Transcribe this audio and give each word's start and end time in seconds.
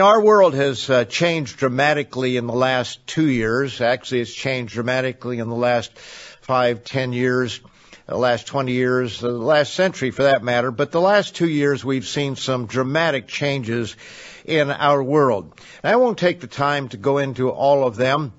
our 0.00 0.20
world 0.20 0.54
has 0.54 0.88
uh, 0.90 1.04
changed 1.04 1.58
dramatically 1.58 2.36
in 2.36 2.46
the 2.46 2.52
last 2.52 3.06
two 3.06 3.28
years. 3.28 3.80
Actually, 3.80 4.20
it's 4.20 4.34
changed 4.34 4.74
dramatically 4.74 5.38
in 5.38 5.48
the 5.48 5.54
last 5.54 5.96
five, 5.98 6.84
ten 6.84 7.12
years, 7.12 7.60
the 8.06 8.16
last 8.16 8.46
20 8.46 8.72
years, 8.72 9.20
the 9.20 9.30
last 9.30 9.74
century 9.74 10.10
for 10.10 10.24
that 10.24 10.42
matter. 10.42 10.70
But 10.70 10.90
the 10.90 11.00
last 11.00 11.36
two 11.36 11.48
years, 11.48 11.84
we've 11.84 12.06
seen 12.06 12.36
some 12.36 12.66
dramatic 12.66 13.28
changes 13.28 13.96
in 14.44 14.70
our 14.70 15.02
world. 15.02 15.52
I 15.84 15.96
won't 15.96 16.18
take 16.18 16.40
the 16.40 16.46
time 16.46 16.88
to 16.88 16.96
go 16.96 17.18
into 17.18 17.50
all 17.50 17.86
of 17.86 17.96
them. 17.96 18.32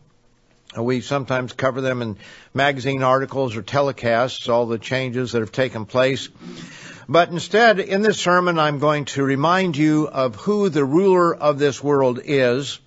Uh, 0.77 0.83
we 0.83 1.01
sometimes 1.01 1.53
cover 1.53 1.81
them 1.81 2.01
in 2.01 2.17
magazine 2.53 3.03
articles 3.03 3.55
or 3.55 3.63
telecasts, 3.63 4.49
all 4.49 4.65
the 4.65 4.79
changes 4.79 5.31
that 5.31 5.39
have 5.39 5.51
taken 5.51 5.85
place. 5.85 6.29
But 7.11 7.27
instead, 7.27 7.81
in 7.81 8.03
this 8.03 8.21
sermon, 8.21 8.57
I'm 8.57 8.79
going 8.79 9.03
to 9.03 9.21
remind 9.21 9.75
you 9.75 10.07
of 10.07 10.35
who 10.35 10.69
the 10.69 10.85
ruler 10.85 11.35
of 11.35 11.59
this 11.59 11.83
world 11.83 12.21
is, 12.23 12.79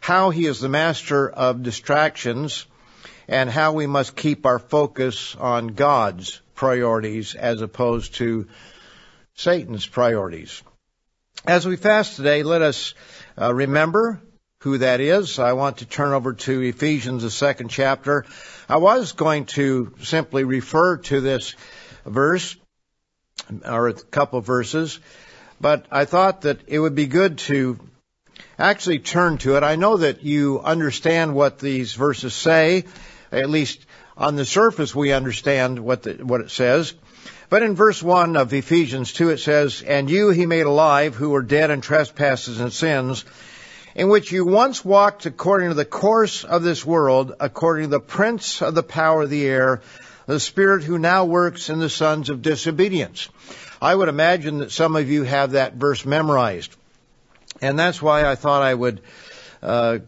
how 0.00 0.30
he 0.30 0.46
is 0.46 0.58
the 0.58 0.68
master 0.68 1.30
of 1.30 1.62
distractions, 1.62 2.66
and 3.28 3.48
how 3.48 3.72
we 3.72 3.86
must 3.86 4.16
keep 4.16 4.46
our 4.46 4.58
focus 4.58 5.36
on 5.36 5.68
God's 5.68 6.40
priorities 6.56 7.36
as 7.36 7.62
opposed 7.62 8.16
to 8.16 8.48
Satan's 9.36 9.86
priorities. 9.86 10.64
As 11.46 11.64
we 11.64 11.76
fast 11.76 12.16
today, 12.16 12.42
let 12.42 12.62
us 12.62 12.94
uh, 13.40 13.54
remember 13.54 14.20
who 14.62 14.78
that 14.78 15.00
is. 15.00 15.38
I 15.38 15.52
want 15.52 15.76
to 15.76 15.86
turn 15.86 16.14
over 16.14 16.32
to 16.32 16.62
Ephesians, 16.62 17.22
the 17.22 17.30
second 17.30 17.68
chapter. 17.68 18.24
I 18.68 18.78
was 18.78 19.12
going 19.12 19.46
to 19.54 19.94
simply 20.02 20.42
refer 20.42 20.96
to 20.96 21.20
this 21.20 21.54
verse, 22.04 22.56
or 23.64 23.88
a 23.88 23.94
couple 23.94 24.40
verses, 24.40 24.98
but 25.60 25.86
I 25.90 26.04
thought 26.04 26.42
that 26.42 26.60
it 26.66 26.78
would 26.78 26.94
be 26.94 27.06
good 27.06 27.38
to 27.38 27.78
actually 28.58 28.98
turn 28.98 29.38
to 29.38 29.56
it. 29.56 29.62
I 29.62 29.76
know 29.76 29.98
that 29.98 30.22
you 30.22 30.60
understand 30.60 31.34
what 31.34 31.58
these 31.58 31.94
verses 31.94 32.34
say, 32.34 32.84
at 33.32 33.50
least 33.50 33.84
on 34.16 34.36
the 34.36 34.44
surface 34.44 34.94
we 34.94 35.12
understand 35.12 35.78
what 35.78 36.02
the, 36.02 36.14
what 36.14 36.40
it 36.40 36.50
says. 36.50 36.94
But 37.48 37.62
in 37.62 37.76
verse 37.76 38.02
1 38.02 38.36
of 38.36 38.52
Ephesians 38.52 39.12
2 39.12 39.30
it 39.30 39.38
says, 39.38 39.82
And 39.82 40.10
you 40.10 40.30
he 40.30 40.46
made 40.46 40.66
alive 40.66 41.14
who 41.14 41.30
were 41.30 41.42
dead 41.42 41.70
in 41.70 41.80
trespasses 41.80 42.60
and 42.60 42.72
sins, 42.72 43.24
in 43.94 44.08
which 44.08 44.32
you 44.32 44.44
once 44.44 44.84
walked 44.84 45.26
according 45.26 45.68
to 45.68 45.74
the 45.74 45.84
course 45.84 46.44
of 46.44 46.62
this 46.62 46.84
world, 46.84 47.34
according 47.38 47.84
to 47.84 47.90
the 47.90 48.00
prince 48.00 48.62
of 48.62 48.74
the 48.74 48.82
power 48.82 49.22
of 49.22 49.30
the 49.30 49.46
air, 49.46 49.80
the 50.26 50.40
spirit 50.40 50.82
who 50.82 50.98
now 50.98 51.24
works 51.24 51.70
in 51.70 51.78
the 51.78 51.88
sons 51.88 52.30
of 52.30 52.42
disobedience. 52.42 53.28
I 53.80 53.94
would 53.94 54.08
imagine 54.08 54.58
that 54.58 54.72
some 54.72 54.96
of 54.96 55.08
you 55.08 55.22
have 55.22 55.52
that 55.52 55.74
verse 55.74 56.04
memorized. 56.04 56.74
And 57.62 57.78
that's 57.78 58.02
why 58.02 58.26
I 58.26 58.34
thought 58.34 58.62
I 58.62 58.74
would 58.74 59.00
uh, 59.62 59.98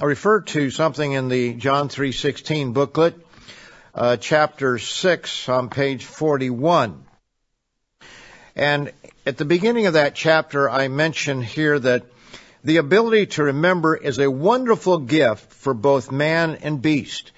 refer 0.00 0.40
to 0.40 0.70
something 0.70 1.12
in 1.12 1.28
the 1.28 1.54
John 1.54 1.88
3:16 1.88 2.72
booklet, 2.72 3.14
uh, 3.94 4.16
chapter 4.16 4.78
6 4.78 5.48
on 5.48 5.68
page 5.68 6.04
41. 6.04 7.04
And 8.56 8.92
at 9.26 9.36
the 9.36 9.44
beginning 9.44 9.86
of 9.86 9.92
that 9.92 10.14
chapter, 10.14 10.68
I 10.68 10.88
mention 10.88 11.42
here 11.42 11.78
that 11.78 12.04
the 12.64 12.78
ability 12.78 13.26
to 13.26 13.44
remember 13.44 13.94
is 13.94 14.18
a 14.18 14.30
wonderful 14.30 14.98
gift 14.98 15.52
for 15.52 15.74
both 15.74 16.10
man 16.10 16.56
and 16.62 16.80
beast, 16.80 17.30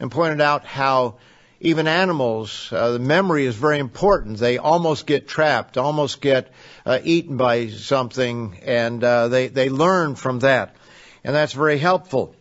and 0.00 0.10
pointed 0.10 0.40
out 0.40 0.66
how 0.66 1.16
even 1.64 1.88
animals, 1.88 2.68
uh, 2.72 2.90
the 2.92 2.98
memory 2.98 3.46
is 3.46 3.56
very 3.56 3.78
important. 3.78 4.36
They 4.36 4.58
almost 4.58 5.06
get 5.06 5.26
trapped, 5.26 5.78
almost 5.78 6.20
get 6.20 6.52
uh, 6.84 6.98
eaten 7.02 7.38
by 7.38 7.68
something, 7.68 8.60
and 8.62 9.02
uh, 9.02 9.28
they 9.28 9.48
they 9.48 9.70
learn 9.70 10.14
from 10.14 10.40
that, 10.40 10.76
and 11.24 11.34
that's 11.34 11.54
very 11.54 11.78
helpful. 11.78 12.36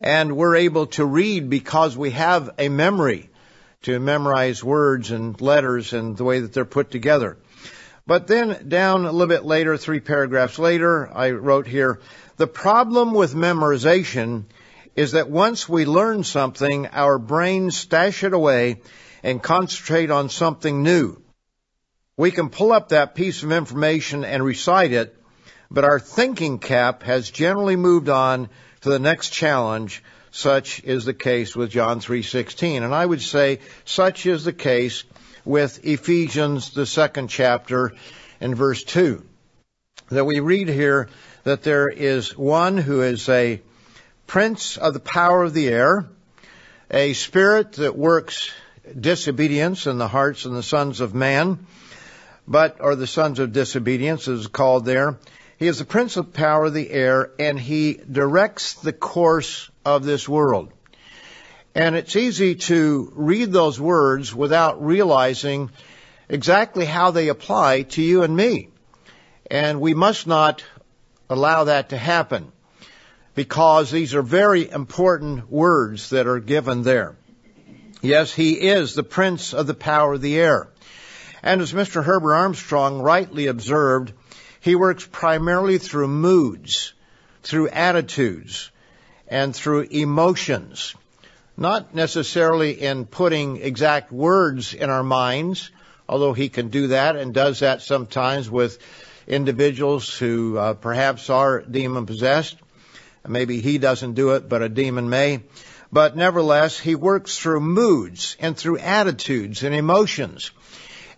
And 0.00 0.36
we're 0.36 0.54
able 0.54 0.86
to 0.98 1.04
read 1.04 1.50
because 1.50 1.96
we 1.96 2.12
have 2.12 2.50
a 2.56 2.68
memory 2.68 3.30
to 3.82 3.98
memorize 3.98 4.62
words 4.62 5.10
and 5.10 5.38
letters 5.40 5.92
and 5.92 6.16
the 6.16 6.24
way 6.24 6.38
that 6.38 6.52
they're 6.52 6.64
put 6.64 6.92
together. 6.92 7.36
But 8.06 8.28
then 8.28 8.68
down 8.68 9.06
a 9.06 9.12
little 9.12 9.26
bit 9.26 9.44
later, 9.44 9.76
three 9.76 10.00
paragraphs 10.00 10.58
later, 10.58 11.10
I 11.12 11.32
wrote 11.32 11.66
here, 11.66 12.00
the 12.36 12.46
problem 12.46 13.12
with 13.12 13.34
memorization 13.34 14.44
is 14.96 15.12
that 15.12 15.30
once 15.30 15.68
we 15.68 15.84
learn 15.84 16.24
something, 16.24 16.86
our 16.88 17.18
brains 17.18 17.76
stash 17.76 18.22
it 18.22 18.32
away 18.32 18.80
and 19.22 19.42
concentrate 19.42 20.10
on 20.10 20.28
something 20.28 20.82
new. 20.82 21.16
We 22.16 22.30
can 22.30 22.50
pull 22.50 22.72
up 22.72 22.90
that 22.90 23.14
piece 23.14 23.42
of 23.42 23.50
information 23.50 24.24
and 24.24 24.44
recite 24.44 24.92
it, 24.92 25.16
but 25.70 25.84
our 25.84 25.98
thinking 25.98 26.58
cap 26.58 27.02
has 27.02 27.30
generally 27.30 27.74
moved 27.74 28.08
on 28.08 28.48
to 28.82 28.88
the 28.88 29.00
next 29.00 29.30
challenge. 29.30 30.02
Such 30.30 30.82
is 30.84 31.04
the 31.04 31.14
case 31.14 31.56
with 31.56 31.70
John 31.70 32.00
3:16, 32.00 32.82
and 32.84 32.94
I 32.94 33.04
would 33.04 33.22
say 33.22 33.60
such 33.84 34.26
is 34.26 34.44
the 34.44 34.52
case 34.52 35.04
with 35.44 35.84
Ephesians 35.84 36.70
the 36.70 36.86
second 36.86 37.28
chapter 37.28 37.92
and 38.40 38.56
verse 38.56 38.84
2. 38.84 39.24
That 40.10 40.24
we 40.24 40.40
read 40.40 40.68
here 40.68 41.08
that 41.44 41.62
there 41.62 41.88
is 41.88 42.36
one 42.36 42.76
who 42.76 43.02
is 43.02 43.28
a 43.28 43.60
prince 44.34 44.76
of 44.76 44.92
the 44.92 44.98
power 44.98 45.44
of 45.44 45.54
the 45.54 45.68
air, 45.68 46.08
a 46.90 47.12
spirit 47.12 47.74
that 47.74 47.96
works 47.96 48.50
disobedience 48.98 49.86
in 49.86 49.96
the 49.96 50.08
hearts 50.08 50.44
and 50.44 50.56
the 50.56 50.62
sons 50.64 51.00
of 51.00 51.14
man, 51.14 51.64
but, 52.44 52.78
or 52.80 52.96
the 52.96 53.06
sons 53.06 53.38
of 53.38 53.52
disobedience 53.52 54.26
is 54.26 54.48
called 54.48 54.84
there. 54.84 55.20
He 55.56 55.68
is 55.68 55.78
the 55.78 55.84
prince 55.84 56.16
of 56.16 56.32
power 56.32 56.64
of 56.64 56.74
the 56.74 56.90
air 56.90 57.30
and 57.38 57.60
he 57.60 58.00
directs 58.10 58.74
the 58.74 58.92
course 58.92 59.70
of 59.84 60.04
this 60.04 60.28
world. 60.28 60.72
And 61.72 61.94
it's 61.94 62.16
easy 62.16 62.56
to 62.56 63.12
read 63.14 63.52
those 63.52 63.78
words 63.78 64.34
without 64.34 64.84
realizing 64.84 65.70
exactly 66.28 66.86
how 66.86 67.12
they 67.12 67.28
apply 67.28 67.82
to 67.82 68.02
you 68.02 68.24
and 68.24 68.36
me. 68.36 68.70
And 69.48 69.80
we 69.80 69.94
must 69.94 70.26
not 70.26 70.64
allow 71.30 71.62
that 71.62 71.90
to 71.90 71.96
happen 71.96 72.50
because 73.34 73.90
these 73.90 74.14
are 74.14 74.22
very 74.22 74.70
important 74.70 75.50
words 75.50 76.10
that 76.10 76.26
are 76.26 76.40
given 76.40 76.82
there. 76.82 77.16
Yes, 78.00 78.32
he 78.32 78.52
is 78.52 78.94
the 78.94 79.02
prince 79.02 79.54
of 79.54 79.66
the 79.66 79.74
power 79.74 80.14
of 80.14 80.20
the 80.20 80.38
air. 80.38 80.68
And 81.42 81.60
as 81.60 81.72
Mr. 81.72 82.04
Herbert 82.04 82.34
Armstrong 82.34 83.00
rightly 83.00 83.46
observed, 83.46 84.12
he 84.60 84.74
works 84.74 85.08
primarily 85.10 85.78
through 85.78 86.08
moods, 86.08 86.92
through 87.42 87.68
attitudes, 87.68 88.70
and 89.28 89.54
through 89.54 89.82
emotions. 89.90 90.94
Not 91.56 91.94
necessarily 91.94 92.72
in 92.72 93.06
putting 93.06 93.58
exact 93.58 94.10
words 94.10 94.74
in 94.74 94.90
our 94.90 95.02
minds, 95.02 95.70
although 96.08 96.32
he 96.32 96.48
can 96.48 96.68
do 96.68 96.88
that 96.88 97.16
and 97.16 97.32
does 97.32 97.60
that 97.60 97.82
sometimes 97.82 98.50
with 98.50 98.78
individuals 99.26 100.16
who 100.18 100.58
uh, 100.58 100.74
perhaps 100.74 101.30
are 101.30 101.62
demon 101.62 102.06
possessed. 102.06 102.56
Maybe 103.26 103.60
he 103.60 103.78
doesn't 103.78 104.14
do 104.14 104.30
it, 104.32 104.48
but 104.48 104.62
a 104.62 104.68
demon 104.68 105.08
may. 105.08 105.42
But 105.90 106.16
nevertheless, 106.16 106.78
he 106.78 106.94
works 106.94 107.38
through 107.38 107.60
moods 107.60 108.36
and 108.40 108.56
through 108.56 108.78
attitudes 108.78 109.62
and 109.62 109.74
emotions. 109.74 110.50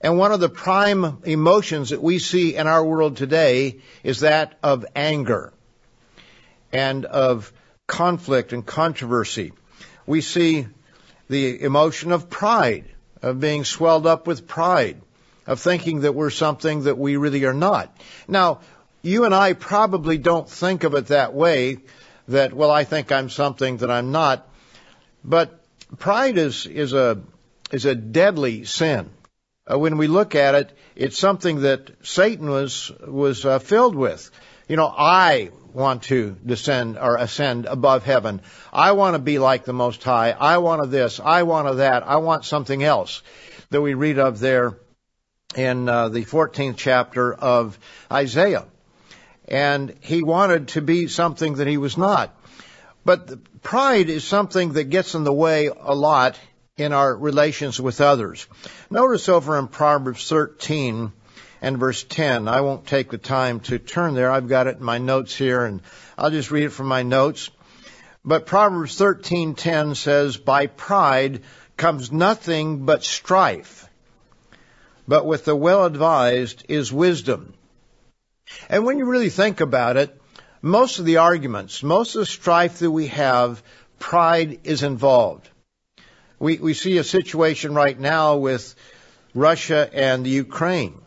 And 0.01 0.19
one 0.19 0.33
of 0.33 0.41
the 0.41 0.49
prime 0.49 1.19
emotions 1.25 1.91
that 1.91 2.03
we 2.03 2.19
see 2.19 2.55
in 2.55 2.67
our 2.67 2.85
world 2.85 3.17
today 3.17 3.79
is 4.05 4.21
that 4.21 4.59
of 4.63 4.85
anger 4.95 5.53
and 6.73 7.05
of 7.07 7.53
conflict 7.87 8.53
and 8.53 8.65
controversy. 8.65 9.53
We 10.07 10.21
see 10.21 10.67
the 11.29 11.63
emotion 11.63 12.13
of 12.13 12.31
pride, 12.31 12.85
of 13.23 13.41
being 13.41 13.65
swelled 13.65 14.07
up 14.07 14.27
with 14.27 14.47
pride, 14.47 15.01
of 15.47 15.61
thinking 15.61 16.01
that 16.01 16.15
we're 16.15 16.31
something 16.31 16.85
that 16.85 16.99
we 16.99 17.17
really 17.17 17.45
are 17.45 17.55
not. 17.55 17.97
Now, 18.29 18.61
you 19.07 19.25
and 19.25 19.35
I 19.35 19.53
probably 19.53 20.19
don't 20.19 20.49
think 20.49 20.85
of 20.85 20.95
it 20.95 21.07
that 21.07 21.33
way, 21.33 21.79
that, 22.29 22.53
well, 22.53 22.71
I 22.71 22.85
think 22.85 23.13
I'm 23.13 23.31
something 23.31 23.79
that 23.79 23.91
I'm 23.91 24.11
not. 24.11 24.49
But 25.23 25.65
pride 25.99 26.37
is, 26.39 26.67
is 26.67 26.93
a, 26.93 27.23
is 27.71 27.85
a 27.85 27.95
deadly 27.95 28.65
sin. 28.65 29.11
Uh, 29.71 29.79
when 29.79 29.97
we 29.97 30.09
look 30.09 30.35
at 30.35 30.55
it, 30.57 30.77
it's 30.97 31.19
something 31.19 31.61
that 31.61 31.91
Satan 32.03 32.51
was, 32.51 32.91
was 33.07 33.45
uh, 33.45 33.61
filled 33.61 33.95
with. 33.95 34.31
You 34.69 34.77
know, 34.77 34.87
I 34.89 35.51
want 35.73 36.05
to 36.05 36.37
descend 36.45 36.99
or 36.99 37.17
ascend 37.17 37.67
above 37.67 38.03
heaven. 38.03 38.41
I 38.73 38.93
want 38.93 39.15
to 39.15 39.21
be 39.21 39.39
like 39.39 39.65
the 39.65 39.73
Most 39.73 40.03
High. 40.03 40.33
I 40.33 40.59
want 40.59 40.83
to 40.83 40.89
this. 40.89 41.21
I 41.21 41.45
want 41.45 41.69
to 41.69 41.75
that. 41.77 42.03
I 42.03 42.17
want 42.17 42.45
something 42.45 42.83
else 42.83 43.23
that 43.71 43.81
we 43.81 43.95
read 43.95 44.19
of 44.19 44.41
there 44.41 44.79
in 45.55 45.89
uh, 45.89 46.09
the 46.09 46.25
14th 46.25 46.77
chapter 46.77 47.33
of 47.33 47.79
Isaiah 48.11 48.65
and 49.49 49.95
he 50.01 50.23
wanted 50.23 50.69
to 50.69 50.81
be 50.81 51.09
something 51.09 51.55
that 51.55 51.67
he 51.67 51.77
was 51.77 51.97
not. 51.97 52.35
But 53.05 53.63
pride 53.63 54.09
is 54.09 54.25
something 54.25 54.73
that 54.73 54.91
gets 54.91 55.15
in 55.15 55.25
the 55.25 55.33
way 55.33 55.69
a 55.69 55.95
lot 55.95 56.39
in 56.77 56.93
our 56.93 57.17
relations 57.17 57.81
with 57.81 58.01
others. 58.01 58.47
Notice 58.91 59.29
over 59.29 59.59
in 59.59 59.69
Proverbs 59.69 60.29
13 60.29 61.13
and 61.63 61.79
verse 61.79 62.05
10. 62.05 62.49
I 62.49 62.61
won't 62.61 62.87
take 62.87 63.11
the 63.11 63.19
time 63.19 63.61
to 63.61 63.79
turn 63.79 64.15
there. 64.15 64.31
I've 64.31 64.49
got 64.49 64.67
it 64.67 64.79
in 64.79 64.85
my 64.85 64.99
notes 64.99 65.35
here 65.35 65.65
and 65.65 65.81
I'll 66.19 66.31
just 66.31 66.51
read 66.51 66.65
it 66.65 66.71
from 66.71 66.87
my 66.87 67.03
notes. 67.03 67.51
But 68.25 68.47
Proverbs 68.47 68.99
13:10 68.99 69.95
says, 69.95 70.37
"By 70.37 70.67
pride 70.67 71.43
comes 71.77 72.11
nothing 72.11 72.85
but 72.85 73.05
strife, 73.05 73.89
but 75.07 75.25
with 75.25 75.45
the 75.45 75.55
well-advised 75.55 76.65
is 76.69 76.93
wisdom." 76.93 77.55
And 78.69 78.85
when 78.85 78.99
you 78.99 79.07
really 79.07 79.31
think 79.31 79.61
about 79.61 79.97
it, 79.97 80.21
most 80.63 80.99
of 80.99 81.05
the 81.05 81.19
arguments, 81.19 81.83
most 81.83 82.15
of 82.15 82.21
the 82.21 82.27
strife 82.27 82.79
that 82.81 82.91
we 82.91 83.09
have, 83.09 83.63
pride 83.99 84.61
is 84.65 84.83
involved. 84.83 85.49
We, 86.39 86.59
we 86.59 86.75
see 86.75 86.99
a 86.99 87.05
situation 87.05 87.75
right 87.75 87.99
now 87.99 88.37
with 88.37 88.75
Russia 89.35 89.89
and 89.93 90.25
the 90.25 90.31
Ukraine. 90.31 91.01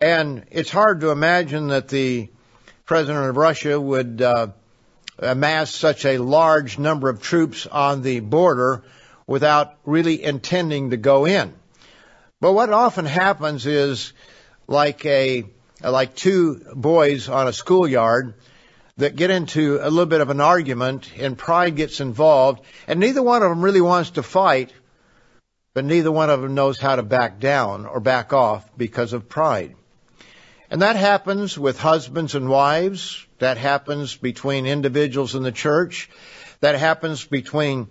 And 0.00 0.44
it's 0.50 0.70
hard 0.70 1.00
to 1.00 1.10
imagine 1.10 1.68
that 1.68 1.88
the 1.88 2.28
president 2.84 3.26
of 3.26 3.36
Russia 3.36 3.80
would 3.80 4.20
uh, 4.20 4.48
amass 5.18 5.74
such 5.74 6.04
a 6.04 6.18
large 6.18 6.78
number 6.78 7.08
of 7.08 7.22
troops 7.22 7.66
on 7.66 8.02
the 8.02 8.20
border 8.20 8.84
without 9.26 9.74
really 9.84 10.22
intending 10.22 10.90
to 10.90 10.96
go 10.96 11.26
in. 11.26 11.54
But 12.40 12.52
what 12.52 12.70
often 12.70 13.06
happens 13.06 13.66
is 13.66 14.12
like 14.68 15.04
a 15.06 15.44
like 15.82 16.14
two 16.14 16.62
boys 16.74 17.28
on 17.28 17.48
a 17.48 17.52
schoolyard 17.52 18.34
that 18.96 19.16
get 19.16 19.30
into 19.30 19.78
a 19.80 19.90
little 19.90 20.06
bit 20.06 20.20
of 20.20 20.30
an 20.30 20.40
argument 20.40 21.10
and 21.18 21.36
pride 21.36 21.76
gets 21.76 22.00
involved 22.00 22.64
and 22.86 22.98
neither 22.98 23.22
one 23.22 23.42
of 23.42 23.50
them 23.50 23.62
really 23.62 23.80
wants 23.80 24.10
to 24.10 24.22
fight 24.22 24.72
but 25.76 25.84
neither 25.84 26.10
one 26.10 26.30
of 26.30 26.40
them 26.40 26.54
knows 26.54 26.78
how 26.78 26.96
to 26.96 27.02
back 27.02 27.38
down 27.38 27.84
or 27.84 28.00
back 28.00 28.32
off 28.32 28.66
because 28.78 29.12
of 29.12 29.28
pride. 29.28 29.76
And 30.70 30.80
that 30.80 30.96
happens 30.96 31.58
with 31.58 31.78
husbands 31.78 32.34
and 32.34 32.48
wives. 32.48 33.26
That 33.40 33.58
happens 33.58 34.16
between 34.16 34.64
individuals 34.64 35.34
in 35.34 35.42
the 35.42 35.52
church. 35.52 36.08
That 36.60 36.76
happens 36.76 37.26
between 37.26 37.88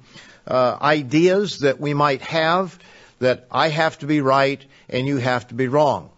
uh, 0.47 0.77
ideas 0.81 1.59
that 1.59 1.79
we 1.79 1.93
might 1.93 2.23
have 2.23 2.79
that 3.19 3.45
I 3.51 3.69
have 3.69 3.99
to 3.99 4.07
be 4.07 4.19
right 4.19 4.65
and 4.89 5.05
you 5.05 5.17
have 5.17 5.47
to 5.49 5.53
be 5.53 5.67
wrong. 5.67 6.09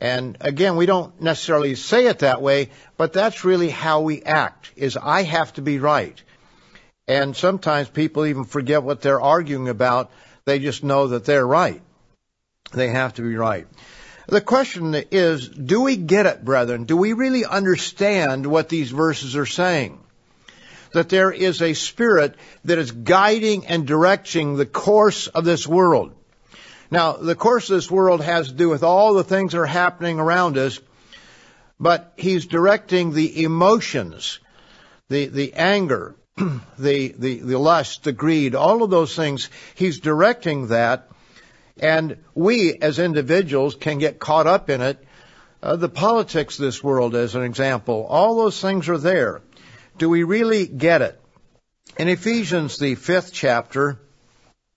And 0.00 0.36
again, 0.40 0.76
we 0.76 0.86
don't 0.86 1.20
necessarily 1.20 1.74
say 1.74 2.06
it 2.06 2.20
that 2.20 2.40
way, 2.40 2.70
but 2.96 3.12
that's 3.12 3.44
really 3.44 3.68
how 3.68 4.00
we 4.02 4.22
act, 4.22 4.70
is 4.76 4.96
I 4.96 5.24
have 5.24 5.52
to 5.54 5.62
be 5.62 5.80
right. 5.80 6.20
And 7.08 7.36
sometimes 7.36 7.88
people 7.88 8.26
even 8.26 8.44
forget 8.44 8.82
what 8.82 9.00
they're 9.00 9.20
arguing 9.20 9.68
about. 9.68 10.12
They 10.44 10.60
just 10.60 10.84
know 10.84 11.08
that 11.08 11.24
they're 11.24 11.46
right. 11.46 11.82
They 12.72 12.88
have 12.88 13.14
to 13.14 13.22
be 13.22 13.34
right. 13.34 13.66
The 14.28 14.40
question 14.42 14.94
is, 15.10 15.48
do 15.48 15.80
we 15.80 15.96
get 15.96 16.26
it, 16.26 16.44
brethren? 16.44 16.84
Do 16.84 16.96
we 16.96 17.14
really 17.14 17.46
understand 17.46 18.46
what 18.46 18.68
these 18.68 18.90
verses 18.90 19.36
are 19.36 19.46
saying? 19.46 19.98
That 20.92 21.08
there 21.08 21.32
is 21.32 21.62
a 21.62 21.72
spirit 21.72 22.36
that 22.64 22.78
is 22.78 22.92
guiding 22.92 23.66
and 23.66 23.86
directing 23.86 24.56
the 24.56 24.66
course 24.66 25.28
of 25.28 25.44
this 25.44 25.66
world. 25.66 26.14
Now, 26.90 27.12
the 27.12 27.34
course 27.34 27.68
of 27.68 27.76
this 27.76 27.90
world 27.90 28.22
has 28.22 28.48
to 28.48 28.54
do 28.54 28.70
with 28.70 28.82
all 28.82 29.14
the 29.14 29.24
things 29.24 29.52
that 29.52 29.58
are 29.58 29.66
happening 29.66 30.18
around 30.18 30.56
us, 30.56 30.80
but 31.78 32.14
he's 32.16 32.46
directing 32.46 33.12
the 33.12 33.42
emotions, 33.44 34.38
the, 35.08 35.26
the 35.26 35.52
anger, 35.52 36.16
the, 36.36 37.14
the, 37.18 37.40
the 37.40 37.58
lust, 37.58 38.04
the 38.04 38.12
greed, 38.12 38.54
all 38.54 38.82
of 38.82 38.90
those 38.90 39.14
things. 39.14 39.50
He's 39.74 40.00
directing 40.00 40.68
that, 40.68 41.08
and 41.78 42.16
we 42.34 42.74
as 42.74 42.98
individuals 42.98 43.74
can 43.74 43.98
get 43.98 44.18
caught 44.18 44.46
up 44.46 44.70
in 44.70 44.80
it. 44.80 45.04
Uh, 45.62 45.76
the 45.76 45.88
politics 45.88 46.58
of 46.58 46.64
this 46.64 46.82
world, 46.82 47.14
as 47.14 47.34
an 47.34 47.42
example, 47.42 48.06
all 48.08 48.36
those 48.36 48.60
things 48.60 48.88
are 48.88 48.98
there. 48.98 49.42
Do 49.98 50.08
we 50.08 50.22
really 50.22 50.66
get 50.66 51.02
it? 51.02 51.20
In 51.98 52.08
Ephesians, 52.08 52.78
the 52.78 52.94
fifth 52.94 53.32
chapter, 53.32 53.98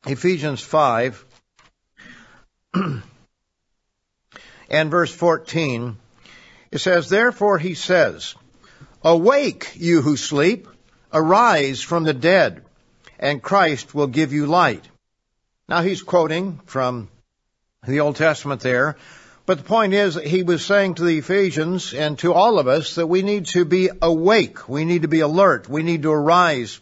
Ephesians 0.08 0.60
5, 0.60 1.24
and 4.70 4.92
verse 4.92 5.14
14, 5.14 5.98
it 6.72 6.80
says, 6.80 7.10
Therefore 7.10 7.58
he 7.58 7.74
says, 7.74 8.36
Awake, 9.04 9.74
you 9.76 10.02
who 10.02 10.16
sleep, 10.16 10.68
arise 11.12 11.82
from 11.82 12.04
the 12.04 12.14
dead, 12.14 12.64
and 13.20 13.42
Christ 13.42 13.94
will 13.94 14.08
give 14.08 14.34
you 14.34 14.46
light. 14.46 14.88
Now 15.68 15.82
he's 15.82 16.02
quoting 16.02 16.60
from 16.66 17.10
the 17.88 18.02
Old 18.02 18.16
Testament 18.16 18.62
there, 18.62 18.98
but 19.46 19.58
the 19.58 19.64
point 19.64 19.94
is 19.94 20.16
he 20.16 20.44
was 20.44 20.66
saying 20.66 20.96
to 20.96 21.04
the 21.04 21.18
Ephesians 21.18 21.94
and 21.94 22.18
to 22.20 22.34
all 22.34 22.60
of 22.60 22.68
us 22.68 22.96
that 22.96 23.08
we 23.08 23.22
need 23.22 23.48
to 23.48 23.66
be 23.66 23.90
awake, 24.02 24.70
we 24.70 24.86
need 24.86 25.02
to 25.02 25.08
be 25.08 25.22
alert, 25.22 25.68
we 25.68 25.84
need 25.84 26.04
to 26.04 26.12
arise 26.12 26.80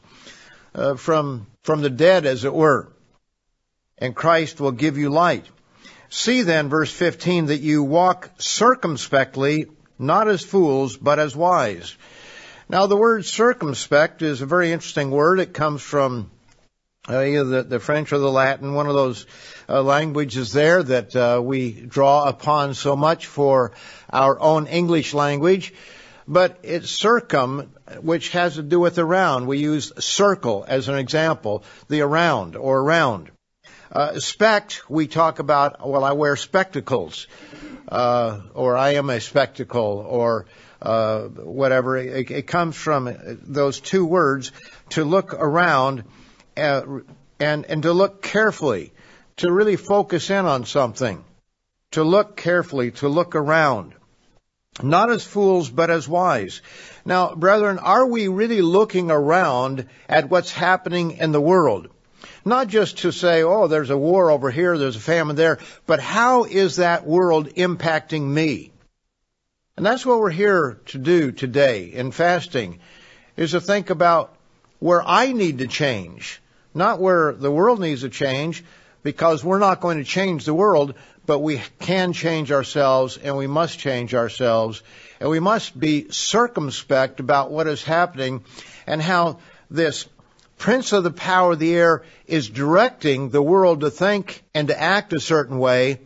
uh, 0.76 0.96
from 0.96 1.48
from 1.64 1.82
the 1.82 1.90
dead, 1.90 2.26
as 2.26 2.46
it 2.46 2.54
were, 2.54 2.88
and 3.98 4.16
Christ 4.16 4.60
will 4.60 4.72
give 4.72 4.98
you 4.98 5.10
light. 5.10 5.46
See 6.10 6.42
then, 6.42 6.70
verse 6.70 6.92
15, 6.92 7.48
that 7.48 7.62
you 7.62 7.84
walk 7.84 8.32
circumspectly, 8.40 9.68
not 10.00 10.28
as 10.28 10.44
fools, 10.44 10.98
but 10.98 11.20
as 11.20 11.36
wise. 11.36 11.96
Now, 12.68 12.88
the 12.88 12.98
word 12.98 13.26
circumspect 13.26 14.24
is 14.24 14.42
a 14.42 14.48
very 14.48 14.72
interesting 14.72 15.12
word. 15.12 15.40
It 15.40 15.54
comes 15.54 15.84
from 15.84 16.32
uh, 17.08 17.22
either 17.22 17.44
the, 17.44 17.64
the, 17.64 17.80
French 17.80 18.12
or 18.12 18.18
the 18.18 18.32
Latin, 18.32 18.74
one 18.74 18.88
of 18.88 18.96
those 18.96 19.28
uh, 19.68 19.84
languages 19.84 20.52
there 20.52 20.82
that 20.82 21.16
uh, 21.16 21.42
we 21.44 21.72
draw 21.72 22.28
upon 22.28 22.74
so 22.74 22.96
much 22.96 23.28
for 23.28 23.74
our 24.12 24.40
own 24.40 24.66
English 24.66 25.14
language. 25.14 25.74
But 26.28 26.60
it's 26.64 26.90
circum, 26.90 27.72
which 28.02 28.30
has 28.30 28.56
to 28.56 28.64
do 28.64 28.80
with 28.80 28.98
around. 28.98 29.46
We 29.46 29.60
use 29.60 29.92
circle 30.00 30.66
as 30.68 30.90
an 30.90 30.96
example, 30.96 31.64
the 31.88 32.02
around 32.02 32.56
or 32.56 32.80
around. 32.80 33.32
Uh, 33.92 34.20
spect, 34.20 34.88
we 34.88 35.08
talk 35.08 35.40
about, 35.40 35.88
well, 35.88 36.04
I 36.04 36.12
wear 36.12 36.36
spectacles, 36.36 37.26
uh, 37.88 38.40
or 38.54 38.78
I 38.78 38.94
am 38.94 39.10
a 39.10 39.20
spectacle, 39.20 40.06
or 40.08 40.46
uh, 40.80 41.24
whatever. 41.24 41.98
It, 41.98 42.30
it, 42.30 42.48
comes 42.48 42.76
from 42.76 43.10
those 43.42 43.80
two 43.80 44.06
words 44.06 44.52
to 44.90 45.04
look 45.04 45.34
around 45.34 46.04
uh, 46.56 46.84
and 47.40 47.66
and 47.66 47.84
to 47.84 47.92
look 47.92 48.22
carefully, 48.22 48.94
to 49.38 49.52
really 49.52 49.76
focus 49.76 50.30
in 50.30 50.46
on 50.46 50.66
something, 50.66 51.24
to 51.92 52.04
look 52.04 52.38
carefully, 52.38 52.92
to 52.92 53.08
look 53.08 53.36
around. 53.36 53.96
Not 54.84 55.10
as 55.10 55.26
fools, 55.26 55.70
but 55.70 55.90
as 55.90 56.08
wise. 56.08 56.62
Now, 57.06 57.34
brethren, 57.34 57.80
are 57.80 58.06
we 58.06 58.28
really 58.28 58.62
looking 58.62 59.10
around 59.10 59.88
at 60.08 60.30
what's 60.30 60.54
happening 60.54 61.18
in 61.18 61.32
the 61.32 61.42
world? 61.42 61.90
Not 62.46 62.68
just 62.68 63.00
to 63.00 63.12
say, 63.12 63.44
oh, 63.44 63.68
there's 63.68 63.90
a 63.90 63.98
war 63.98 64.32
over 64.32 64.50
here, 64.52 64.78
there's 64.78 64.96
a 64.96 65.02
famine 65.02 65.36
there, 65.36 65.60
but 65.86 66.00
how 66.00 66.46
is 66.46 66.78
that 66.78 67.06
world 67.06 67.50
impacting 67.56 68.22
me? 68.22 68.72
And 69.76 69.86
that's 69.86 70.06
what 70.06 70.20
we're 70.20 70.30
here 70.30 70.80
to 70.88 70.98
do 70.98 71.32
today 71.32 71.86
in 71.86 72.12
fasting, 72.12 72.80
is 73.38 73.52
to 73.52 73.62
think 73.62 73.90
about 73.90 74.36
where 74.80 75.02
I 75.06 75.32
need 75.32 75.60
to 75.60 75.68
change, 75.68 76.42
not 76.74 77.00
where 77.00 77.34
the 77.34 77.52
world 77.52 77.80
needs 77.80 78.02
to 78.02 78.10
change, 78.10 78.64
because 79.04 79.44
we're 79.44 79.60
not 79.60 79.82
going 79.82 79.98
to 79.98 80.04
change 80.04 80.46
the 80.46 80.54
world, 80.54 80.96
but 81.26 81.40
we 81.40 81.62
can 81.80 82.12
change 82.14 82.52
ourselves 82.52 83.18
and 83.18 83.38
we 83.38 83.48
must 83.48 83.80
change 83.80 84.14
ourselves 84.14 84.82
and 85.20 85.30
we 85.30 85.40
must 85.40 85.80
be 85.80 86.10
circumspect 86.10 87.20
about 87.20 87.52
what 87.52 87.68
is 87.68 87.84
happening 87.84 88.44
and 88.88 89.02
how 89.02 89.40
this 89.70 90.08
prince 90.60 90.92
of 90.92 91.04
the 91.04 91.12
power 91.12 91.54
of 91.54 91.60
the 91.60 91.74
air 91.74 92.04
is 92.28 92.50
directing 92.50 93.30
the 93.30 93.42
world 93.42 93.80
to 93.80 93.90
think 93.90 94.44
and 94.54 94.68
to 94.68 94.80
act 94.80 95.14
a 95.14 95.20
certain 95.20 95.58
way, 95.58 96.02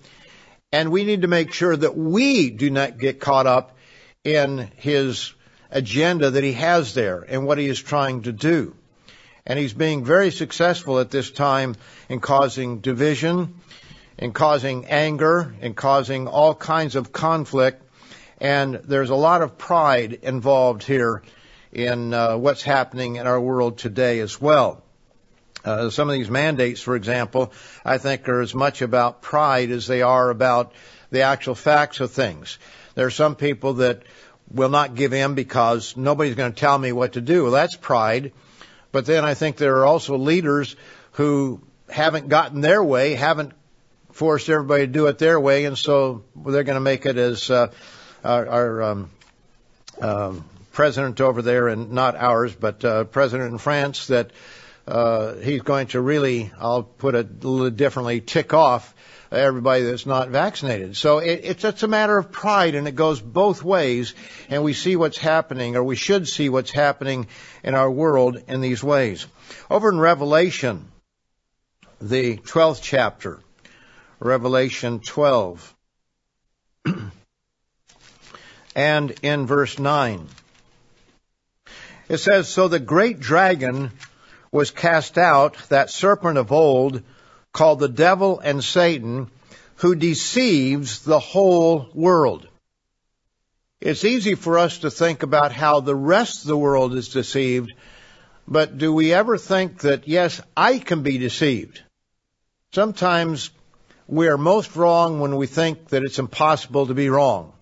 and 0.72 0.92
we 0.92 1.04
need 1.04 1.24
to 1.24 1.28
make 1.28 1.52
sure 1.52 1.76
that 1.76 1.98
we 1.98 2.52
do 2.52 2.70
not 2.70 3.00
get 3.00 3.20
caught 3.20 3.48
up 3.48 3.76
in 4.24 4.70
his 4.78 5.34
agenda 5.72 6.30
that 6.30 6.44
he 6.44 6.54
has 6.54 6.94
there 6.94 7.26
and 7.28 7.46
what 7.46 7.58
he 7.58 7.68
is 7.68 7.82
trying 7.82 8.22
to 8.22 8.32
do. 8.32 8.76
And 9.46 9.60
he's 9.60 9.74
being 9.74 10.06
very 10.06 10.32
successful 10.32 11.00
at 11.00 11.12
this 11.12 11.32
time 11.32 11.76
in 12.08 12.20
causing 12.20 12.80
division, 12.80 13.56
in 14.18 14.32
causing 14.34 14.86
anger, 14.86 15.54
in 15.62 15.74
causing 15.74 16.28
all 16.28 16.54
kinds 16.54 16.96
of 16.96 17.12
conflict. 17.12 17.82
And 18.40 18.76
there's 18.76 19.10
a 19.10 19.16
lot 19.16 19.42
of 19.42 19.58
pride 19.58 20.20
involved 20.22 20.84
here 20.84 21.24
in 21.74 22.14
uh, 22.14 22.38
what's 22.38 22.62
happening 22.62 23.16
in 23.16 23.28
our 23.28 23.42
world 23.42 23.78
today 23.78 24.20
as 24.20 24.40
well. 24.40 24.84
Uh, 25.66 25.90
some 25.90 26.10
of 26.10 26.14
these 26.14 26.30
mandates, 26.30 26.82
for 26.82 26.96
example, 26.96 27.52
I 27.84 27.98
think 27.98 28.28
are 28.30 28.42
as 28.42 28.54
much 28.54 28.82
about 28.82 29.22
pride 29.22 29.72
as 29.72 29.88
they 29.88 30.02
are 30.02 30.30
about 30.30 30.74
the 31.10 31.22
actual 31.22 31.56
facts 31.56 32.00
of 32.00 32.12
things. 32.12 32.60
There 32.96 33.08
are 33.08 33.12
some 33.12 33.36
people 33.36 33.76
that 33.76 34.04
will 34.52 34.70
not 34.70 34.94
give 34.94 35.14
in 35.14 35.36
because 35.36 35.98
nobody's 35.98 36.36
going 36.36 36.54
to 36.54 36.60
tell 36.60 36.78
me 36.78 36.92
what 36.92 37.14
to 37.14 37.22
do. 37.22 37.44
Well, 37.44 37.52
that's 37.52 37.76
pride. 37.76 38.34
But 38.92 39.06
then 39.06 39.26
I 39.26 39.34
think 39.34 39.58
there 39.58 39.78
are 39.78 39.86
also 39.86 40.18
leaders 40.18 40.76
who 41.14 41.62
haven't 41.90 42.30
gotten 42.30 42.62
their 42.62 42.84
way, 42.84 43.16
haven't 43.16 43.54
forced 44.12 44.50
everybody 44.50 44.86
to 44.86 44.92
do 44.92 45.08
it 45.08 45.18
their 45.18 45.40
way, 45.40 45.66
and 45.66 45.78
so 45.78 46.24
they're 46.36 46.64
going 46.64 46.76
to 46.76 46.82
make 46.82 47.06
it 47.08 47.18
as 47.18 47.50
uh, 47.50 47.72
our, 48.24 48.48
our 48.48 48.84
um, 48.84 49.12
um, 50.00 50.46
president 50.74 51.22
over 51.22 51.42
there, 51.42 51.70
and 51.70 51.92
not 51.92 52.16
ours, 52.18 52.54
but 52.54 52.84
uh, 52.84 53.06
president 53.06 53.54
in 53.54 53.58
France, 53.58 54.08
that 54.08 54.32
uh, 54.86 55.36
he's 55.36 55.62
going 55.62 55.88
to 55.88 56.02
really, 56.02 56.52
I'll 56.60 56.84
put 56.84 57.16
it 57.16 57.44
a 57.44 57.48
little 57.48 57.70
differently, 57.70 58.20
tick 58.20 58.54
off 58.54 58.94
everybody 59.32 59.84
that's 59.84 60.06
not 60.06 60.30
vaccinated. 60.30 60.96
So 60.98 61.20
it, 61.20 61.42
it's, 61.44 61.64
it's 61.64 61.84
a 61.84 61.88
matter 61.88 62.18
of 62.18 62.32
pride 62.32 62.76
and 62.76 62.88
it 62.88 62.96
goes 62.96 63.20
both 63.20 63.64
ways 63.64 64.14
and 64.50 64.64
we 64.64 64.74
see 64.74 64.96
what's 64.96 65.18
happening 65.18 65.76
or 65.76 65.84
we 65.84 65.96
should 65.96 66.28
see 66.28 66.50
what's 66.50 66.72
happening 66.72 67.28
in 67.64 67.76
our 67.76 67.90
world 67.90 68.44
in 68.48 68.62
these 68.62 68.84
ways. 68.84 69.26
Over 69.70 69.90
in 69.90 70.00
Revelation, 70.00 70.92
the 72.02 72.38
12th 72.38 72.82
chapter, 72.82 73.40
Revelation 74.20 75.00
12, 75.00 75.76
and 78.76 79.12
in 79.22 79.46
verse 79.46 79.80
9, 79.80 80.28
it 82.14 82.20
says, 82.20 82.48
So 82.48 82.68
the 82.68 82.80
great 82.80 83.20
dragon 83.20 83.92
was 84.52 84.70
cast 84.70 85.18
out, 85.18 85.58
that 85.70 85.90
serpent 85.90 86.38
of 86.38 86.52
old, 86.52 87.02
called 87.52 87.80
the 87.80 87.90
devil 87.90 88.40
and 88.40 88.64
Satan, 88.64 89.32
who 89.78 89.96
deceives 89.96 91.00
the 91.00 91.20
whole 91.20 91.90
world. 91.96 92.48
It's 93.82 94.06
easy 94.06 94.36
for 94.36 94.60
us 94.60 94.78
to 94.80 94.92
think 94.92 95.24
about 95.24 95.52
how 95.52 95.80
the 95.80 95.96
rest 95.96 96.42
of 96.42 96.48
the 96.50 96.58
world 96.58 96.94
is 96.94 97.10
deceived, 97.10 97.74
but 98.48 98.78
do 98.78 98.94
we 98.94 99.12
ever 99.12 99.40
think 99.40 99.80
that, 99.80 100.08
yes, 100.08 100.40
I 100.56 100.78
can 100.78 101.02
be 101.02 101.18
deceived? 101.18 101.82
Sometimes 102.74 103.50
we 104.08 104.28
are 104.28 104.38
most 104.38 104.76
wrong 104.76 105.20
when 105.20 105.36
we 105.36 105.48
think 105.48 105.88
that 105.88 106.04
it's 106.04 106.20
impossible 106.20 106.86
to 106.88 106.94
be 106.94 107.10
wrong. 107.10 107.54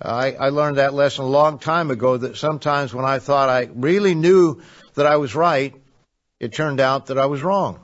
I, 0.00 0.32
I 0.32 0.48
learned 0.50 0.78
that 0.78 0.94
lesson 0.94 1.24
a 1.24 1.28
long 1.28 1.58
time 1.58 1.90
ago 1.90 2.16
that 2.16 2.36
sometimes 2.36 2.94
when 2.94 3.04
I 3.04 3.18
thought 3.18 3.48
I 3.48 3.68
really 3.74 4.14
knew 4.14 4.62
that 4.94 5.06
I 5.06 5.16
was 5.16 5.34
right, 5.34 5.74
it 6.38 6.52
turned 6.52 6.80
out 6.80 7.06
that 7.06 7.18
I 7.18 7.26
was 7.26 7.42
wrong. 7.42 7.80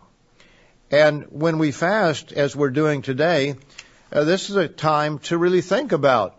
And 0.90 1.24
when 1.30 1.58
we 1.58 1.72
fast, 1.72 2.32
as 2.32 2.54
we're 2.54 2.70
doing 2.70 3.02
today, 3.02 3.56
uh, 4.12 4.22
this 4.24 4.48
is 4.48 4.56
a 4.56 4.68
time 4.68 5.18
to 5.20 5.36
really 5.36 5.60
think 5.60 5.90
about 5.90 6.38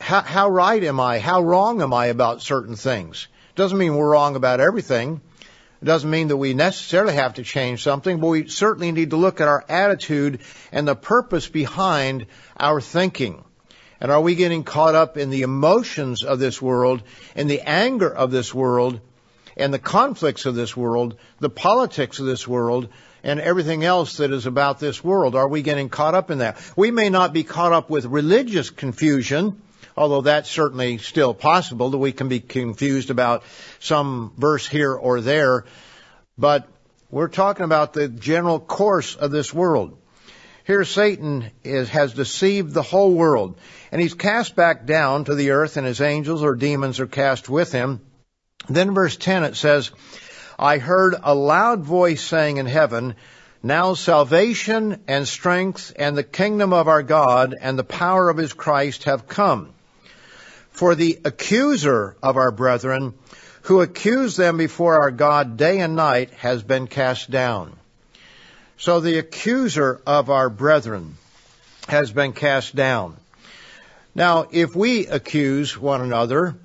how, 0.00 0.22
how 0.22 0.48
right 0.48 0.82
am 0.82 0.98
I? 0.98 1.20
How 1.20 1.42
wrong 1.42 1.80
am 1.82 1.94
I 1.94 2.06
about 2.06 2.42
certain 2.42 2.74
things? 2.74 3.28
Doesn't 3.54 3.78
mean 3.78 3.94
we're 3.94 4.10
wrong 4.10 4.34
about 4.34 4.58
everything. 4.58 5.20
It 5.80 5.84
doesn't 5.84 6.10
mean 6.10 6.28
that 6.28 6.36
we 6.36 6.54
necessarily 6.54 7.14
have 7.14 7.34
to 7.34 7.44
change 7.44 7.82
something, 7.82 8.18
but 8.18 8.26
we 8.26 8.48
certainly 8.48 8.90
need 8.90 9.10
to 9.10 9.16
look 9.16 9.40
at 9.40 9.48
our 9.48 9.64
attitude 9.68 10.40
and 10.72 10.88
the 10.88 10.96
purpose 10.96 11.48
behind 11.48 12.26
our 12.58 12.80
thinking. 12.80 13.44
And 14.00 14.10
are 14.10 14.20
we 14.20 14.34
getting 14.34 14.64
caught 14.64 14.94
up 14.94 15.16
in 15.18 15.30
the 15.30 15.42
emotions 15.42 16.24
of 16.24 16.38
this 16.38 16.60
world, 16.60 17.02
in 17.36 17.48
the 17.48 17.60
anger 17.60 18.12
of 18.12 18.30
this 18.30 18.54
world, 18.54 19.00
and 19.56 19.74
the 19.74 19.78
conflicts 19.78 20.46
of 20.46 20.54
this 20.54 20.76
world, 20.76 21.16
the 21.38 21.50
politics 21.50 22.18
of 22.18 22.26
this 22.26 22.48
world, 22.48 22.88
and 23.22 23.40
everything 23.40 23.84
else 23.84 24.16
that 24.16 24.32
is 24.32 24.46
about 24.46 24.80
this 24.80 25.04
world. 25.04 25.34
Are 25.34 25.48
we 25.48 25.62
getting 25.62 25.90
caught 25.90 26.14
up 26.14 26.30
in 26.30 26.38
that? 26.38 26.58
We 26.76 26.90
may 26.90 27.10
not 27.10 27.34
be 27.34 27.44
caught 27.44 27.72
up 27.72 27.90
with 27.90 28.06
religious 28.06 28.70
confusion, 28.70 29.60
although 29.96 30.22
that's 30.22 30.50
certainly 30.50 30.96
still 30.98 31.34
possible 31.34 31.90
that 31.90 31.98
we 31.98 32.12
can 32.12 32.28
be 32.28 32.40
confused 32.40 33.10
about 33.10 33.42
some 33.80 34.32
verse 34.38 34.66
here 34.66 34.94
or 34.94 35.20
there, 35.20 35.66
but 36.38 36.66
we're 37.10 37.28
talking 37.28 37.64
about 37.64 37.92
the 37.92 38.08
general 38.08 38.60
course 38.60 39.16
of 39.16 39.30
this 39.30 39.52
world. 39.52 39.99
Here 40.70 40.84
Satan 40.84 41.50
is, 41.64 41.88
has 41.88 42.14
deceived 42.14 42.72
the 42.72 42.82
whole 42.82 43.12
world, 43.12 43.58
and 43.90 44.00
he's 44.00 44.14
cast 44.14 44.54
back 44.54 44.86
down 44.86 45.24
to 45.24 45.34
the 45.34 45.50
earth, 45.50 45.76
and 45.76 45.84
his 45.84 46.00
angels 46.00 46.44
or 46.44 46.54
demons 46.54 47.00
are 47.00 47.08
cast 47.08 47.48
with 47.48 47.72
him. 47.72 48.00
Then 48.68 48.94
verse 48.94 49.16
10 49.16 49.42
it 49.42 49.56
says, 49.56 49.90
I 50.56 50.78
heard 50.78 51.16
a 51.20 51.34
loud 51.34 51.82
voice 51.82 52.22
saying 52.22 52.58
in 52.58 52.66
heaven, 52.66 53.16
now 53.64 53.94
salvation 53.94 55.02
and 55.08 55.26
strength 55.26 55.92
and 55.96 56.16
the 56.16 56.22
kingdom 56.22 56.72
of 56.72 56.86
our 56.86 57.02
God 57.02 57.56
and 57.60 57.76
the 57.76 57.82
power 57.82 58.30
of 58.30 58.36
his 58.36 58.52
Christ 58.52 59.02
have 59.10 59.26
come. 59.26 59.70
For 60.70 60.94
the 60.94 61.18
accuser 61.24 62.16
of 62.22 62.36
our 62.36 62.52
brethren, 62.52 63.14
who 63.62 63.80
accused 63.80 64.38
them 64.38 64.56
before 64.56 65.02
our 65.02 65.10
God 65.10 65.56
day 65.56 65.80
and 65.80 65.96
night, 65.96 66.30
has 66.34 66.62
been 66.62 66.86
cast 66.86 67.28
down. 67.28 67.76
So 68.80 69.00
the 69.00 69.18
accuser 69.18 70.00
of 70.06 70.30
our 70.30 70.48
brethren 70.48 71.18
has 71.86 72.10
been 72.10 72.32
cast 72.32 72.74
down. 72.74 73.18
Now, 74.14 74.46
if 74.50 74.74
we 74.74 75.06
accuse 75.06 75.76
one 75.76 76.00
another, 76.00 76.56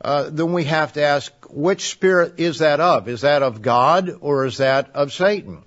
uh, 0.00 0.30
then 0.30 0.54
we 0.54 0.64
have 0.64 0.94
to 0.94 1.02
ask, 1.02 1.30
which 1.50 1.90
spirit 1.90 2.40
is 2.40 2.60
that 2.60 2.80
of? 2.80 3.06
Is 3.06 3.20
that 3.20 3.42
of 3.42 3.60
God 3.60 4.16
or 4.22 4.46
is 4.46 4.56
that 4.56 4.92
of 4.94 5.12
Satan? 5.12 5.62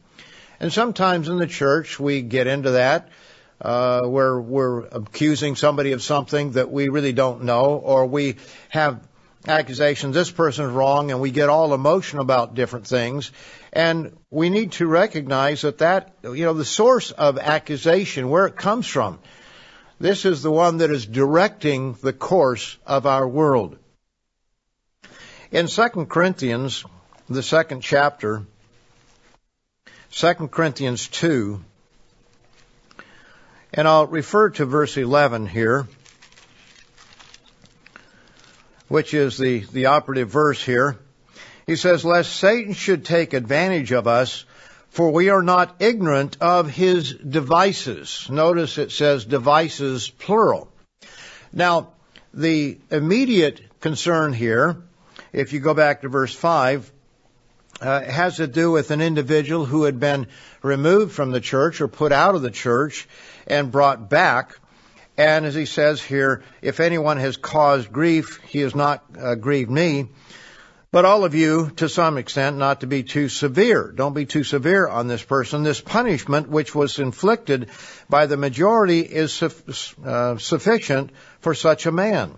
And 0.60 0.74
sometimes 0.74 1.30
in 1.30 1.38
the 1.38 1.46
church 1.46 2.00
we 2.00 2.24
get 2.24 2.48
into 2.48 2.72
that, 2.72 3.10
uh, 3.62 4.02
where 4.08 4.42
we're 4.42 4.86
accusing 4.88 5.56
somebody 5.56 5.92
of 5.92 6.02
something 6.02 6.54
that 6.54 6.72
we 6.72 6.90
really 6.90 7.14
don't 7.14 7.44
know, 7.44 7.76
or 7.76 8.08
we 8.08 8.38
have 8.70 9.08
accusations, 9.48 10.16
this 10.16 10.32
person's 10.32 10.74
wrong, 10.74 11.12
and 11.12 11.22
we 11.22 11.30
get 11.30 11.50
all 11.50 11.76
emotional 11.76 12.24
about 12.24 12.56
different 12.56 12.88
things. 12.88 13.32
And 13.74 14.18
we 14.30 14.50
need 14.50 14.74
to 14.74 14.88
recognize 14.88 15.62
that 15.62 15.78
that, 15.78 16.16
you 16.24 16.46
know, 16.46 16.54
the 16.54 16.66
source 16.66 17.12
of 17.12 17.38
accusation, 17.38 18.30
where 18.30 18.46
it 18.46 18.56
comes 18.56 18.86
from, 18.86 19.20
this 20.00 20.26
is 20.26 20.42
the 20.42 20.52
one 20.52 20.78
that 20.78 20.92
is 20.92 21.06
directing 21.06 21.94
the 21.94 22.12
course 22.12 22.78
of 22.86 23.06
our 23.06 23.28
world. 23.28 23.78
In 25.52 25.68
2 25.68 25.90
Corinthians, 26.10 26.84
the 27.30 27.44
second 27.44 27.82
chapter, 27.82 28.46
2 30.12 30.34
Corinthians 30.50 31.08
2, 31.08 31.64
and 33.74 33.88
I'll 33.88 34.08
refer 34.08 34.50
to 34.50 34.66
verse 34.66 34.98
11 34.98 35.48
here, 35.48 35.88
which 38.90 39.14
is 39.14 39.38
the, 39.38 39.60
the 39.60 39.86
operative 39.86 40.30
verse 40.30 40.62
here. 40.62 40.98
He 41.72 41.78
says, 41.78 42.04
lest 42.04 42.36
Satan 42.36 42.74
should 42.74 43.06
take 43.06 43.34
advantage 43.34 43.92
of 43.92 44.06
us, 44.06 44.46
for 44.90 45.10
we 45.12 45.30
are 45.30 45.42
not 45.42 45.78
ignorant 45.80 46.38
of 46.42 46.70
his 46.70 47.14
devices. 47.14 48.28
Notice 48.30 48.78
it 48.78 48.92
says 48.92 49.24
devices 49.24 50.10
plural. 50.10 50.70
Now, 51.54 51.94
the 52.34 52.78
immediate 52.90 53.62
concern 53.80 54.34
here 54.34 54.84
if 55.34 55.54
you 55.54 55.60
go 55.60 55.74
back 55.74 56.02
to 56.02 56.10
verse 56.10 56.34
5, 56.34 56.92
uh, 57.80 58.02
has 58.02 58.36
to 58.36 58.48
do 58.48 58.72
with 58.72 58.92
an 58.92 59.02
individual 59.02 59.66
who 59.66 59.84
had 59.84 60.00
been 60.00 60.28
removed 60.62 61.14
from 61.14 61.32
the 61.32 61.40
church 61.40 61.82
or 61.82 61.88
put 61.88 62.12
out 62.12 62.36
of 62.36 62.42
the 62.42 62.52
church 62.52 63.08
and 63.48 63.72
brought 63.72 64.10
back. 64.10 64.58
And 65.18 65.46
as 65.46 65.56
he 65.56 65.66
says 65.66 66.02
here, 66.02 66.44
if 66.62 66.80
anyone 66.80 67.18
has 67.18 67.38
caused 67.38 67.92
grief, 67.92 68.40
he 68.48 68.60
has 68.60 68.76
not 68.76 69.04
uh, 69.18 69.36
grieved 69.36 69.72
me. 69.72 70.10
But 70.92 71.06
all 71.06 71.24
of 71.24 71.34
you, 71.36 71.70
to 71.78 71.88
some 71.88 72.18
extent, 72.18 72.58
not 72.58 72.82
to 72.82 72.88
be 72.88 73.04
too 73.04 73.30
severe. 73.30 73.94
Don't 73.96 74.14
be 74.14 74.26
too 74.26 74.44
severe 74.44 74.90
on 74.90 75.08
this 75.08 75.24
person. 75.24 75.64
This 75.64 75.80
punishment, 75.80 76.50
which 76.50 76.76
was 76.76 77.00
inflicted 77.00 77.70
by 78.10 78.26
the 78.26 78.36
majority, 78.36 79.00
is 79.00 79.32
su- 79.32 79.52
uh, 80.06 80.38
sufficient 80.38 81.12
for 81.40 81.54
such 81.54 81.86
a 81.86 81.94
man. 81.94 82.38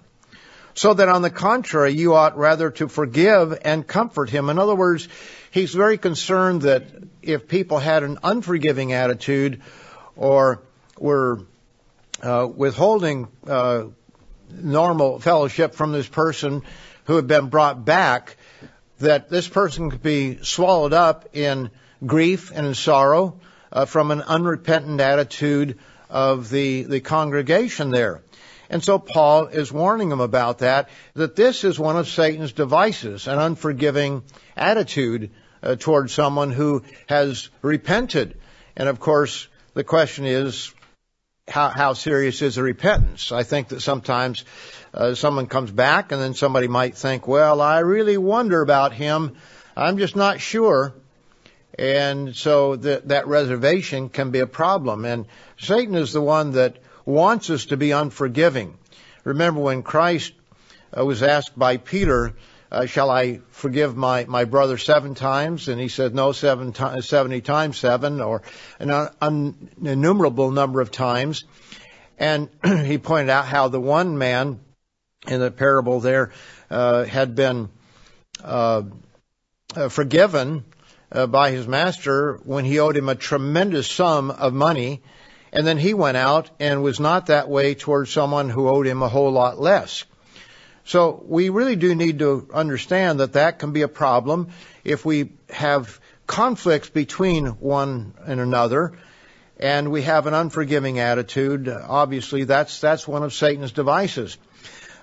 So 0.76 0.94
that 0.94 1.10
on 1.10 1.24
the 1.24 1.32
contrary, 1.32 1.94
you 1.94 2.14
ought 2.14 2.38
rather 2.38 2.70
to 2.70 2.88
forgive 2.88 3.58
and 3.64 3.88
comfort 3.88 4.30
him. 4.30 4.50
In 4.50 4.60
other 4.60 4.76
words, 4.76 5.08
he's 5.50 5.74
very 5.74 5.98
concerned 5.98 6.62
that 6.62 6.84
if 7.24 7.48
people 7.48 7.80
had 7.80 8.04
an 8.04 8.20
unforgiving 8.22 8.94
attitude 8.94 9.64
or 10.16 10.62
were 11.00 11.40
uh, 12.22 12.48
withholding 12.56 13.30
uh, 13.48 13.86
normal 14.52 15.20
fellowship 15.20 15.74
from 15.74 15.92
this 15.92 16.08
person 16.08 16.62
who 17.06 17.16
had 17.16 17.28
been 17.28 17.50
brought 17.50 17.84
back, 17.84 18.38
that 19.00 19.30
this 19.30 19.48
person 19.48 19.92
could 19.92 20.04
be 20.04 20.40
swallowed 20.44 20.94
up 20.94 21.30
in 21.34 21.70
grief 22.06 22.52
and 22.54 22.68
in 22.68 22.74
sorrow 22.74 23.40
uh, 23.72 23.86
from 23.86 24.12
an 24.12 24.22
unrepentant 24.22 25.02
attitude 25.02 25.80
of 26.10 26.50
the, 26.50 26.84
the 26.84 27.00
congregation 27.00 27.90
there. 27.90 28.22
And 28.70 28.84
so 28.84 28.98
Paul 28.98 29.48
is 29.48 29.72
warning 29.72 30.10
them 30.10 30.22
about 30.22 30.60
that, 30.60 30.90
that 31.16 31.36
this 31.36 31.64
is 31.64 31.78
one 31.78 31.98
of 31.98 32.08
Satan's 32.08 32.54
devices, 32.54 33.28
an 33.28 33.40
unforgiving 33.40 34.24
attitude 34.56 35.32
uh, 35.62 35.76
towards 35.76 36.14
someone 36.14 36.52
who 36.52 36.84
has 37.08 37.50
repented. 37.62 38.38
And 38.76 38.90
of 38.90 39.00
course, 39.00 39.48
the 39.74 39.84
question 39.84 40.26
is, 40.26 40.74
how, 41.48 41.70
how 41.70 41.94
serious 41.94 42.42
is 42.42 42.56
the 42.56 42.64
repentance? 42.64 43.32
I 43.32 43.44
think 43.44 43.70
that 43.70 43.82
sometimes 43.82 44.46
uh, 44.94 45.14
someone 45.14 45.48
comes 45.48 45.72
back 45.72 46.12
and 46.12 46.22
then 46.22 46.34
somebody 46.34 46.68
might 46.68 46.96
think, 46.96 47.28
well, 47.28 47.60
I 47.60 47.80
really 47.80 48.18
wonder 48.18 48.62
about 48.62 48.94
him. 48.94 49.36
I'm 49.76 49.98
just 49.98 50.16
not 50.16 50.40
sure. 50.40 50.94
And 51.78 52.36
so 52.36 52.76
that, 52.78 53.10
that 53.10 53.28
reservation 53.28 54.10
can 54.10 54.32
be 54.32 54.40
a 54.40 54.48
problem. 54.48 55.06
And 55.06 55.26
Satan 55.60 55.96
is 55.96 56.14
the 56.14 56.22
one 56.22 56.52
that 56.52 56.78
wants 57.06 57.50
us 57.50 57.66
to 57.66 57.78
be 57.78 57.92
unforgiving. 57.92 58.78
Remember 59.24 59.60
when 59.60 59.84
Christ 59.84 60.34
uh, 60.98 61.04
was 61.04 61.24
asked 61.24 61.58
by 61.58 61.78
Peter, 61.78 62.34
uh, 62.74 62.88
shall 62.88 63.12
I 63.12 63.39
forgive 63.51 63.96
my, 63.96 64.25
my 64.25 64.46
brother 64.46 64.80
seven 64.80 65.13
times? 65.13 65.68
And 65.68 65.80
he 65.80 65.89
said, 65.89 66.15
no, 66.15 66.32
seven 66.32 66.74
to- 66.74 67.03
70 67.03 67.42
times 67.42 67.77
seven, 67.77 68.20
or 68.20 68.42
an 68.80 68.89
un- 69.22 69.70
innumerable 69.80 70.50
number 70.50 70.82
of 70.82 70.89
times. 70.89 71.46
And 72.18 72.50
he 72.65 72.98
pointed 72.98 73.30
out 73.30 73.46
how 73.46 73.68
the 73.68 73.80
one 73.80 74.18
man 74.18 74.60
in 75.27 75.39
the 75.39 75.51
parable 75.51 76.00
there 76.00 76.32
uh, 76.72 77.03
had 77.03 77.36
been 77.36 77.70
uh, 78.44 78.82
uh 79.75 79.89
forgiven 79.89 80.65
uh, 81.12 81.27
by 81.27 81.51
his 81.51 81.68
master 81.68 82.39
when 82.44 82.65
he 82.65 82.80
owed 82.80 82.98
him 82.98 83.08
a 83.08 83.15
tremendous 83.15 83.89
sum 83.89 84.32
of 84.32 84.51
money, 84.51 85.03
and 85.51 85.68
then 85.68 85.77
he 85.77 85.94
went 85.94 86.18
out 86.18 86.50
and 86.60 86.82
was 86.82 87.00
not 87.00 87.27
that 87.27 87.48
way 87.50 87.75
towards 87.75 88.12
someone 88.12 88.50
who 88.50 88.68
owed 88.68 88.88
him 88.88 89.03
a 89.03 89.10
whole 89.10 89.32
lot 89.32 89.60
less. 89.60 90.06
So 90.86 91.24
we 91.25 91.50
really 91.50 91.75
do 91.75 91.96
need 91.96 92.20
to 92.20 92.50
understand 92.54 93.20
that 93.20 93.34
that 93.34 93.60
can 93.60 93.72
be 93.72 93.84
a 93.84 93.88
problem 93.88 94.50
if 94.84 95.06
we 95.06 95.32
have 95.50 96.00
conflicts 96.28 96.90
between 96.90 97.46
one 97.46 98.13
and 98.25 98.40
another 98.40 98.94
and 99.58 99.92
we 99.92 100.02
have 100.02 100.28
an 100.28 100.34
unforgiving 100.34 101.00
attitude. 101.00 101.70
Obviously, 101.70 102.44
that's, 102.44 102.82
that's 102.82 103.08
one 103.08 103.24
of 103.24 103.34
Satan's 103.34 103.72
devices. 103.72 104.38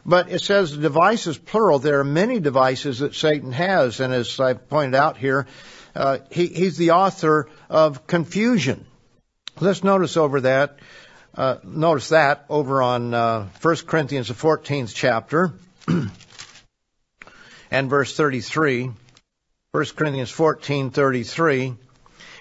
But 0.04 0.30
it 0.30 0.42
says 0.42 0.76
devices 0.76 1.38
plural. 1.38 1.78
There 1.78 2.00
are 2.00 2.04
many 2.04 2.40
devices 2.40 2.98
that 2.98 3.14
Satan 3.14 3.52
has, 3.52 4.00
and 4.00 4.12
as 4.12 4.40
I 4.40 4.54
pointed 4.54 4.94
out 4.94 5.16
here, 5.16 5.46
uh, 5.94 6.18
he, 6.30 6.46
he's 6.46 6.76
the 6.76 6.92
author 6.92 7.48
of 7.68 8.06
confusion. 8.06 8.86
Let's 9.60 9.84
notice 9.84 10.16
over 10.16 10.42
that. 10.42 10.78
Uh, 11.34 11.56
notice 11.64 12.08
that 12.10 12.44
over 12.48 12.82
on 12.82 13.14
uh, 13.14 13.48
1 13.62 13.76
Corinthians 13.86 14.28
the 14.28 14.34
14th 14.34 14.92
chapter 14.94 15.52
and 17.70 17.90
verse 17.90 18.16
33. 18.16 18.90
1 19.72 19.84
Corinthians 19.96 20.32
14:33. 20.32 21.76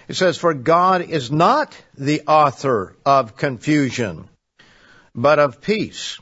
It 0.07 0.15
says, 0.15 0.37
"For 0.37 0.55
God 0.55 1.01
is 1.01 1.31
not 1.31 1.75
the 1.95 2.21
author 2.27 2.95
of 3.05 3.37
confusion, 3.37 4.27
but 5.13 5.37
of 5.37 5.61
peace, 5.61 6.17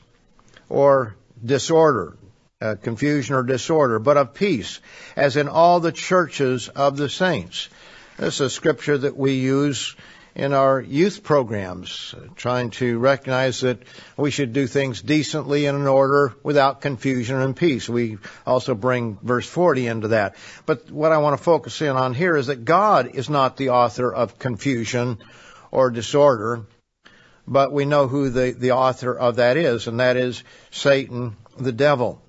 or 0.68 1.16
disorder, 1.42 2.16
uh, 2.60 2.74
confusion 2.82 3.34
or 3.36 3.42
disorder, 3.42 3.98
but 3.98 4.16
of 4.16 4.34
peace, 4.34 4.80
as 5.16 5.36
in 5.36 5.48
all 5.48 5.80
the 5.80 5.92
churches 5.92 6.68
of 6.68 6.96
the 6.96 7.08
saints. 7.08 7.68
This 8.18 8.34
is 8.34 8.40
a 8.40 8.50
scripture 8.50 8.98
that 8.98 9.16
we 9.16 9.34
use 9.34 9.94
in 10.38 10.52
our 10.52 10.80
youth 10.80 11.24
programs, 11.24 12.14
trying 12.36 12.70
to 12.70 13.00
recognize 13.00 13.62
that 13.62 13.82
we 14.16 14.30
should 14.30 14.52
do 14.52 14.68
things 14.68 15.02
decently 15.02 15.66
and 15.66 15.76
in 15.76 15.88
order 15.88 16.32
without 16.44 16.80
confusion 16.80 17.40
and 17.40 17.56
peace. 17.56 17.88
We 17.88 18.18
also 18.46 18.76
bring 18.76 19.18
verse 19.20 19.48
40 19.48 19.88
into 19.88 20.08
that. 20.08 20.36
But 20.64 20.92
what 20.92 21.10
I 21.10 21.18
want 21.18 21.36
to 21.36 21.42
focus 21.42 21.82
in 21.82 21.96
on 21.96 22.14
here 22.14 22.36
is 22.36 22.46
that 22.46 22.64
God 22.64 23.16
is 23.16 23.28
not 23.28 23.56
the 23.56 23.70
author 23.70 24.14
of 24.14 24.38
confusion 24.38 25.18
or 25.72 25.90
disorder, 25.90 26.62
but 27.48 27.72
we 27.72 27.84
know 27.84 28.06
who 28.06 28.30
the, 28.30 28.52
the 28.52 28.72
author 28.72 29.12
of 29.12 29.36
that 29.36 29.56
is, 29.56 29.88
and 29.88 29.98
that 29.98 30.16
is 30.16 30.44
Satan, 30.70 31.36
the 31.58 31.72
devil. 31.72 32.22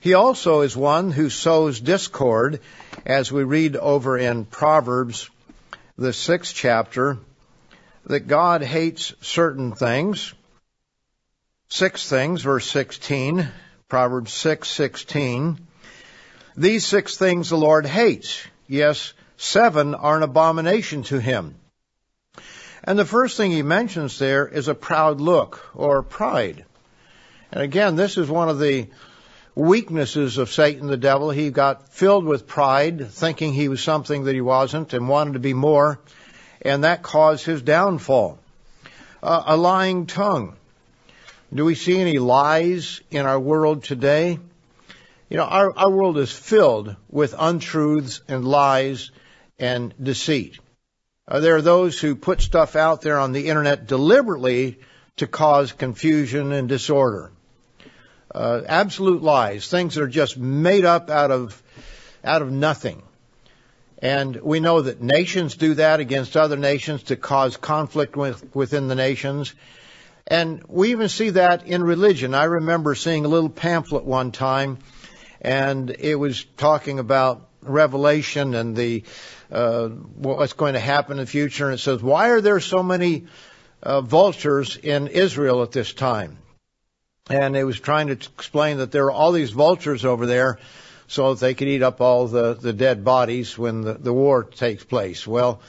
He 0.00 0.12
also 0.12 0.60
is 0.60 0.76
one 0.76 1.12
who 1.12 1.30
sows 1.30 1.80
discord, 1.80 2.60
as 3.06 3.32
we 3.32 3.42
read 3.42 3.76
over 3.76 4.18
in 4.18 4.44
Proverbs, 4.44 5.30
the 6.00 6.14
sixth 6.14 6.54
chapter, 6.54 7.18
that 8.06 8.20
God 8.20 8.62
hates 8.62 9.12
certain 9.20 9.72
things. 9.72 10.32
Six 11.68 12.08
things, 12.08 12.40
verse 12.40 12.66
16, 12.70 13.46
Proverbs 13.86 14.32
6, 14.32 14.66
16. 14.66 15.58
These 16.56 16.86
six 16.86 17.18
things 17.18 17.50
the 17.50 17.58
Lord 17.58 17.84
hates. 17.84 18.42
Yes, 18.66 19.12
seven 19.36 19.94
are 19.94 20.16
an 20.16 20.22
abomination 20.22 21.02
to 21.04 21.20
him. 21.20 21.54
And 22.82 22.98
the 22.98 23.04
first 23.04 23.36
thing 23.36 23.50
he 23.50 23.62
mentions 23.62 24.18
there 24.18 24.48
is 24.48 24.68
a 24.68 24.74
proud 24.74 25.20
look 25.20 25.70
or 25.74 26.02
pride. 26.02 26.64
And 27.52 27.62
again, 27.62 27.96
this 27.96 28.16
is 28.16 28.28
one 28.30 28.48
of 28.48 28.58
the 28.58 28.88
weaknesses 29.54 30.38
of 30.38 30.52
Satan 30.52 30.86
the 30.86 30.96
devil. 30.96 31.30
He 31.30 31.50
got 31.50 31.88
filled 31.88 32.24
with 32.24 32.46
pride, 32.46 33.10
thinking 33.10 33.52
he 33.52 33.68
was 33.68 33.82
something 33.82 34.24
that 34.24 34.34
he 34.34 34.40
wasn't 34.40 34.92
and 34.92 35.08
wanted 35.08 35.34
to 35.34 35.38
be 35.38 35.54
more, 35.54 36.00
and 36.62 36.84
that 36.84 37.02
caused 37.02 37.44
his 37.44 37.62
downfall. 37.62 38.38
Uh, 39.22 39.42
a 39.46 39.56
lying 39.56 40.06
tongue. 40.06 40.56
Do 41.52 41.64
we 41.64 41.74
see 41.74 41.98
any 41.98 42.18
lies 42.18 43.00
in 43.10 43.26
our 43.26 43.40
world 43.40 43.84
today? 43.84 44.38
You 45.28 45.36
know, 45.36 45.44
our, 45.44 45.76
our 45.76 45.90
world 45.90 46.18
is 46.18 46.32
filled 46.32 46.96
with 47.08 47.34
untruths 47.38 48.22
and 48.28 48.44
lies 48.44 49.10
and 49.58 49.92
deceit. 50.02 50.58
Uh, 51.28 51.40
there 51.40 51.56
are 51.56 51.62
those 51.62 51.98
who 51.98 52.16
put 52.16 52.40
stuff 52.40 52.76
out 52.76 53.02
there 53.02 53.18
on 53.18 53.32
the 53.32 53.48
internet 53.48 53.86
deliberately 53.86 54.78
to 55.16 55.26
cause 55.26 55.72
confusion 55.72 56.52
and 56.52 56.68
disorder 56.68 57.30
uh, 58.34 58.62
absolute 58.66 59.22
lies, 59.22 59.68
things 59.68 59.94
that 59.94 60.02
are 60.02 60.08
just 60.08 60.36
made 60.36 60.84
up 60.84 61.10
out 61.10 61.30
of 61.30 61.62
out 62.24 62.42
of 62.42 62.50
nothing. 62.50 63.02
And 64.02 64.36
we 64.36 64.60
know 64.60 64.80
that 64.80 65.02
nations 65.02 65.56
do 65.56 65.74
that 65.74 66.00
against 66.00 66.36
other 66.36 66.56
nations 66.56 67.04
to 67.04 67.16
cause 67.16 67.56
conflict 67.56 68.16
with, 68.16 68.54
within 68.54 68.88
the 68.88 68.94
nations. 68.94 69.54
And 70.26 70.62
we 70.68 70.92
even 70.92 71.08
see 71.08 71.30
that 71.30 71.66
in 71.66 71.82
religion. 71.82 72.34
I 72.34 72.44
remember 72.44 72.94
seeing 72.94 73.24
a 73.24 73.28
little 73.28 73.50
pamphlet 73.50 74.04
one 74.04 74.32
time, 74.32 74.78
and 75.40 75.90
it 75.90 76.14
was 76.14 76.44
talking 76.56 76.98
about 76.98 77.48
Revelation 77.62 78.54
and 78.54 78.74
the 78.74 79.04
uh, 79.50 79.88
what's 79.88 80.52
going 80.52 80.74
to 80.74 80.80
happen 80.80 81.18
in 81.18 81.24
the 81.24 81.30
future. 81.30 81.66
And 81.66 81.74
it 81.74 81.82
says, 81.82 82.02
"Why 82.02 82.28
are 82.28 82.40
there 82.40 82.60
so 82.60 82.82
many 82.82 83.26
uh, 83.82 84.00
vultures 84.00 84.76
in 84.76 85.08
Israel 85.08 85.62
at 85.62 85.72
this 85.72 85.92
time?" 85.92 86.38
And 87.30 87.56
it 87.56 87.64
was 87.64 87.78
trying 87.78 88.08
to 88.08 88.14
explain 88.14 88.78
that 88.78 88.90
there 88.90 89.04
are 89.06 89.12
all 89.12 89.32
these 89.32 89.50
vultures 89.50 90.04
over 90.04 90.26
there 90.26 90.58
so 91.06 91.34
that 91.34 91.40
they 91.40 91.54
could 91.54 91.68
eat 91.68 91.82
up 91.82 92.00
all 92.00 92.26
the, 92.26 92.54
the 92.54 92.72
dead 92.72 93.04
bodies 93.04 93.56
when 93.56 93.82
the, 93.82 93.94
the 93.94 94.12
war 94.12 94.44
takes 94.44 94.84
place. 94.84 95.26
Well, 95.26 95.60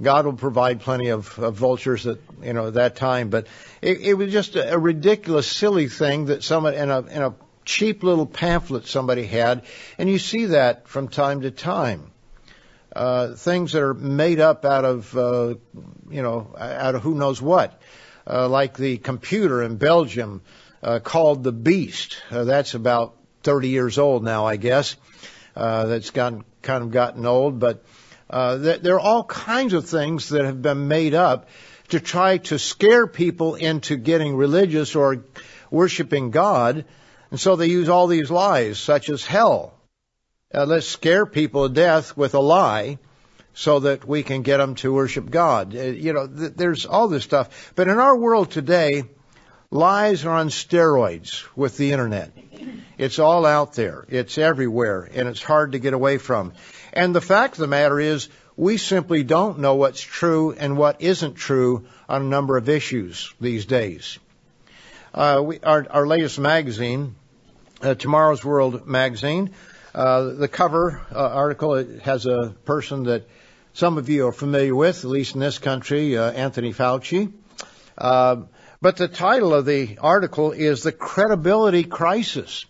God 0.00 0.26
will 0.26 0.34
provide 0.34 0.80
plenty 0.80 1.08
of, 1.08 1.38
of 1.38 1.54
vultures 1.56 2.06
at 2.06 2.18
you 2.42 2.52
know 2.52 2.70
that 2.70 2.94
time, 2.94 3.30
but 3.30 3.48
it, 3.82 4.00
it 4.00 4.14
was 4.14 4.30
just 4.32 4.54
a, 4.54 4.74
a 4.74 4.78
ridiculous, 4.78 5.48
silly 5.48 5.88
thing 5.88 6.26
that 6.26 6.44
someone 6.44 6.74
in 6.74 6.88
a 6.88 7.00
in 7.00 7.22
a 7.22 7.34
cheap 7.64 8.04
little 8.04 8.26
pamphlet 8.26 8.86
somebody 8.86 9.26
had, 9.26 9.64
and 9.98 10.08
you 10.08 10.20
see 10.20 10.46
that 10.46 10.86
from 10.86 11.08
time 11.08 11.40
to 11.40 11.50
time. 11.50 12.12
Uh, 12.94 13.34
things 13.34 13.72
that 13.72 13.82
are 13.82 13.94
made 13.94 14.38
up 14.40 14.64
out 14.64 14.84
of 14.84 15.16
uh, 15.16 15.54
you 16.10 16.22
know 16.22 16.54
out 16.56 16.94
of 16.94 17.02
who 17.02 17.16
knows 17.16 17.42
what, 17.42 17.80
uh, 18.24 18.48
like 18.48 18.76
the 18.76 18.98
computer 18.98 19.62
in 19.62 19.76
Belgium 19.76 20.42
uh, 20.82 21.00
called 21.00 21.44
The 21.44 21.52
Beast. 21.52 22.22
Uh, 22.30 22.44
that's 22.44 22.74
about 22.74 23.16
30 23.42 23.68
years 23.68 23.98
old 23.98 24.24
now, 24.24 24.46
I 24.46 24.56
guess. 24.56 24.96
Uh, 25.56 25.86
that's 25.86 26.10
gotten, 26.10 26.44
kind 26.62 26.84
of 26.84 26.90
gotten 26.90 27.26
old, 27.26 27.58
but 27.58 27.84
uh, 28.30 28.58
th- 28.58 28.80
there 28.82 28.94
are 28.94 29.00
all 29.00 29.24
kinds 29.24 29.72
of 29.72 29.88
things 29.88 30.28
that 30.28 30.44
have 30.44 30.62
been 30.62 30.88
made 30.88 31.14
up 31.14 31.48
to 31.88 32.00
try 32.00 32.38
to 32.38 32.58
scare 32.58 33.06
people 33.06 33.54
into 33.54 33.96
getting 33.96 34.36
religious 34.36 34.94
or 34.94 35.24
worshiping 35.70 36.30
God. 36.30 36.84
And 37.30 37.40
so 37.40 37.56
they 37.56 37.66
use 37.66 37.88
all 37.88 38.06
these 38.06 38.30
lies, 38.30 38.78
such 38.78 39.08
as 39.08 39.24
hell. 39.24 39.74
Uh, 40.54 40.64
let's 40.64 40.86
scare 40.86 41.26
people 41.26 41.68
to 41.68 41.74
death 41.74 42.16
with 42.16 42.34
a 42.34 42.40
lie 42.40 42.98
so 43.54 43.80
that 43.80 44.06
we 44.06 44.22
can 44.22 44.42
get 44.42 44.58
them 44.58 44.76
to 44.76 44.92
worship 44.92 45.28
God. 45.28 45.74
Uh, 45.74 45.82
you 45.82 46.12
know, 46.12 46.26
th- 46.26 46.52
there's 46.54 46.86
all 46.86 47.08
this 47.08 47.24
stuff. 47.24 47.72
But 47.74 47.88
in 47.88 47.98
our 47.98 48.16
world 48.16 48.50
today, 48.50 49.04
Lies 49.70 50.24
are 50.24 50.34
on 50.34 50.48
steroids 50.48 51.44
with 51.54 51.76
the 51.76 51.92
internet. 51.92 52.32
It's 52.96 53.18
all 53.18 53.44
out 53.44 53.74
there. 53.74 54.06
It's 54.08 54.38
everywhere 54.38 55.06
and 55.12 55.28
it's 55.28 55.42
hard 55.42 55.72
to 55.72 55.78
get 55.78 55.92
away 55.92 56.16
from. 56.16 56.54
And 56.94 57.14
the 57.14 57.20
fact 57.20 57.54
of 57.54 57.60
the 57.60 57.66
matter 57.66 58.00
is 58.00 58.30
we 58.56 58.78
simply 58.78 59.24
don't 59.24 59.58
know 59.58 59.74
what's 59.74 60.00
true 60.00 60.52
and 60.52 60.78
what 60.78 61.02
isn't 61.02 61.34
true 61.34 61.86
on 62.08 62.22
a 62.22 62.24
number 62.24 62.56
of 62.56 62.70
issues 62.70 63.34
these 63.42 63.66
days. 63.66 64.18
Uh, 65.12 65.42
we, 65.44 65.60
our, 65.60 65.86
our, 65.90 66.06
latest 66.06 66.38
magazine, 66.38 67.14
uh, 67.82 67.94
Tomorrow's 67.94 68.42
World 68.42 68.86
magazine, 68.86 69.50
uh, 69.94 70.30
the 70.32 70.48
cover 70.48 71.02
uh, 71.14 71.18
article 71.18 71.84
has 72.00 72.24
a 72.24 72.54
person 72.64 73.04
that 73.04 73.28
some 73.74 73.98
of 73.98 74.08
you 74.08 74.28
are 74.28 74.32
familiar 74.32 74.74
with, 74.74 75.04
at 75.04 75.10
least 75.10 75.34
in 75.34 75.40
this 75.40 75.58
country, 75.58 76.16
uh, 76.16 76.30
Anthony 76.30 76.72
Fauci. 76.72 77.30
But 78.80 78.96
the 78.96 79.08
title 79.08 79.52
of 79.54 79.66
the 79.66 79.98
article 80.00 80.52
is 80.52 80.84
The 80.84 80.92
Credibility 80.92 81.82
Crisis. 81.82 82.64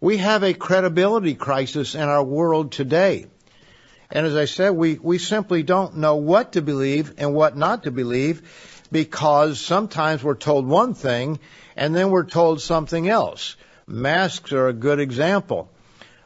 We 0.00 0.18
have 0.18 0.44
a 0.44 0.54
credibility 0.54 1.34
crisis 1.34 1.96
in 1.96 2.02
our 2.02 2.22
world 2.22 2.70
today. 2.70 3.26
And 4.08 4.24
as 4.24 4.36
I 4.36 4.44
said, 4.44 4.70
we, 4.70 4.98
we 5.02 5.18
simply 5.18 5.64
don't 5.64 5.96
know 5.96 6.16
what 6.16 6.52
to 6.52 6.62
believe 6.62 7.14
and 7.18 7.34
what 7.34 7.56
not 7.56 7.82
to 7.84 7.90
believe 7.90 8.86
because 8.92 9.60
sometimes 9.60 10.22
we're 10.22 10.36
told 10.36 10.66
one 10.66 10.94
thing 10.94 11.40
and 11.74 11.94
then 11.94 12.10
we're 12.10 12.24
told 12.24 12.60
something 12.60 13.08
else. 13.08 13.56
Masks 13.88 14.52
are 14.52 14.68
a 14.68 14.72
good 14.72 15.00
example. 15.00 15.68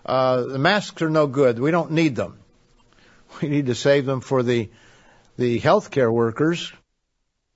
Uh, 0.05 0.43
the 0.43 0.59
masks 0.59 1.01
are 1.01 1.11
no 1.11 1.27
good. 1.27 1.59
We 1.59 1.71
don't 1.71 1.93
need 1.93 2.17
them. 2.17 2.39
We 3.41 3.49
need 3.49 3.67
to 3.67 3.75
save 3.75 4.07
them 4.07 4.21
for 4.21 4.45
the 4.45 4.69
the 5.37 5.59
healthcare 5.59 6.13
workers. 6.13 6.73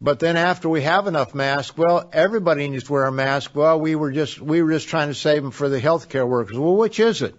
But 0.00 0.20
then 0.20 0.36
after 0.36 0.68
we 0.68 0.82
have 0.82 1.08
enough 1.08 1.34
masks, 1.34 1.76
well, 1.76 2.08
everybody 2.12 2.68
needs 2.68 2.84
to 2.84 2.92
wear 2.92 3.06
a 3.06 3.12
mask. 3.12 3.50
Well, 3.54 3.80
we 3.80 3.96
were 3.96 4.12
just 4.12 4.40
we 4.40 4.62
were 4.62 4.70
just 4.70 4.88
trying 4.88 5.08
to 5.08 5.14
save 5.14 5.42
them 5.42 5.50
for 5.50 5.68
the 5.68 5.80
healthcare 5.80 6.26
workers. 6.26 6.56
Well, 6.56 6.76
which 6.76 7.00
is 7.00 7.22
it? 7.22 7.34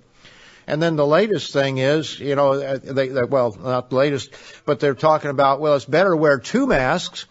And 0.67 0.83
then 0.83 0.97
the 0.97 1.07
latest 1.07 1.53
thing 1.53 1.77
is, 1.77 2.19
you 2.19 2.35
know, 2.35 2.77
they, 2.77 3.07
they, 3.07 3.23
well, 3.23 3.57
not 3.59 3.89
the 3.89 3.95
latest, 3.95 4.35
but 4.65 4.79
they're 4.79 4.93
talking 4.93 5.31
about, 5.31 5.61
well, 5.61 5.75
it's 5.75 5.85
better 5.85 6.11
to 6.11 6.17
wear 6.17 6.37
two 6.37 6.67
masks. 6.67 7.25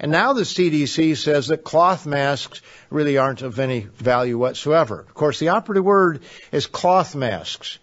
And 0.00 0.10
now 0.10 0.32
the 0.32 0.42
CDC 0.42 1.16
says 1.18 1.48
that 1.48 1.62
cloth 1.62 2.06
masks 2.06 2.62
really 2.88 3.18
aren't 3.18 3.42
of 3.42 3.60
any 3.60 3.80
value 3.80 4.38
whatsoever. 4.38 5.00
Of 5.00 5.14
course, 5.14 5.38
the 5.38 5.50
operative 5.50 5.84
word 5.84 6.22
is 6.50 6.66
cloth 6.66 7.14
masks. 7.14 7.78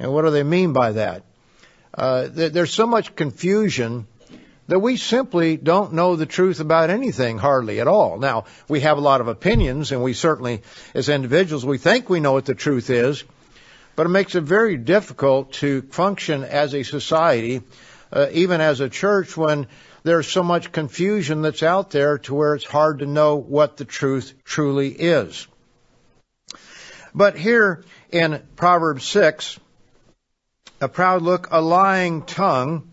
And 0.00 0.12
what 0.12 0.22
do 0.22 0.30
they 0.30 0.42
mean 0.42 0.72
by 0.72 0.92
that? 0.92 1.22
Uh, 1.94 2.28
there's 2.28 2.74
so 2.74 2.86
much 2.86 3.14
confusion 3.14 4.06
that 4.70 4.78
we 4.78 4.96
simply 4.96 5.56
don't 5.56 5.94
know 5.94 6.14
the 6.14 6.26
truth 6.26 6.60
about 6.60 6.90
anything 6.90 7.38
hardly 7.38 7.80
at 7.80 7.88
all. 7.88 8.18
Now, 8.18 8.44
we 8.68 8.78
have 8.80 8.98
a 8.98 9.00
lot 9.00 9.20
of 9.20 9.26
opinions 9.26 9.90
and 9.90 10.00
we 10.00 10.12
certainly, 10.12 10.62
as 10.94 11.08
individuals, 11.08 11.66
we 11.66 11.76
think 11.76 12.08
we 12.08 12.20
know 12.20 12.34
what 12.34 12.44
the 12.44 12.54
truth 12.54 12.88
is, 12.88 13.24
but 13.96 14.06
it 14.06 14.10
makes 14.10 14.36
it 14.36 14.42
very 14.42 14.76
difficult 14.76 15.54
to 15.54 15.82
function 15.82 16.44
as 16.44 16.72
a 16.72 16.84
society, 16.84 17.62
uh, 18.12 18.28
even 18.30 18.60
as 18.60 18.78
a 18.78 18.88
church, 18.88 19.36
when 19.36 19.66
there's 20.04 20.28
so 20.28 20.44
much 20.44 20.70
confusion 20.70 21.42
that's 21.42 21.64
out 21.64 21.90
there 21.90 22.18
to 22.18 22.32
where 22.32 22.54
it's 22.54 22.64
hard 22.64 23.00
to 23.00 23.06
know 23.06 23.34
what 23.34 23.76
the 23.76 23.84
truth 23.84 24.34
truly 24.44 24.90
is. 24.90 25.48
But 27.12 27.36
here 27.36 27.82
in 28.12 28.40
Proverbs 28.54 29.04
6, 29.06 29.58
a 30.80 30.88
proud 30.88 31.22
look, 31.22 31.48
a 31.50 31.60
lying 31.60 32.22
tongue, 32.22 32.89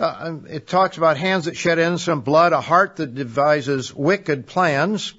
uh, 0.00 0.36
it 0.48 0.66
talks 0.66 0.96
about 0.96 1.16
hands 1.16 1.44
that 1.44 1.56
shed 1.56 1.78
innocent 1.78 2.24
blood, 2.24 2.52
a 2.52 2.60
heart 2.60 2.96
that 2.96 3.14
devises 3.14 3.94
wicked 3.94 4.46
plans, 4.46 5.12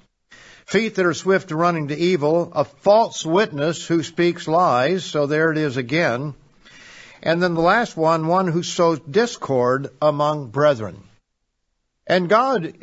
feet 0.66 0.96
that 0.96 1.06
are 1.06 1.14
swift 1.14 1.48
to 1.48 1.56
running 1.56 1.88
to 1.88 1.96
evil, 1.96 2.50
a 2.54 2.64
false 2.64 3.24
witness 3.24 3.86
who 3.86 4.02
speaks 4.02 4.48
lies. 4.48 5.04
So 5.04 5.26
there 5.26 5.52
it 5.52 5.58
is 5.58 5.76
again. 5.76 6.34
And 7.22 7.40
then 7.40 7.54
the 7.54 7.60
last 7.60 7.96
one, 7.96 8.26
one 8.26 8.48
who 8.48 8.64
sows 8.64 8.98
discord 8.98 9.90
among 10.02 10.48
brethren. 10.48 11.04
And 12.06 12.28
God 12.28 12.74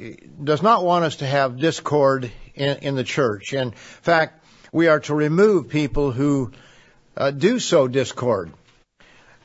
does 0.42 0.62
not 0.62 0.86
want 0.86 1.04
us 1.04 1.18
to 1.18 1.28
have 1.28 1.60
discord 1.60 2.32
in, 2.56 2.78
in 2.78 2.96
the 2.96 3.04
church. 3.04 3.54
In 3.54 3.72
fact, 3.72 4.46
we 4.72 4.88
are 4.88 5.02
to 5.02 5.14
remove 5.14 5.68
people 5.68 6.12
who 6.12 6.54
uh, 7.18 7.32
do 7.32 7.60
sow 7.60 7.90
discord. 7.90 8.54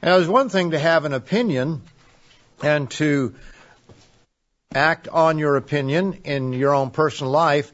Now, 0.00 0.18
there's 0.18 0.28
one 0.28 0.48
thing 0.48 0.70
to 0.70 0.78
have 0.78 1.04
an 1.04 1.14
opinion 1.14 1.82
and 2.64 2.90
to 2.92 3.34
act 4.74 5.06
on 5.08 5.38
your 5.38 5.56
opinion 5.56 6.20
in 6.24 6.52
your 6.52 6.74
own 6.74 6.90
personal 6.90 7.30
life, 7.30 7.72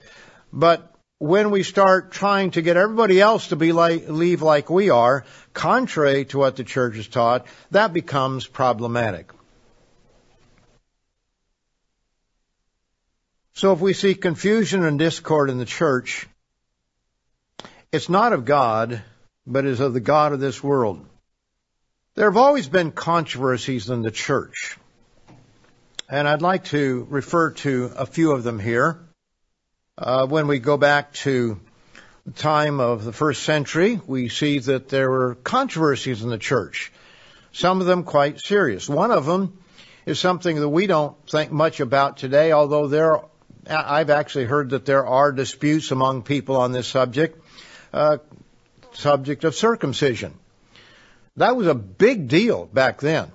but 0.52 0.94
when 1.18 1.50
we 1.50 1.62
start 1.62 2.12
trying 2.12 2.50
to 2.52 2.62
get 2.62 2.76
everybody 2.76 3.20
else 3.20 3.48
to 3.48 3.56
be 3.56 3.72
like, 3.72 4.08
leave 4.08 4.42
like 4.42 4.70
we 4.70 4.90
are, 4.90 5.24
contrary 5.52 6.24
to 6.24 6.38
what 6.38 6.56
the 6.56 6.64
church 6.64 6.96
has 6.96 7.06
taught, 7.06 7.46
that 7.70 7.92
becomes 7.92 8.46
problematic. 8.46 9.30
So 13.52 13.72
if 13.72 13.80
we 13.80 13.92
see 13.92 14.14
confusion 14.14 14.84
and 14.84 14.98
discord 14.98 15.50
in 15.50 15.58
the 15.58 15.66
church, 15.66 16.26
it's 17.92 18.08
not 18.08 18.32
of 18.32 18.46
God, 18.46 19.02
but 19.46 19.66
is 19.66 19.80
of 19.80 19.92
the 19.92 20.00
God 20.00 20.32
of 20.32 20.40
this 20.40 20.62
world. 20.64 21.06
There 22.14 22.28
have 22.28 22.36
always 22.36 22.68
been 22.68 22.92
controversies 22.92 23.88
in 23.88 24.02
the 24.02 24.10
church, 24.10 24.78
and 26.10 26.26
I'd 26.26 26.42
like 26.42 26.64
to 26.66 27.06
refer 27.08 27.52
to 27.52 27.92
a 27.96 28.04
few 28.04 28.32
of 28.32 28.42
them 28.42 28.58
here. 28.58 28.98
Uh, 29.96 30.26
when 30.26 30.48
we 30.48 30.58
go 30.58 30.76
back 30.76 31.12
to 31.12 31.60
the 32.26 32.32
time 32.32 32.80
of 32.80 33.04
the 33.04 33.12
first 33.12 33.44
century, 33.44 34.00
we 34.06 34.28
see 34.28 34.58
that 34.58 34.88
there 34.88 35.08
were 35.08 35.36
controversies 35.36 36.22
in 36.22 36.28
the 36.28 36.38
church, 36.38 36.92
some 37.52 37.80
of 37.80 37.86
them 37.86 38.02
quite 38.02 38.40
serious. 38.40 38.88
One 38.88 39.12
of 39.12 39.24
them 39.24 39.58
is 40.04 40.18
something 40.18 40.56
that 40.56 40.68
we 40.68 40.88
don't 40.88 41.16
think 41.28 41.52
much 41.52 41.78
about 41.78 42.16
today, 42.16 42.50
although 42.50 42.88
there, 42.88 43.20
I've 43.68 44.10
actually 44.10 44.46
heard 44.46 44.70
that 44.70 44.86
there 44.86 45.06
are 45.06 45.30
disputes 45.30 45.92
among 45.92 46.22
people 46.22 46.56
on 46.56 46.72
this 46.72 46.88
subject, 46.88 47.40
uh, 47.92 48.18
subject 48.94 49.44
of 49.44 49.54
circumcision. 49.54 50.34
That 51.36 51.56
was 51.56 51.68
a 51.68 51.74
big 51.74 52.26
deal 52.26 52.66
back 52.66 53.00
then. 53.00 53.30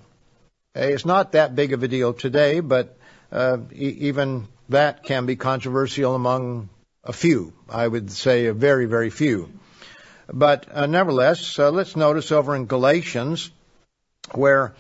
It's 0.76 1.06
not 1.06 1.32
that 1.32 1.56
big 1.56 1.72
of 1.72 1.84
a 1.84 1.88
deal 1.88 2.14
today, 2.14 2.60
but 2.60 2.98
uh, 3.32 3.60
e- 3.74 3.98
even 4.10 4.48
that 4.68 5.04
can 5.04 5.26
be 5.26 5.38
controversial 5.38 6.16
among 6.16 6.70
a 7.04 7.14
few. 7.14 7.54
I 7.70 7.88
would 7.88 8.12
say 8.12 8.48
a 8.48 8.54
very, 8.54 8.86
very 8.86 9.10
few. 9.10 9.50
But 10.32 10.68
uh, 10.70 10.86
nevertheless, 10.86 11.58
uh, 11.58 11.72
let's 11.72 11.96
notice 11.96 12.32
over 12.32 12.56
in 12.56 12.66
Galatians 12.66 13.52
where 14.34 14.74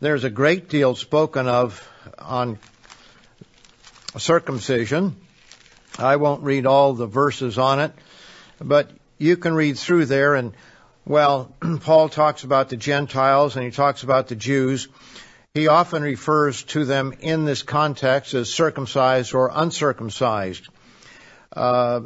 there's 0.00 0.22
a 0.22 0.30
great 0.30 0.68
deal 0.68 0.94
spoken 0.94 1.48
of 1.48 1.88
on 2.18 2.58
circumcision. 4.16 5.16
I 5.98 6.16
won't 6.16 6.44
read 6.44 6.66
all 6.66 6.94
the 6.94 7.06
verses 7.06 7.58
on 7.58 7.80
it, 7.80 7.92
but 8.60 8.90
you 9.18 9.36
can 9.36 9.54
read 9.54 9.76
through 9.76 10.06
there 10.06 10.36
and 10.36 10.52
well, 11.04 11.52
Paul 11.80 12.08
talks 12.08 12.44
about 12.44 12.68
the 12.68 12.76
Gentiles 12.76 13.56
and 13.56 13.64
he 13.64 13.72
talks 13.72 14.04
about 14.04 14.28
the 14.28 14.36
Jews 14.36 14.86
he 15.54 15.68
often 15.68 16.02
refers 16.02 16.62
to 16.62 16.86
them 16.86 17.12
in 17.20 17.44
this 17.44 17.62
context 17.62 18.32
as 18.32 18.50
circumcised 18.50 19.34
or 19.34 19.50
uncircumcised. 19.52 20.66
Uh, 21.54 22.00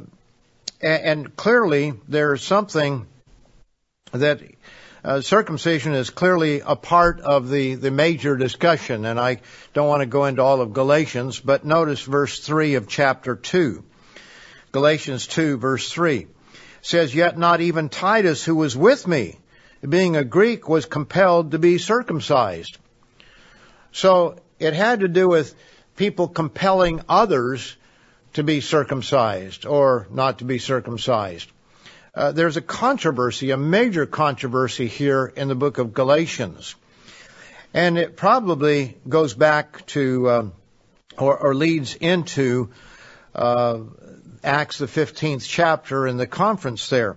and, 0.81 1.37
clearly 1.37 1.95
there's 2.09 2.43
something 2.43 3.07
that 4.11 4.41
uh, 5.05 5.21
circumcision 5.21 5.95
is 5.95 6.11
clearly 6.11 6.61
a 6.67 6.75
part 6.75 7.21
of 7.21 7.49
the, 7.49 7.77
the 7.77 7.93
major 7.93 8.37
discussion, 8.37 9.05
and 9.05 9.21
I 9.21 9.41
don't 9.73 9.87
want 9.87 10.01
to 10.01 10.07
go 10.07 10.25
into 10.25 10.43
all 10.43 10.61
of 10.61 10.73
Galatians, 10.73 11.39
but 11.39 11.65
notice 11.65 12.03
verse 12.03 12.41
3 12.41 12.75
of 12.75 12.89
chapter 12.89 13.37
2. 13.37 13.85
Galatians 14.73 15.29
2 15.29 15.59
verse 15.59 15.89
3 15.93 16.27
says, 16.83 17.15
Yet 17.15 17.39
not 17.39 17.61
even 17.61 17.91
Titus, 17.91 18.45
who 18.45 18.57
was 18.57 18.77
with 18.77 19.07
me, 19.07 19.39
being 19.89 20.17
a 20.17 20.25
Greek, 20.25 20.69
was 20.69 20.85
compelled 20.85 21.53
to 21.53 21.61
be 21.61 21.79
circumcised. 21.79 22.79
So 23.97 24.37
it 24.59 24.75
had 24.75 25.01
to 25.01 25.09
do 25.09 25.27
with 25.27 25.55
people 25.97 26.29
compelling 26.29 27.01
others 27.09 27.75
to 28.35 28.43
be 28.43 28.61
circumcised 28.61 29.65
or 29.65 30.07
not 30.11 30.41
to 30.41 30.45
be 30.45 30.59
circumcised. 30.59 31.51
Uh, 32.15 32.33
there's 32.33 32.59
a 32.59 32.61
controversy, 32.61 33.53
a 33.53 33.57
major 33.57 34.05
controversy 34.05 34.87
here 34.87 35.33
in 35.35 35.49
the 35.49 35.55
book 35.55 35.79
of 35.79 35.95
Galatians. 35.95 36.75
And 37.73 37.97
it 37.97 38.19
probably 38.19 38.99
goes 39.09 39.33
back 39.33 39.87
to, 39.87 40.31
um, 40.31 40.53
or, 41.17 41.39
or, 41.39 41.55
leads 41.55 41.95
into 41.95 42.69
uh, 43.35 43.79
Acts 44.45 44.77
the 44.77 44.87
15th 44.87 45.49
chapter 45.49 46.07
in 46.07 46.19
the 46.19 46.27
conference 46.27 46.91
there. 46.91 47.17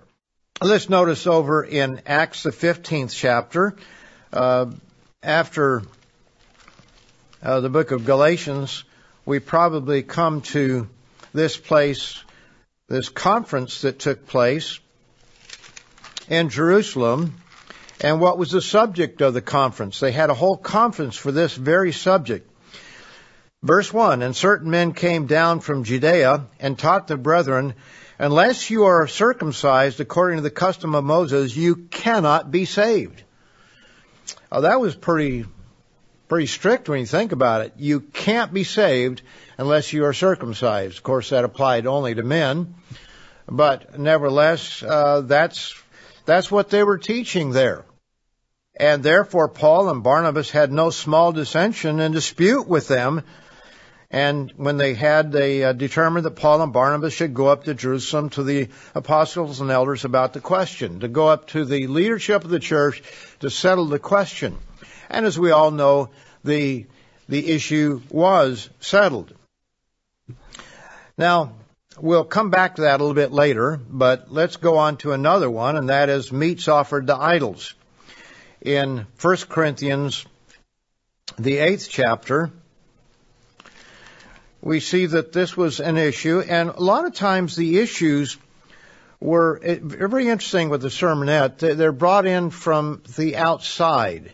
Let's 0.62 0.88
notice 0.88 1.26
over 1.26 1.62
in 1.62 2.00
Acts 2.06 2.42
the 2.42 2.52
15th 2.52 3.14
chapter, 3.14 3.76
uh, 4.32 4.70
after 5.22 5.82
uh, 7.42 7.60
the 7.60 7.70
book 7.70 7.90
of 7.90 8.04
Galatians, 8.04 8.84
we 9.24 9.38
probably 9.38 10.02
come 10.02 10.42
to 10.42 10.88
this 11.32 11.56
place, 11.56 12.22
this 12.88 13.08
conference 13.08 13.82
that 13.82 13.98
took 13.98 14.26
place 14.26 14.80
in 16.28 16.48
Jerusalem. 16.48 17.34
And 18.02 18.20
what 18.20 18.38
was 18.38 18.50
the 18.50 18.62
subject 18.62 19.20
of 19.20 19.34
the 19.34 19.42
conference? 19.42 20.00
They 20.00 20.12
had 20.12 20.30
a 20.30 20.34
whole 20.34 20.56
conference 20.56 21.16
for 21.16 21.32
this 21.32 21.54
very 21.54 21.92
subject. 21.92 22.50
Verse 23.62 23.92
1, 23.92 24.22
And 24.22 24.34
certain 24.34 24.70
men 24.70 24.92
came 24.92 25.26
down 25.26 25.60
from 25.60 25.84
Judea 25.84 26.46
and 26.58 26.78
taught 26.78 27.08
the 27.08 27.18
brethren, 27.18 27.74
Unless 28.18 28.68
you 28.68 28.84
are 28.84 29.06
circumcised 29.06 30.00
according 30.00 30.36
to 30.36 30.42
the 30.42 30.50
custom 30.50 30.94
of 30.94 31.04
Moses, 31.04 31.56
you 31.56 31.76
cannot 31.76 32.50
be 32.50 32.66
saved. 32.66 33.22
Oh, 34.52 34.62
that 34.62 34.80
was 34.80 34.94
pretty 34.94 35.46
pretty 36.30 36.46
strict 36.46 36.88
when 36.88 37.00
you 37.00 37.06
think 37.06 37.32
about 37.32 37.62
it. 37.62 37.72
You 37.76 38.00
can't 38.00 38.54
be 38.54 38.62
saved 38.62 39.20
unless 39.58 39.92
you 39.92 40.04
are 40.04 40.14
circumcised. 40.14 40.96
Of 40.96 41.02
course, 41.02 41.30
that 41.30 41.44
applied 41.44 41.86
only 41.86 42.14
to 42.14 42.22
men, 42.22 42.76
but 43.48 43.98
nevertheless, 43.98 44.82
uh, 44.82 45.22
that's 45.22 45.74
that's 46.24 46.50
what 46.50 46.70
they 46.70 46.84
were 46.84 46.98
teaching 46.98 47.50
there. 47.50 47.84
And 48.78 49.02
therefore 49.02 49.48
Paul 49.48 49.90
and 49.90 50.04
Barnabas 50.04 50.50
had 50.50 50.72
no 50.72 50.90
small 50.90 51.32
dissension 51.32 51.98
and 51.98 52.14
dispute 52.14 52.68
with 52.68 52.86
them. 52.86 53.24
And 54.12 54.52
when 54.56 54.76
they 54.76 54.94
had, 54.94 55.32
they 55.32 55.64
uh, 55.64 55.72
determined 55.72 56.26
that 56.26 56.36
Paul 56.36 56.62
and 56.62 56.72
Barnabas 56.72 57.12
should 57.12 57.34
go 57.34 57.48
up 57.48 57.64
to 57.64 57.74
Jerusalem 57.74 58.30
to 58.30 58.42
the 58.44 58.68
apostles 58.94 59.60
and 59.60 59.70
elders 59.70 60.04
about 60.04 60.32
the 60.32 60.40
question, 60.40 61.00
to 61.00 61.08
go 61.08 61.28
up 61.28 61.48
to 61.48 61.64
the 61.64 61.88
leadership 61.88 62.44
of 62.44 62.50
the 62.50 62.58
church 62.58 63.02
to 63.40 63.50
settle 63.50 63.86
the 63.86 64.00
question. 64.00 64.56
And 65.10 65.26
as 65.26 65.38
we 65.38 65.50
all 65.50 65.70
know, 65.72 66.10
the, 66.44 66.86
the 67.28 67.50
issue 67.50 68.00
was 68.10 68.70
settled. 68.78 69.34
Now, 71.18 71.52
we'll 71.98 72.24
come 72.24 72.50
back 72.50 72.76
to 72.76 72.82
that 72.82 73.00
a 73.00 73.02
little 73.02 73.14
bit 73.14 73.32
later, 73.32 73.78
but 73.88 74.32
let's 74.32 74.56
go 74.56 74.78
on 74.78 74.96
to 74.98 75.12
another 75.12 75.50
one, 75.50 75.76
and 75.76 75.88
that 75.88 76.08
is 76.08 76.32
meats 76.32 76.68
offered 76.68 77.08
to 77.08 77.16
idols. 77.16 77.74
In 78.60 79.06
1 79.20 79.36
Corinthians, 79.48 80.24
the 81.38 81.58
eighth 81.58 81.88
chapter, 81.90 82.50
we 84.62 84.80
see 84.80 85.06
that 85.06 85.32
this 85.32 85.56
was 85.56 85.80
an 85.80 85.96
issue, 85.96 86.40
and 86.40 86.70
a 86.70 86.80
lot 86.80 87.06
of 87.06 87.14
times 87.14 87.56
the 87.56 87.78
issues 87.78 88.36
were 89.18 89.60
eh, 89.62 89.78
very 89.80 90.28
interesting 90.28 90.68
with 90.68 90.82
the 90.82 90.88
sermonette. 90.88 91.58
They're 91.58 91.92
brought 91.92 92.26
in 92.26 92.50
from 92.50 93.02
the 93.16 93.36
outside. 93.36 94.32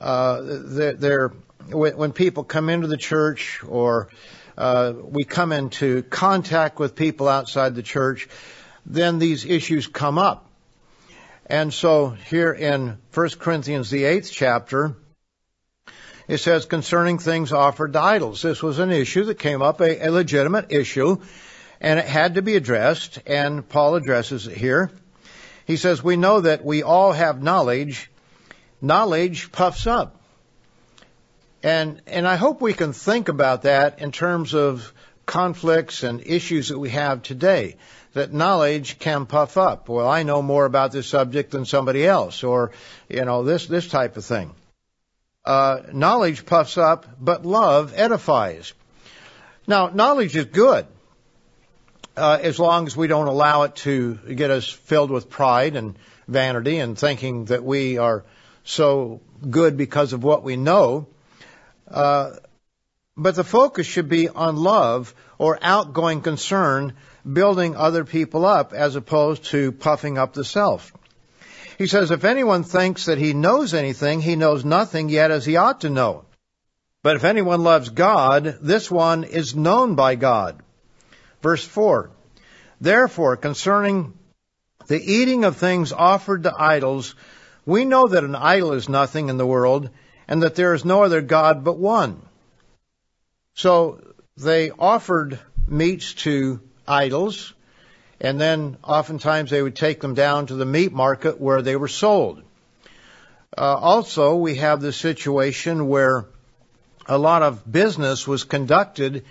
Uh, 0.00 0.40
they're, 0.42 1.28
when 1.68 2.12
people 2.12 2.44
come 2.44 2.68
into 2.68 2.86
the 2.86 2.96
church 2.96 3.62
or 3.66 4.08
uh, 4.56 4.92
we 4.96 5.24
come 5.24 5.52
into 5.52 6.02
contact 6.02 6.78
with 6.78 6.94
people 6.94 7.28
outside 7.28 7.74
the 7.74 7.82
church, 7.82 8.28
then 8.86 9.18
these 9.18 9.44
issues 9.44 9.86
come 9.86 10.18
up. 10.18 10.46
And 11.46 11.74
so 11.74 12.10
here 12.10 12.52
in 12.52 12.98
1 13.12 13.28
Corinthians, 13.40 13.90
the 13.90 14.04
eighth 14.04 14.30
chapter, 14.30 14.94
it 16.28 16.38
says 16.38 16.64
concerning 16.64 17.18
things 17.18 17.52
offered 17.52 17.94
to 17.94 18.00
idols. 18.00 18.42
This 18.42 18.62
was 18.62 18.78
an 18.78 18.92
issue 18.92 19.24
that 19.24 19.38
came 19.40 19.62
up, 19.62 19.80
a, 19.80 20.06
a 20.06 20.12
legitimate 20.12 20.70
issue, 20.70 21.20
and 21.80 21.98
it 21.98 22.06
had 22.06 22.36
to 22.36 22.42
be 22.42 22.54
addressed, 22.54 23.18
and 23.26 23.68
Paul 23.68 23.96
addresses 23.96 24.46
it 24.46 24.56
here. 24.56 24.92
He 25.66 25.76
says, 25.76 26.04
we 26.04 26.16
know 26.16 26.40
that 26.42 26.64
we 26.64 26.82
all 26.82 27.12
have 27.12 27.42
knowledge. 27.42 28.10
Knowledge 28.80 29.52
puffs 29.52 29.86
up. 29.86 30.16
And, 31.62 32.00
and 32.06 32.26
I 32.26 32.36
hope 32.36 32.60
we 32.60 32.72
can 32.72 32.92
think 32.92 33.28
about 33.28 33.62
that 33.62 34.00
in 34.00 34.12
terms 34.12 34.54
of 34.54 34.92
conflicts 35.26 36.02
and 36.02 36.26
issues 36.26 36.68
that 36.68 36.78
we 36.78 36.90
have 36.90 37.22
today. 37.22 37.76
That 38.14 38.32
knowledge 38.32 38.98
can 38.98 39.26
puff 39.26 39.56
up. 39.56 39.88
Well, 39.88 40.08
I 40.08 40.24
know 40.24 40.42
more 40.42 40.64
about 40.64 40.90
this 40.90 41.06
subject 41.06 41.52
than 41.52 41.64
somebody 41.64 42.04
else, 42.04 42.42
or, 42.42 42.72
you 43.08 43.24
know, 43.24 43.44
this, 43.44 43.66
this 43.66 43.86
type 43.86 44.16
of 44.16 44.24
thing. 44.24 44.52
Uh, 45.44 45.82
knowledge 45.92 46.44
puffs 46.44 46.76
up, 46.76 47.06
but 47.20 47.46
love 47.46 47.92
edifies. 47.94 48.72
Now, 49.66 49.88
knowledge 49.88 50.34
is 50.34 50.46
good, 50.46 50.86
uh, 52.16 52.38
as 52.42 52.58
long 52.58 52.86
as 52.86 52.96
we 52.96 53.06
don't 53.06 53.28
allow 53.28 53.62
it 53.62 53.76
to 53.76 54.14
get 54.14 54.50
us 54.50 54.68
filled 54.68 55.10
with 55.10 55.30
pride 55.30 55.76
and 55.76 55.96
vanity 56.26 56.78
and 56.78 56.98
thinking 56.98 57.44
that 57.46 57.62
we 57.62 57.98
are 57.98 58.24
so 58.70 59.20
good 59.48 59.76
because 59.76 60.12
of 60.12 60.22
what 60.22 60.42
we 60.42 60.56
know. 60.56 61.08
Uh, 61.88 62.32
but 63.16 63.34
the 63.34 63.44
focus 63.44 63.86
should 63.86 64.08
be 64.08 64.28
on 64.28 64.56
love 64.56 65.14
or 65.38 65.58
outgoing 65.60 66.22
concern, 66.22 66.94
building 67.30 67.76
other 67.76 68.04
people 68.04 68.46
up 68.46 68.72
as 68.72 68.96
opposed 68.96 69.44
to 69.46 69.72
puffing 69.72 70.16
up 70.16 70.32
the 70.32 70.44
self. 70.44 70.92
He 71.76 71.86
says, 71.86 72.10
if 72.10 72.24
anyone 72.24 72.62
thinks 72.62 73.06
that 73.06 73.18
he 73.18 73.32
knows 73.32 73.74
anything, 73.74 74.20
he 74.20 74.36
knows 74.36 74.64
nothing 74.64 75.08
yet 75.08 75.30
as 75.30 75.44
he 75.46 75.56
ought 75.56 75.80
to 75.80 75.90
know. 75.90 76.24
But 77.02 77.16
if 77.16 77.24
anyone 77.24 77.62
loves 77.62 77.88
God, 77.88 78.58
this 78.60 78.90
one 78.90 79.24
is 79.24 79.56
known 79.56 79.94
by 79.94 80.14
God. 80.14 80.62
Verse 81.42 81.64
4. 81.64 82.10
Therefore, 82.80 83.36
concerning 83.36 84.12
the 84.86 85.00
eating 85.00 85.44
of 85.44 85.56
things 85.56 85.92
offered 85.92 86.42
to 86.42 86.54
idols, 86.54 87.14
we 87.66 87.84
know 87.84 88.08
that 88.08 88.24
an 88.24 88.34
idol 88.34 88.72
is 88.72 88.88
nothing 88.88 89.28
in 89.28 89.36
the 89.36 89.46
world, 89.46 89.90
and 90.28 90.42
that 90.42 90.54
there 90.54 90.74
is 90.74 90.84
no 90.84 91.02
other 91.02 91.20
God 91.20 91.64
but 91.64 91.78
one. 91.78 92.22
So 93.54 94.00
they 94.36 94.70
offered 94.70 95.38
meats 95.66 96.14
to 96.14 96.60
idols, 96.86 97.52
and 98.20 98.40
then 98.40 98.76
oftentimes 98.82 99.50
they 99.50 99.62
would 99.62 99.76
take 99.76 100.00
them 100.00 100.14
down 100.14 100.46
to 100.46 100.54
the 100.54 100.64
meat 100.66 100.92
market 100.92 101.40
where 101.40 101.62
they 101.62 101.76
were 101.76 101.88
sold. 101.88 102.42
Uh, 103.56 103.76
also, 103.76 104.36
we 104.36 104.56
have 104.56 104.80
the 104.80 104.92
situation 104.92 105.88
where 105.88 106.26
a 107.06 107.18
lot 107.18 107.42
of 107.42 107.70
business 107.70 108.26
was 108.26 108.44
conducted 108.44 109.24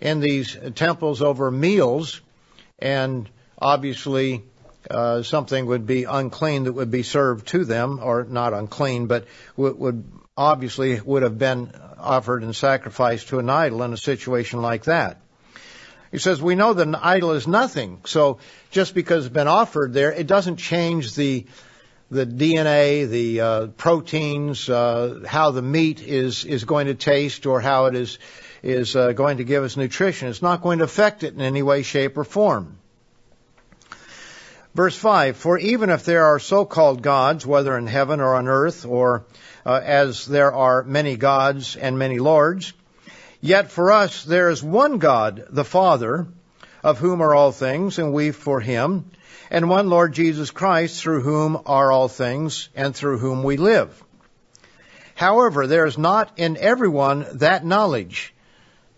in 0.00 0.20
these 0.20 0.56
temples 0.74 1.20
over 1.20 1.50
meals, 1.50 2.20
and 2.78 3.28
obviously 3.58 4.42
uh, 4.90 5.22
something 5.22 5.66
would 5.66 5.86
be 5.86 6.04
unclean 6.04 6.64
that 6.64 6.72
would 6.72 6.90
be 6.90 7.02
served 7.02 7.48
to 7.48 7.64
them, 7.64 8.00
or 8.02 8.24
not 8.24 8.52
unclean, 8.52 9.06
but 9.06 9.26
would, 9.56 9.78
would 9.78 10.04
obviously 10.36 11.00
would 11.00 11.22
have 11.22 11.38
been 11.38 11.72
offered 11.98 12.42
and 12.42 12.56
sacrificed 12.56 13.28
to 13.28 13.38
an 13.38 13.50
idol 13.50 13.82
in 13.82 13.92
a 13.92 13.96
situation 13.96 14.62
like 14.62 14.84
that. 14.84 15.20
He 16.10 16.18
says, 16.18 16.42
we 16.42 16.56
know 16.56 16.72
that 16.72 16.86
an 16.86 16.96
idol 16.96 17.32
is 17.32 17.46
nothing. 17.46 18.00
So 18.04 18.38
just 18.70 18.94
because 18.94 19.26
it's 19.26 19.34
been 19.34 19.48
offered 19.48 19.92
there, 19.92 20.12
it 20.12 20.26
doesn't 20.26 20.56
change 20.56 21.14
the, 21.14 21.46
the 22.10 22.26
DNA, 22.26 23.08
the 23.08 23.40
uh, 23.40 23.66
proteins, 23.68 24.68
uh, 24.68 25.22
how 25.26 25.52
the 25.52 25.62
meat 25.62 26.02
is, 26.02 26.44
is 26.44 26.64
going 26.64 26.88
to 26.88 26.94
taste 26.94 27.46
or 27.46 27.60
how 27.60 27.86
it 27.86 27.94
is, 27.94 28.18
is 28.62 28.96
uh, 28.96 29.12
going 29.12 29.36
to 29.36 29.44
give 29.44 29.62
us 29.62 29.76
nutrition. 29.76 30.28
It's 30.28 30.42
not 30.42 30.62
going 30.62 30.78
to 30.78 30.84
affect 30.84 31.22
it 31.22 31.34
in 31.34 31.40
any 31.42 31.62
way, 31.62 31.82
shape, 31.82 32.18
or 32.18 32.24
form. 32.24 32.79
Verse 34.74 34.96
5, 34.96 35.36
For 35.36 35.58
even 35.58 35.90
if 35.90 36.04
there 36.04 36.26
are 36.26 36.38
so-called 36.38 37.02
gods, 37.02 37.44
whether 37.44 37.76
in 37.76 37.88
heaven 37.88 38.20
or 38.20 38.36
on 38.36 38.46
earth, 38.46 38.86
or 38.86 39.24
uh, 39.66 39.80
as 39.82 40.26
there 40.26 40.52
are 40.52 40.84
many 40.84 41.16
gods 41.16 41.76
and 41.76 41.98
many 41.98 42.18
lords. 42.18 42.72
Yet 43.40 43.70
for 43.70 43.90
us 43.90 44.22
there 44.22 44.48
is 44.48 44.62
one 44.62 44.98
God, 44.98 45.44
the 45.50 45.64
Father, 45.64 46.28
of 46.84 46.98
whom 46.98 47.20
are 47.20 47.34
all 47.34 47.52
things, 47.52 47.98
and 47.98 48.12
we 48.12 48.30
for 48.30 48.60
him, 48.60 49.10
and 49.50 49.68
one 49.68 49.90
Lord 49.90 50.12
Jesus 50.12 50.50
Christ, 50.50 51.02
through 51.02 51.22
whom 51.22 51.60
are 51.66 51.90
all 51.90 52.08
things, 52.08 52.68
and 52.76 52.94
through 52.94 53.18
whom 53.18 53.42
we 53.42 53.56
live. 53.56 54.02
However, 55.14 55.66
there 55.66 55.84
is 55.84 55.98
not 55.98 56.32
in 56.38 56.56
everyone 56.56 57.26
that 57.34 57.64
knowledge. 57.64 58.32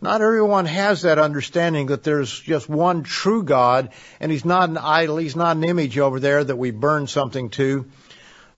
Not 0.02 0.20
everyone 0.20 0.66
has 0.66 1.02
that 1.02 1.18
understanding 1.18 1.86
that 1.86 2.02
there's 2.02 2.38
just 2.38 2.68
one 2.68 3.04
true 3.04 3.42
God, 3.42 3.90
and 4.20 4.30
He's 4.30 4.44
not 4.44 4.68
an 4.68 4.76
idol, 4.76 5.16
He's 5.16 5.36
not 5.36 5.56
an 5.56 5.64
image 5.64 5.96
over 5.96 6.20
there 6.20 6.42
that 6.42 6.56
we 6.56 6.72
burn 6.72 7.06
something 7.06 7.48
to 7.50 7.86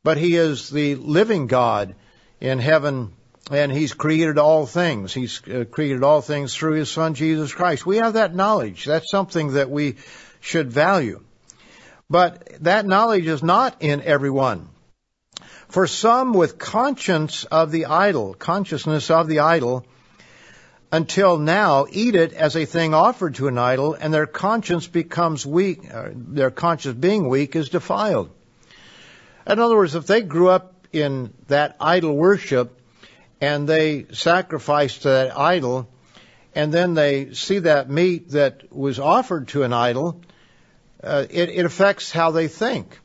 but 0.04 0.18
he 0.18 0.36
is 0.36 0.70
the 0.70 0.94
living 0.94 1.48
God 1.48 1.96
in 2.40 2.60
heaven 2.60 3.12
and 3.50 3.72
he's 3.72 3.92
created 3.94 4.38
all 4.38 4.66
things. 4.66 5.12
He's 5.12 5.42
uh, 5.48 5.64
created 5.70 6.02
all 6.02 6.20
things 6.20 6.54
through 6.54 6.74
his 6.74 6.90
son 6.90 7.14
Jesus 7.14 7.52
Christ. 7.52 7.84
We 7.84 7.96
have 7.96 8.12
that 8.12 8.34
knowledge. 8.34 8.84
That's 8.84 9.10
something 9.10 9.54
that 9.54 9.70
we 9.70 9.96
should 10.40 10.70
value. 10.70 11.22
But 12.08 12.62
that 12.62 12.86
knowledge 12.86 13.26
is 13.26 13.42
not 13.42 13.76
in 13.80 14.02
everyone. 14.02 14.68
For 15.68 15.86
some 15.86 16.32
with 16.32 16.58
conscience 16.58 17.44
of 17.44 17.70
the 17.70 17.86
idol, 17.86 18.34
consciousness 18.34 19.10
of 19.10 19.26
the 19.26 19.40
idol, 19.40 19.86
until 20.94 21.38
now 21.38 21.86
eat 21.90 22.14
it 22.14 22.32
as 22.32 22.54
a 22.54 22.64
thing 22.64 22.94
offered 22.94 23.34
to 23.34 23.48
an 23.48 23.58
idol 23.58 23.94
and 23.94 24.14
their 24.14 24.28
conscience 24.28 24.86
becomes 24.86 25.44
weak, 25.44 25.92
uh, 25.92 26.10
their 26.14 26.52
conscience 26.52 26.96
being 26.96 27.28
weak 27.28 27.56
is 27.56 27.68
defiled. 27.68 28.30
In 29.44 29.58
other 29.58 29.74
words, 29.74 29.96
if 29.96 30.06
they 30.06 30.22
grew 30.22 30.48
up 30.48 30.86
in 30.92 31.34
that 31.48 31.74
idol 31.80 32.16
worship 32.16 32.78
and 33.40 33.68
they 33.68 34.06
sacrificed 34.12 35.02
to 35.02 35.08
that 35.08 35.36
idol, 35.36 35.88
and 36.54 36.72
then 36.72 36.94
they 36.94 37.34
see 37.34 37.58
that 37.58 37.90
meat 37.90 38.30
that 38.30 38.72
was 38.72 39.00
offered 39.00 39.48
to 39.48 39.64
an 39.64 39.72
idol, 39.72 40.22
uh, 41.02 41.26
it, 41.28 41.48
it 41.48 41.66
affects 41.66 42.12
how 42.12 42.30
they 42.30 42.46
think. 42.46 43.00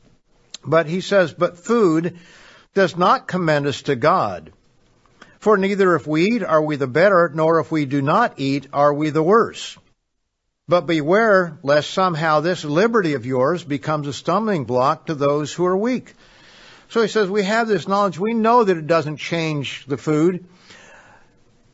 But 0.64 0.86
he 0.86 1.00
says, 1.00 1.32
but 1.32 1.58
food 1.58 2.20
does 2.72 2.96
not 2.96 3.26
commend 3.26 3.66
us 3.66 3.82
to 3.82 3.96
God. 3.96 4.52
For 5.40 5.56
neither 5.56 5.96
if 5.96 6.06
we 6.06 6.26
eat 6.26 6.42
are 6.42 6.62
we 6.62 6.76
the 6.76 6.86
better, 6.86 7.30
nor 7.34 7.60
if 7.60 7.72
we 7.72 7.86
do 7.86 8.02
not 8.02 8.34
eat 8.36 8.68
are 8.74 8.92
we 8.92 9.08
the 9.08 9.22
worse. 9.22 9.76
But 10.68 10.86
beware 10.86 11.58
lest 11.62 11.90
somehow 11.90 12.40
this 12.40 12.62
liberty 12.62 13.14
of 13.14 13.24
yours 13.24 13.64
becomes 13.64 14.06
a 14.06 14.12
stumbling 14.12 14.66
block 14.66 15.06
to 15.06 15.14
those 15.14 15.52
who 15.52 15.64
are 15.64 15.76
weak. 15.76 16.14
So 16.90 17.00
he 17.00 17.08
says, 17.08 17.30
we 17.30 17.42
have 17.42 17.68
this 17.68 17.88
knowledge. 17.88 18.18
We 18.18 18.34
know 18.34 18.64
that 18.64 18.76
it 18.76 18.86
doesn't 18.86 19.16
change 19.16 19.86
the 19.86 19.96
food. 19.96 20.44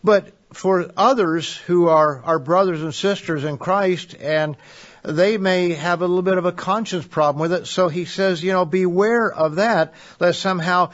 But 0.05 0.33
for 0.52 0.88
others 0.96 1.57
who 1.57 1.88
are 1.88 2.22
our 2.22 2.38
brothers 2.38 2.83
and 2.83 2.94
sisters 2.94 3.42
in 3.42 3.59
Christ 3.59 4.14
and 4.20 4.57
they 5.02 5.38
may 5.38 5.72
have 5.72 6.02
a 6.02 6.07
little 6.07 6.22
bit 6.22 6.38
of 6.38 6.44
a 6.44 6.52
conscience 6.52 7.07
problem 7.07 7.40
with 7.40 7.52
it. 7.52 7.66
So 7.66 7.88
he 7.88 8.05
says, 8.05 8.44
you 8.44 8.52
know, 8.52 8.64
beware 8.64 9.29
of 9.31 9.57
that, 9.57 9.94
lest 10.20 10.40
somehow 10.40 10.92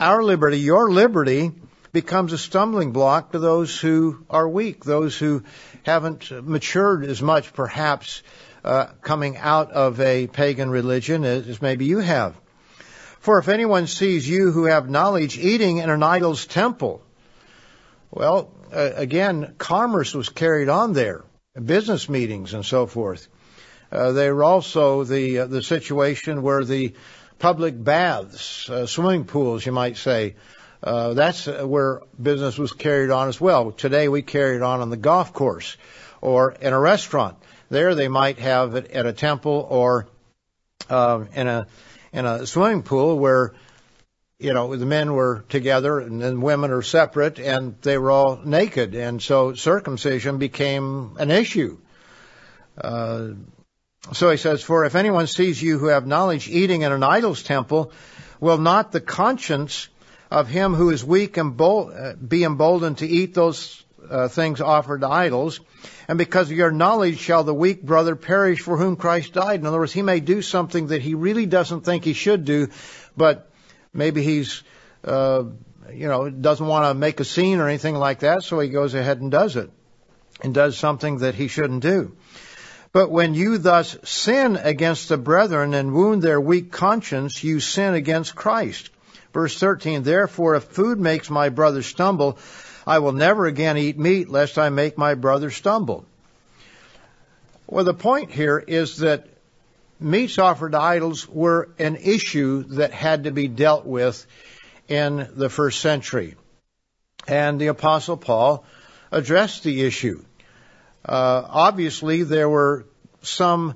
our 0.00 0.22
liberty, 0.22 0.58
your 0.58 0.90
liberty, 0.90 1.52
becomes 1.92 2.32
a 2.32 2.38
stumbling 2.38 2.92
block 2.92 3.32
to 3.32 3.38
those 3.38 3.78
who 3.78 4.24
are 4.28 4.48
weak, 4.48 4.84
those 4.84 5.16
who 5.16 5.42
haven't 5.84 6.30
matured 6.30 7.04
as 7.04 7.22
much, 7.22 7.52
perhaps, 7.52 8.22
uh, 8.64 8.86
coming 9.02 9.36
out 9.36 9.72
of 9.72 10.00
a 10.00 10.26
pagan 10.26 10.70
religion 10.70 11.24
as 11.24 11.62
maybe 11.62 11.86
you 11.86 11.98
have. 11.98 12.34
For 13.20 13.38
if 13.38 13.48
anyone 13.48 13.86
sees 13.86 14.28
you 14.28 14.52
who 14.52 14.64
have 14.64 14.88
knowledge 14.88 15.38
eating 15.38 15.78
in 15.78 15.90
an 15.90 16.02
idol's 16.02 16.46
temple, 16.46 17.02
well, 18.10 18.50
uh, 18.72 18.90
again, 18.94 19.54
commerce 19.58 20.14
was 20.14 20.28
carried 20.28 20.68
on 20.68 20.92
there, 20.92 21.24
business 21.62 22.08
meetings 22.08 22.54
and 22.54 22.64
so 22.64 22.86
forth. 22.86 23.28
Uh, 23.90 24.12
they 24.12 24.30
were 24.30 24.44
also 24.44 25.04
the 25.04 25.40
uh, 25.40 25.46
the 25.46 25.62
situation 25.62 26.42
where 26.42 26.64
the 26.64 26.94
public 27.38 27.82
baths, 27.82 28.68
uh, 28.68 28.86
swimming 28.86 29.24
pools, 29.24 29.64
you 29.64 29.72
might 29.72 29.96
say, 29.96 30.34
uh, 30.82 31.14
that's 31.14 31.46
where 31.46 32.02
business 32.20 32.56
was 32.56 32.72
carried 32.72 33.10
on 33.10 33.28
as 33.28 33.40
well. 33.40 33.72
Today 33.72 34.08
we 34.08 34.22
carry 34.22 34.56
it 34.56 34.62
on 34.62 34.80
on 34.80 34.90
the 34.90 34.96
golf 34.96 35.32
course 35.32 35.76
or 36.20 36.52
in 36.52 36.72
a 36.72 36.78
restaurant. 36.78 37.36
There 37.70 37.94
they 37.94 38.08
might 38.08 38.38
have 38.38 38.74
it 38.74 38.90
at 38.92 39.06
a 39.06 39.12
temple 39.12 39.66
or 39.68 40.06
uh, 40.88 41.24
in 41.34 41.48
a 41.48 41.66
in 42.12 42.24
a 42.24 42.46
swimming 42.46 42.82
pool 42.82 43.18
where 43.18 43.54
you 44.38 44.54
know 44.54 44.74
the 44.74 44.86
men 44.86 45.12
were 45.12 45.44
together 45.48 45.98
and 45.98 46.22
then 46.22 46.40
women 46.40 46.70
are 46.70 46.82
separate 46.82 47.38
and 47.38 47.74
they 47.82 47.98
were 47.98 48.10
all 48.10 48.40
naked 48.44 48.94
and 48.94 49.20
so 49.20 49.54
circumcision 49.54 50.38
became 50.38 51.16
an 51.18 51.30
issue. 51.30 51.78
Uh, 52.80 53.30
so 54.12 54.30
he 54.30 54.36
says, 54.36 54.62
For 54.62 54.84
if 54.84 54.94
anyone 54.94 55.26
sees 55.26 55.60
you 55.60 55.78
who 55.78 55.86
have 55.86 56.06
knowledge 56.06 56.48
eating 56.48 56.82
in 56.82 56.92
an 56.92 57.02
idol's 57.02 57.42
temple, 57.42 57.92
will 58.40 58.58
not 58.58 58.92
the 58.92 59.00
conscience 59.00 59.88
of 60.30 60.48
him 60.48 60.74
who 60.74 60.90
is 60.90 61.04
weak 61.04 61.34
embold- 61.34 61.98
uh, 61.98 62.14
be 62.16 62.44
emboldened 62.44 62.98
to 62.98 63.06
eat 63.06 63.34
those 63.34 63.84
uh, 64.08 64.28
things 64.28 64.60
offered 64.60 65.00
to 65.00 65.08
idols? 65.08 65.60
And 66.08 66.16
because 66.16 66.50
of 66.50 66.56
your 66.56 66.70
knowledge 66.70 67.18
shall 67.18 67.44
the 67.44 67.54
weak 67.54 67.82
brother 67.82 68.16
perish 68.16 68.60
for 68.60 68.78
whom 68.78 68.96
Christ 68.96 69.34
died. 69.34 69.60
In 69.60 69.66
other 69.66 69.78
words, 69.78 69.92
he 69.92 70.02
may 70.02 70.20
do 70.20 70.40
something 70.40 70.88
that 70.88 71.02
he 71.02 71.14
really 71.14 71.46
doesn't 71.46 71.82
think 71.82 72.04
he 72.04 72.14
should 72.14 72.44
do, 72.44 72.68
but 73.16 73.50
maybe 73.92 74.22
he's, 74.22 74.62
uh, 75.04 75.44
you 75.92 76.08
know, 76.08 76.30
doesn't 76.30 76.66
want 76.66 76.86
to 76.86 76.94
make 76.94 77.20
a 77.20 77.24
scene 77.24 77.60
or 77.60 77.68
anything 77.68 77.94
like 77.94 78.20
that, 78.20 78.42
so 78.42 78.58
he 78.58 78.68
goes 78.68 78.94
ahead 78.94 79.20
and 79.20 79.30
does 79.30 79.56
it. 79.56 79.70
And 80.40 80.54
does 80.54 80.78
something 80.78 81.18
that 81.18 81.34
he 81.34 81.48
shouldn't 81.48 81.82
do. 81.82 82.16
But 82.92 83.10
when 83.10 83.34
you 83.34 83.58
thus 83.58 83.98
sin 84.04 84.56
against 84.56 85.08
the 85.08 85.18
brethren 85.18 85.74
and 85.74 85.92
wound 85.92 86.22
their 86.22 86.40
weak 86.40 86.72
conscience, 86.72 87.42
you 87.42 87.60
sin 87.60 87.94
against 87.94 88.34
Christ. 88.34 88.90
Verse 89.32 89.58
13, 89.58 90.02
therefore 90.02 90.54
if 90.54 90.64
food 90.64 90.98
makes 90.98 91.28
my 91.30 91.48
brother 91.48 91.82
stumble, 91.82 92.38
I 92.86 93.00
will 93.00 93.12
never 93.12 93.46
again 93.46 93.76
eat 93.76 93.98
meat 93.98 94.28
lest 94.28 94.58
I 94.58 94.70
make 94.70 94.96
my 94.96 95.14
brother 95.14 95.50
stumble. 95.50 96.06
Well, 97.66 97.84
the 97.84 97.94
point 97.94 98.30
here 98.30 98.58
is 98.58 98.98
that 98.98 99.26
meats 100.00 100.38
offered 100.38 100.72
to 100.72 100.80
idols 100.80 101.28
were 101.28 101.68
an 101.78 101.96
issue 101.96 102.62
that 102.76 102.92
had 102.92 103.24
to 103.24 103.30
be 103.30 103.46
dealt 103.46 103.84
with 103.84 104.26
in 104.88 105.28
the 105.34 105.50
first 105.50 105.80
century. 105.80 106.34
And 107.26 107.60
the 107.60 107.66
apostle 107.66 108.16
Paul 108.16 108.64
addressed 109.12 109.64
the 109.64 109.82
issue. 109.82 110.24
Uh, 111.04 111.42
obviously, 111.46 112.22
there 112.22 112.48
were 112.48 112.86
some 113.20 113.74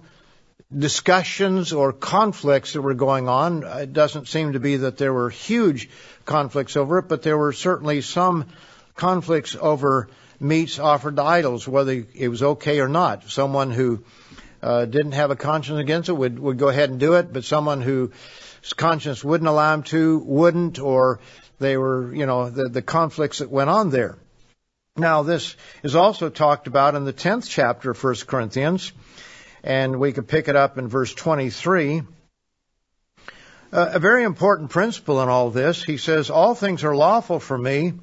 discussions 0.77 1.73
or 1.73 1.93
conflicts 1.93 2.73
that 2.73 2.83
were 2.83 2.95
going 2.95 3.29
on. 3.29 3.63
It 3.65 3.93
doesn't 3.93 4.29
seem 4.29 4.55
to 4.55 4.61
be 4.61 4.77
that 4.79 4.97
there 4.97 5.13
were 5.13 5.31
huge 5.31 5.91
conflicts 6.25 6.77
over 6.77 6.99
it, 6.99 7.09
but 7.09 7.23
there 7.23 7.39
were 7.39 7.53
certainly 7.53 8.01
some 8.01 8.47
conflicts 8.95 9.57
over 9.59 10.09
meats 10.41 10.79
offered 10.79 11.17
to 11.17 11.23
idols, 11.23 11.69
whether 11.69 12.05
it 12.15 12.29
was 12.29 12.43
okay 12.43 12.81
or 12.81 12.89
not. 12.89 13.31
Someone 13.31 13.71
who 13.71 14.03
uh, 14.63 14.85
didn't 14.85 15.13
have 15.13 15.31
a 15.31 15.37
conscience 15.37 15.79
against 15.79 16.09
it 16.09 16.13
would, 16.13 16.39
would 16.39 16.59
go 16.59 16.69
ahead 16.69 16.91
and 16.91 17.01
do 17.01 17.15
it, 17.15 17.33
but 17.33 17.45
someone 17.45 17.81
whose 17.81 18.13
conscience 18.77 19.25
wouldn't 19.25 19.49
allow 19.49 19.75
him 19.75 19.83
to 19.85 20.19
wouldn't, 20.19 20.79
or 20.79 21.21
they 21.59 21.77
were, 21.77 22.15
you 22.15 22.27
know, 22.27 22.51
the, 22.51 22.69
the 22.69 22.83
conflicts 22.83 23.39
that 23.39 23.51
went 23.51 23.71
on 23.71 23.91
there. 23.91 24.17
Now, 24.97 25.23
this 25.23 25.57
is 25.83 25.97
also 25.97 26.29
talked 26.29 26.67
about 26.67 26.95
in 26.95 27.05
the 27.05 27.15
10th 27.15 27.49
chapter 27.49 27.93
of 27.93 28.05
1 28.05 28.15
Corinthians, 28.27 28.93
and 29.63 29.99
we 29.99 30.13
could 30.13 30.29
pick 30.29 30.49
it 30.49 30.57
up 30.57 30.79
in 30.79 30.89
verse 30.89 31.15
23. 31.15 32.03
Uh, 33.73 33.91
a 33.95 33.99
very 33.99 34.25
important 34.25 34.71
principle 34.71 35.23
in 35.23 35.29
all 35.29 35.51
this, 35.51 35.83
he 35.83 35.97
says, 35.97 36.31
All 36.31 36.55
things 36.55 36.85
are 36.85 36.95
lawful 36.95 37.41
for 37.41 37.57
me, 37.57 37.95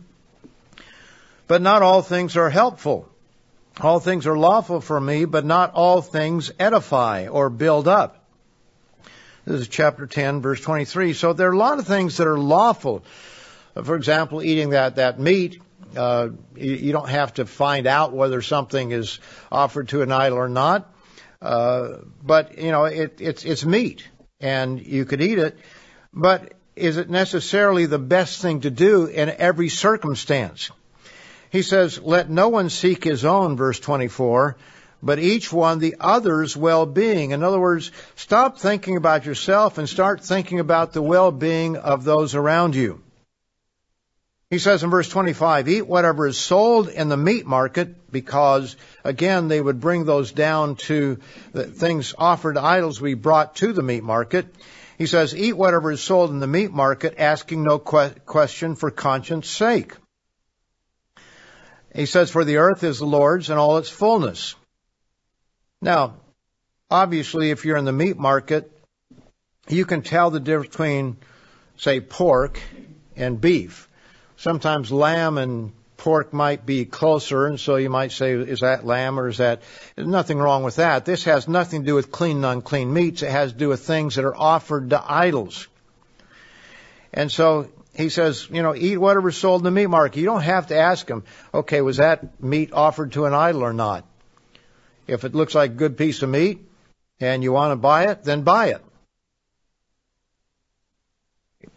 but 1.48 1.62
not 1.62 1.82
all 1.82 2.02
things 2.02 2.38
are 2.38 2.50
helpful. 2.50 3.08
All 3.80 4.00
things 4.00 4.28
are 4.28 4.38
lawful 4.38 4.82
for 4.82 5.00
me, 5.00 5.26
but 5.26 5.46
not 5.46 5.74
all 5.74 6.02
things 6.02 6.52
edify 6.60 7.28
or 7.28 7.50
build 7.50 7.88
up. 7.88 8.26
This 9.46 9.62
is 9.62 9.68
chapter 9.68 10.06
10, 10.06 10.42
verse 10.42 10.60
23. 10.60 11.14
So 11.14 11.34
there 11.34 11.50
are 11.50 11.54
a 11.54 11.58
lot 11.58 11.80
of 11.80 11.88
things 11.88 12.18
that 12.18 12.28
are 12.28 12.38
lawful. 12.38 13.04
For 13.82 13.96
example, 13.96 14.44
eating 14.44 14.72
that, 14.72 14.96
that 14.96 15.20
meat 15.20 15.62
uh, 15.96 16.30
you, 16.56 16.74
you, 16.74 16.92
don't 16.92 17.10
have 17.10 17.34
to 17.36 17.46
find 17.46 17.88
out 17.88 18.14
whether 18.14 18.42
something 18.42 18.92
is 18.92 19.20
offered 19.52 19.90
to 19.90 20.02
an 20.02 20.12
idol 20.12 20.38
or 20.38 20.50
not. 20.50 20.92
Uh, 21.42 22.00
but 22.22 22.58
you 22.58 22.72
know, 22.72 22.86
it, 22.86 23.20
it's 23.20 23.46
it's 23.46 23.66
meat, 23.66 24.08
and 24.40 24.86
you 24.86 25.06
could 25.06 25.22
eat 25.22 25.40
it. 25.40 25.58
But 26.14 26.54
is 26.76 26.98
it 26.98 27.10
necessarily 27.10 27.86
the 27.86 28.00
best 28.00 28.42
thing 28.42 28.62
to 28.62 28.70
do 28.70 29.06
in 29.06 29.30
every 29.30 29.70
circumstance? 29.70 30.72
He 31.50 31.62
says, 31.62 32.00
"Let 32.00 32.30
no 32.30 32.50
one 32.50 32.70
seek 32.70 33.04
his 33.04 33.24
own," 33.24 33.56
verse 33.56 33.80
24, 33.80 34.58
but 35.02 35.20
each 35.20 35.52
one 35.52 35.80
the 35.80 35.96
other's 36.00 36.58
well-being. 36.58 37.32
In 37.32 37.44
other 37.44 37.60
words, 37.60 37.92
stop 38.16 38.60
thinking 38.60 38.98
about 38.98 39.26
yourself 39.26 39.78
and 39.78 39.88
start 39.88 40.24
thinking 40.24 40.60
about 40.60 40.92
the 40.94 41.02
well-being 41.02 41.78
of 41.78 42.04
those 42.04 42.36
around 42.36 42.76
you. 42.76 43.02
He 44.50 44.58
says 44.58 44.84
in 44.84 44.90
verse 44.90 45.08
25, 45.08 45.70
eat 45.70 45.88
whatever 45.88 46.26
is 46.26 46.38
sold 46.38 46.90
in 46.90 47.08
the 47.08 47.18
meat 47.18 47.46
market 47.46 48.12
because 48.12 48.76
again, 49.10 49.48
they 49.48 49.60
would 49.60 49.80
bring 49.80 50.06
those 50.06 50.32
down 50.32 50.76
to 50.76 51.20
the 51.52 51.66
things 51.66 52.14
offered 52.18 52.54
to 52.54 52.64
idols 52.64 53.02
we 53.02 53.14
brought 53.14 53.56
to 53.58 53.74
the 53.74 53.84
meat 53.84 54.04
market. 54.04 54.48
He 54.98 55.06
says, 55.06 55.36
eat 55.36 55.54
whatever 55.54 55.92
is 55.92 56.02
sold 56.02 56.30
in 56.30 56.40
the 56.40 56.48
meat 56.48 56.72
market, 56.72 57.16
asking 57.18 57.64
no 57.64 57.80
que- 57.80 58.16
question 58.26 58.76
for 58.76 58.92
conscience 58.92 59.50
sake. 59.50 59.94
He 61.94 62.06
says, 62.06 62.30
for 62.30 62.46
the 62.46 62.58
earth 62.58 62.84
is 62.84 63.00
the 63.00 63.06
Lord's 63.06 63.50
and 63.50 63.60
all 63.60 63.78
its 63.78 63.90
fullness. 63.90 64.56
Now, 65.82 66.16
obviously, 66.90 67.52
if 67.52 67.66
you're 67.66 67.78
in 67.78 67.86
the 67.86 67.92
meat 67.92 68.18
market, 68.18 68.72
you 69.68 69.86
can 69.86 70.02
tell 70.02 70.30
the 70.30 70.40
difference 70.40 70.72
between, 70.72 71.18
say, 71.78 72.00
pork 72.00 72.60
and 73.16 73.42
beef 73.42 73.90
sometimes 74.40 74.90
lamb 74.92 75.38
and 75.38 75.74
pork 76.00 76.34
might 76.34 76.66
be 76.66 76.86
closer, 76.86 77.46
and 77.46 77.60
so 77.60 77.76
you 77.76 77.90
might 77.90 78.12
say, 78.12 78.32
is 78.32 78.62
that 78.62 78.86
lamb 78.86 79.20
or 79.20 79.28
is 79.28 79.38
that? 79.38 79.62
Nothing 79.98 80.40
wrong 80.40 80.64
with 80.64 80.78
that. 80.78 81.06
This 81.06 81.26
has 81.26 81.48
nothing 81.48 81.82
to 81.82 81.86
do 81.86 81.96
with 81.96 82.12
clean 82.12 82.38
and 82.38 82.46
unclean 82.46 82.92
meats. 82.92 83.22
It 83.22 83.30
has 83.30 83.52
to 83.52 83.58
do 83.58 83.70
with 83.70 83.82
things 83.82 84.16
that 84.16 84.26
are 84.26 84.36
offered 84.36 84.90
to 84.90 85.04
idols. 85.06 85.68
And 87.14 87.32
so 87.32 87.70
he 87.94 88.10
says, 88.10 88.48
you 88.50 88.64
know, 88.64 88.74
eat 88.76 88.98
whatever's 88.98 89.38
sold 89.38 89.62
in 89.62 89.66
the 89.66 89.72
meat 89.72 89.88
market. 89.88 90.18
You 90.18 90.26
don't 90.26 90.42
have 90.42 90.68
to 90.68 90.78
ask 90.78 91.08
him, 91.08 91.24
okay, 91.54 91.82
was 91.82 91.98
that 91.98 92.42
meat 92.42 92.72
offered 92.74 93.12
to 93.14 93.26
an 93.26 93.34
idol 93.34 93.62
or 93.62 93.74
not? 93.74 94.06
If 95.06 95.26
it 95.26 95.36
looks 95.36 95.54
like 95.54 95.72
a 95.72 95.74
good 95.74 95.98
piece 95.98 96.24
of 96.24 96.30
meat 96.30 96.66
and 97.20 97.44
you 97.44 97.52
want 97.52 97.74
to 97.74 97.76
buy 97.76 98.08
it, 98.08 98.24
then 98.24 98.44
buy 98.44 98.70
it. 98.70 98.82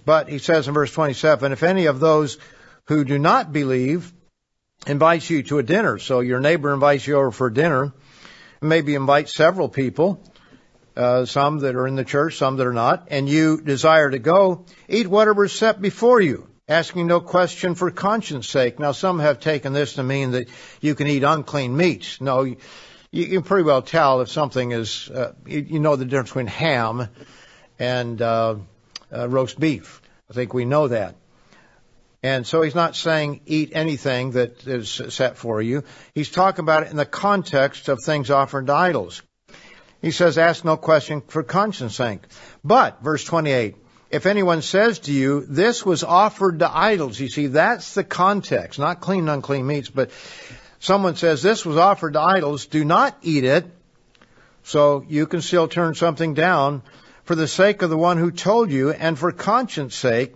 But 0.04 0.28
he 0.28 0.38
says 0.38 0.68
in 0.68 0.74
verse 0.74 0.92
27, 0.92 1.52
if 1.52 1.62
any 1.62 1.86
of 1.86 2.00
those 2.00 2.38
who 2.86 3.04
do 3.04 3.18
not 3.18 3.52
believe 3.52 4.12
invites 4.86 5.30
you 5.30 5.42
to 5.44 5.58
a 5.58 5.62
dinner, 5.62 5.98
so 5.98 6.20
your 6.20 6.40
neighbor 6.40 6.72
invites 6.72 7.06
you 7.06 7.16
over 7.16 7.30
for 7.30 7.50
dinner, 7.50 7.92
maybe 8.60 8.94
invite 8.94 9.28
several 9.28 9.68
people, 9.68 10.22
uh, 10.96 11.24
some 11.24 11.60
that 11.60 11.74
are 11.74 11.86
in 11.86 11.96
the 11.96 12.04
church, 12.04 12.36
some 12.36 12.56
that 12.56 12.66
are 12.66 12.72
not, 12.72 13.08
and 13.10 13.28
you 13.28 13.60
desire 13.60 14.10
to 14.10 14.18
go, 14.18 14.66
eat 14.88 15.06
whatever 15.06 15.44
is 15.44 15.52
set 15.52 15.80
before 15.80 16.20
you, 16.20 16.48
asking 16.68 17.06
no 17.06 17.20
question 17.20 17.74
for 17.74 17.90
conscience 17.90 18.48
sake. 18.48 18.78
Now 18.78 18.92
some 18.92 19.20
have 19.20 19.40
taken 19.40 19.72
this 19.72 19.94
to 19.94 20.02
mean 20.02 20.32
that 20.32 20.48
you 20.80 20.94
can 20.94 21.06
eat 21.06 21.22
unclean 21.22 21.76
meats. 21.76 22.20
No, 22.20 22.42
you, 22.42 22.56
you 23.10 23.26
can 23.26 23.42
pretty 23.42 23.64
well 23.64 23.82
tell 23.82 24.20
if 24.20 24.30
something 24.30 24.72
is, 24.72 25.08
uh, 25.10 25.32
you, 25.46 25.60
you, 25.60 25.78
know 25.78 25.96
the 25.96 26.04
difference 26.04 26.30
between 26.30 26.46
ham 26.48 27.08
and, 27.78 28.20
uh, 28.20 28.56
uh, 29.14 29.28
roast 29.28 29.60
beef. 29.60 30.02
I 30.30 30.34
think 30.34 30.54
we 30.54 30.64
know 30.64 30.88
that. 30.88 31.14
And 32.22 32.46
so 32.46 32.62
he's 32.62 32.74
not 32.74 32.94
saying 32.94 33.40
eat 33.46 33.72
anything 33.74 34.32
that 34.32 34.66
is 34.66 34.90
set 35.08 35.36
for 35.36 35.60
you. 35.60 35.82
He's 36.14 36.30
talking 36.30 36.62
about 36.62 36.84
it 36.84 36.90
in 36.90 36.96
the 36.96 37.04
context 37.04 37.88
of 37.88 37.98
things 38.04 38.30
offered 38.30 38.68
to 38.68 38.74
idols. 38.74 39.22
He 40.00 40.12
says, 40.12 40.38
ask 40.38 40.64
no 40.64 40.76
question 40.76 41.20
for 41.20 41.42
conscience 41.42 41.96
sake. 41.96 42.20
But, 42.64 43.02
verse 43.02 43.24
28, 43.24 43.76
if 44.10 44.26
anyone 44.26 44.62
says 44.62 45.00
to 45.00 45.12
you, 45.12 45.46
this 45.46 45.86
was 45.86 46.04
offered 46.04 46.58
to 46.58 46.70
idols, 46.70 47.18
you 47.18 47.28
see, 47.28 47.46
that's 47.48 47.94
the 47.94 48.04
context, 48.04 48.78
not 48.78 49.00
clean 49.00 49.20
and 49.20 49.30
unclean 49.30 49.66
meats, 49.66 49.88
but 49.88 50.10
someone 50.80 51.16
says 51.16 51.42
this 51.42 51.64
was 51.64 51.76
offered 51.76 52.12
to 52.12 52.20
idols, 52.20 52.66
do 52.66 52.84
not 52.84 53.16
eat 53.22 53.44
it, 53.44 53.64
so 54.64 55.04
you 55.08 55.26
can 55.26 55.40
still 55.40 55.66
turn 55.66 55.94
something 55.94 56.34
down 56.34 56.82
for 57.24 57.34
the 57.34 57.48
sake 57.48 57.82
of 57.82 57.90
the 57.90 57.96
one 57.96 58.18
who 58.18 58.30
told 58.30 58.70
you 58.70 58.90
and 58.90 59.18
for 59.18 59.32
conscience 59.32 59.94
sake, 59.94 60.34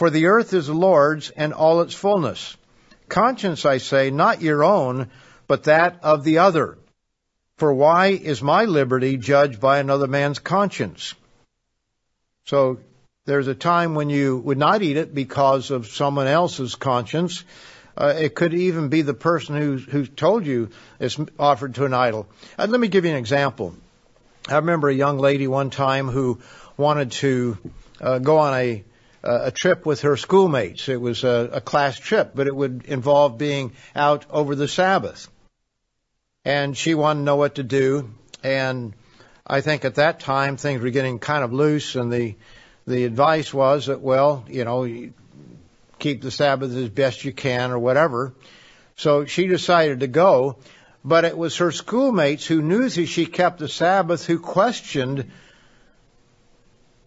for 0.00 0.08
the 0.08 0.28
earth 0.28 0.54
is 0.54 0.66
the 0.66 0.72
Lord's 0.72 1.28
and 1.28 1.52
all 1.52 1.82
its 1.82 1.94
fullness. 1.94 2.56
Conscience, 3.10 3.66
I 3.66 3.76
say, 3.76 4.10
not 4.10 4.40
your 4.40 4.64
own, 4.64 5.10
but 5.46 5.64
that 5.64 5.98
of 6.02 6.24
the 6.24 6.38
other. 6.38 6.78
For 7.58 7.70
why 7.70 8.06
is 8.06 8.40
my 8.40 8.64
liberty 8.64 9.18
judged 9.18 9.60
by 9.60 9.78
another 9.78 10.06
man's 10.06 10.38
conscience? 10.38 11.12
So 12.46 12.78
there's 13.26 13.46
a 13.46 13.54
time 13.54 13.94
when 13.94 14.08
you 14.08 14.38
would 14.38 14.56
not 14.56 14.80
eat 14.80 14.96
it 14.96 15.14
because 15.14 15.70
of 15.70 15.86
someone 15.86 16.28
else's 16.28 16.76
conscience. 16.76 17.44
Uh, 17.94 18.14
it 18.16 18.34
could 18.34 18.54
even 18.54 18.88
be 18.88 19.02
the 19.02 19.12
person 19.12 19.54
who 19.54 19.76
who 19.76 20.06
told 20.06 20.46
you 20.46 20.70
it's 20.98 21.20
offered 21.38 21.74
to 21.74 21.84
an 21.84 21.92
idol. 21.92 22.26
Uh, 22.58 22.66
let 22.70 22.80
me 22.80 22.88
give 22.88 23.04
you 23.04 23.10
an 23.10 23.18
example. 23.18 23.74
I 24.48 24.56
remember 24.56 24.88
a 24.88 24.94
young 24.94 25.18
lady 25.18 25.46
one 25.46 25.68
time 25.68 26.08
who 26.08 26.40
wanted 26.78 27.12
to 27.20 27.58
uh, 28.00 28.18
go 28.18 28.38
on 28.38 28.54
a 28.54 28.84
a 29.22 29.50
trip 29.50 29.84
with 29.84 30.02
her 30.02 30.16
schoolmates. 30.16 30.88
It 30.88 31.00
was 31.00 31.24
a, 31.24 31.50
a 31.54 31.60
class 31.60 31.98
trip, 31.98 32.32
but 32.34 32.46
it 32.46 32.54
would 32.54 32.84
involve 32.86 33.38
being 33.38 33.72
out 33.94 34.26
over 34.30 34.54
the 34.54 34.68
Sabbath. 34.68 35.28
And 36.44 36.76
she 36.76 36.94
wanted 36.94 37.20
to 37.20 37.24
know 37.24 37.36
what 37.36 37.56
to 37.56 37.62
do. 37.62 38.10
And 38.42 38.94
I 39.46 39.60
think 39.60 39.84
at 39.84 39.96
that 39.96 40.20
time 40.20 40.56
things 40.56 40.80
were 40.80 40.90
getting 40.90 41.18
kind 41.18 41.44
of 41.44 41.52
loose, 41.52 41.96
and 41.96 42.12
the 42.12 42.36
the 42.86 43.04
advice 43.04 43.52
was 43.52 43.86
that, 43.86 44.00
well, 44.00 44.44
you 44.48 44.64
know, 44.64 45.10
keep 45.98 46.22
the 46.22 46.30
Sabbath 46.30 46.74
as 46.74 46.88
best 46.88 47.24
you 47.24 47.32
can 47.32 47.70
or 47.70 47.78
whatever. 47.78 48.34
So 48.96 49.26
she 49.26 49.46
decided 49.46 50.00
to 50.00 50.06
go, 50.06 50.58
but 51.04 51.24
it 51.24 51.36
was 51.36 51.58
her 51.58 51.72
schoolmates 51.72 52.46
who 52.46 52.62
knew 52.62 52.88
that 52.88 53.06
she 53.06 53.26
kept 53.26 53.58
the 53.58 53.68
Sabbath 53.68 54.26
who 54.26 54.38
questioned, 54.38 55.30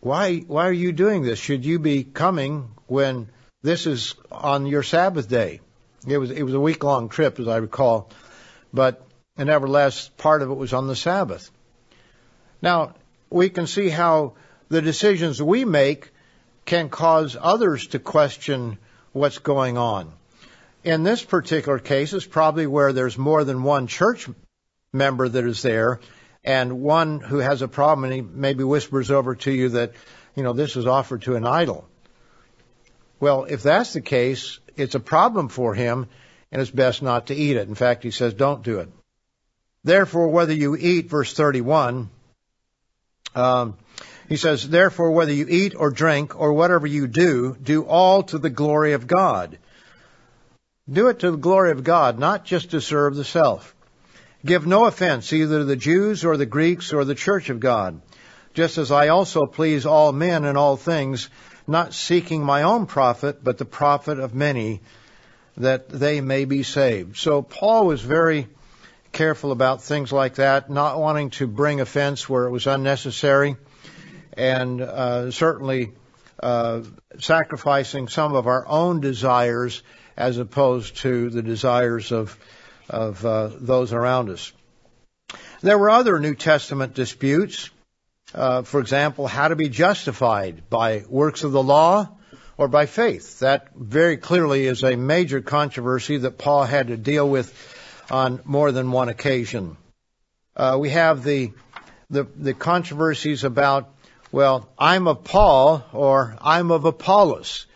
why, 0.04 0.40
why 0.40 0.68
are 0.68 0.74
you 0.74 0.92
doing 0.92 1.24
this? 1.24 1.40
Should 1.40 1.64
you 1.64 1.80
be 1.80 2.04
coming 2.04 2.72
when 2.88 3.30
this 3.62 3.88
is 3.88 4.16
on 4.30 4.66
your 4.66 4.84
Sabbath 4.84 5.30
day? 5.30 5.62
It 6.06 6.18
was, 6.18 6.30
it 6.30 6.44
was 6.44 6.54
a 6.54 6.60
week 6.60 6.84
long 6.84 7.08
trip, 7.08 7.40
as 7.40 7.48
I 7.48 7.58
recall, 7.58 8.10
but 8.74 9.02
nevertheless, 9.38 10.10
part 10.18 10.42
of 10.42 10.52
it 10.52 10.56
was 10.56 10.74
on 10.74 10.88
the 10.88 10.96
Sabbath. 10.98 11.50
Now, 12.62 12.96
we 13.30 13.48
can 13.48 13.66
see 13.66 13.88
how 13.88 14.34
the 14.68 14.82
decisions 14.82 15.42
we 15.42 15.64
make 15.64 16.12
can 16.66 16.90
cause 16.90 17.38
others 17.40 17.88
to 17.88 18.00
question 18.00 18.78
what's 19.14 19.40
going 19.40 19.78
on. 19.78 20.12
In 20.84 21.04
this 21.04 21.24
particular 21.24 21.80
case, 21.80 22.12
it's 22.12 22.26
probably 22.26 22.68
where 22.68 22.92
there's 22.92 23.18
more 23.18 23.46
than 23.46 23.64
one 23.64 23.88
church 23.88 24.28
member 24.92 25.30
that 25.30 25.46
is 25.46 25.62
there, 25.62 26.02
and 26.44 26.82
one 26.82 27.20
who 27.20 27.38
has 27.38 27.62
a 27.62 27.68
problem 27.68 28.06
and 28.06 28.14
he 28.14 28.22
maybe 28.22 28.64
whispers 28.64 29.12
over 29.12 29.36
to 29.36 29.52
you 29.52 29.70
that, 29.70 29.94
you 30.36 30.44
know, 30.44 30.54
this 30.54 30.76
is 30.76 30.86
offered 30.86 31.24
to 31.24 31.36
an 31.36 31.46
idol. 31.46 31.88
Well, 33.20 33.46
if 33.46 33.64
that's 33.64 33.94
the 33.94 34.02
case, 34.02 34.60
it's 34.76 34.96
a 34.96 35.00
problem 35.00 35.48
for 35.48 35.74
him, 35.74 36.08
and 36.52 36.62
it's 36.62 36.72
best 36.72 37.02
not 37.02 37.28
to 37.28 37.36
eat 37.36 37.56
it. 37.56 37.68
In 37.68 37.76
fact, 37.76 38.04
he 38.04 38.12
says, 38.12 38.34
don't 38.34 38.64
do 38.64 38.80
it. 38.80 38.90
Therefore, 39.84 40.28
whether 40.28 40.54
you 40.54 40.76
eat, 40.76 41.10
verse 41.10 41.34
31, 41.34 42.10
um, 43.36 43.78
he 44.28 44.38
says, 44.38 44.68
therefore, 44.68 45.12
whether 45.12 45.34
you 45.34 45.46
eat 45.50 45.76
or 45.76 45.90
drink 45.90 46.40
or 46.40 46.54
whatever 46.54 46.88
you 46.88 47.08
do, 47.08 47.56
do 47.62 47.84
all 47.84 48.24
to 48.24 48.38
the 48.38 48.50
glory 48.50 48.94
of 48.94 49.08
God. 49.08 49.58
Do 50.92 51.08
it 51.08 51.20
to 51.20 51.32
the 51.32 51.38
glory 51.38 51.72
of 51.72 51.84
God, 51.84 52.20
not 52.20 52.46
just 52.46 52.72
to 52.72 52.82
serve 52.82 53.16
the 53.16 53.24
self. 53.24 53.76
Give 54.46 54.68
no 54.68 54.86
offense 54.86 55.32
either 55.32 55.60
to 55.60 55.66
the 55.66 55.76
Jews 55.76 56.26
or 56.26 56.36
the 56.36 56.46
Greeks 56.46 56.92
or 56.92 57.06
the 57.06 57.16
church 57.16 57.50
of 57.50 57.60
God, 57.60 58.02
just 58.54 58.78
as 58.78 58.92
I 58.92 59.08
also 59.08 59.46
please 59.46 59.86
all 59.86 60.12
men 60.12 60.44
in 60.44 60.58
all 60.58 60.76
things, 60.76 61.30
not 61.66 61.94
seeking 61.94 62.44
my 62.44 62.64
own 62.64 62.86
profit, 62.86 63.44
but 63.44 63.58
the 63.58 63.66
profit 63.66 64.20
of 64.20 64.36
many, 64.36 64.82
that 65.58 65.88
they 65.88 66.20
may 66.20 66.44
be 66.44 66.64
saved. 66.64 67.16
So 67.16 67.42
Paul 67.42 67.86
was 67.86 68.02
very 68.02 68.48
careful 69.14 69.52
about 69.52 69.82
things 69.82 70.12
like 70.12 70.36
that, 70.36 70.70
not 70.70 71.00
wanting 71.00 71.30
to 71.30 71.48
bring 71.48 71.80
offense 71.80 72.28
where 72.28 72.46
it 72.46 72.52
was 72.52 72.68
unnecessary 72.68 73.56
and 74.36 74.82
uh, 74.82 75.32
certainly 75.32 75.94
uh, 76.42 76.82
sacrificing 77.20 78.08
some 78.10 78.36
of 78.36 78.48
our 78.48 78.68
own 78.68 79.00
desires 79.00 79.84
as 80.18 80.38
opposed 80.38 80.98
to 80.98 81.30
the 81.30 81.42
desires 81.42 82.12
of 82.12 82.38
of 82.94 83.26
uh, 83.26 83.50
those 83.60 83.92
around 83.92 84.30
us. 84.30 84.54
There 85.62 85.78
were 85.78 85.90
other 85.90 86.20
New 86.20 86.36
Testament 86.36 86.94
disputes. 86.94 87.70
Uh, 88.34 88.64
for 88.64 88.80
example, 88.80 89.28
how 89.28 89.48
to 89.48 89.56
be 89.56 89.70
justified 89.70 90.70
by 90.70 91.04
works 91.08 91.44
of 91.44 91.52
the 91.52 91.62
law 91.62 92.10
or 92.58 92.68
by 92.68 92.86
faith. 92.86 93.40
That 93.40 93.68
very 93.76 94.18
clearly 94.18 94.66
is 94.66 94.84
a 94.84 94.96
major 94.96 95.42
controversy 95.42 96.18
that 96.18 96.38
Paul 96.38 96.64
had 96.64 96.88
to 96.88 96.98
deal 96.98 97.30
with 97.30 97.54
on 98.10 98.40
more 98.44 98.72
than 98.72 98.92
one 98.92 99.10
occasion. 99.10 99.78
Uh, 100.56 100.78
we 100.80 100.90
have 100.90 101.24
the, 101.24 101.52
the 102.10 102.24
the 102.36 102.54
controversies 102.54 103.44
about 103.44 103.90
well, 104.32 104.68
I'm 104.80 105.08
of 105.08 105.24
Paul 105.24 105.86
or 105.94 106.36
I'm 106.42 106.72
of 106.72 106.86
Apollos. 106.86 107.68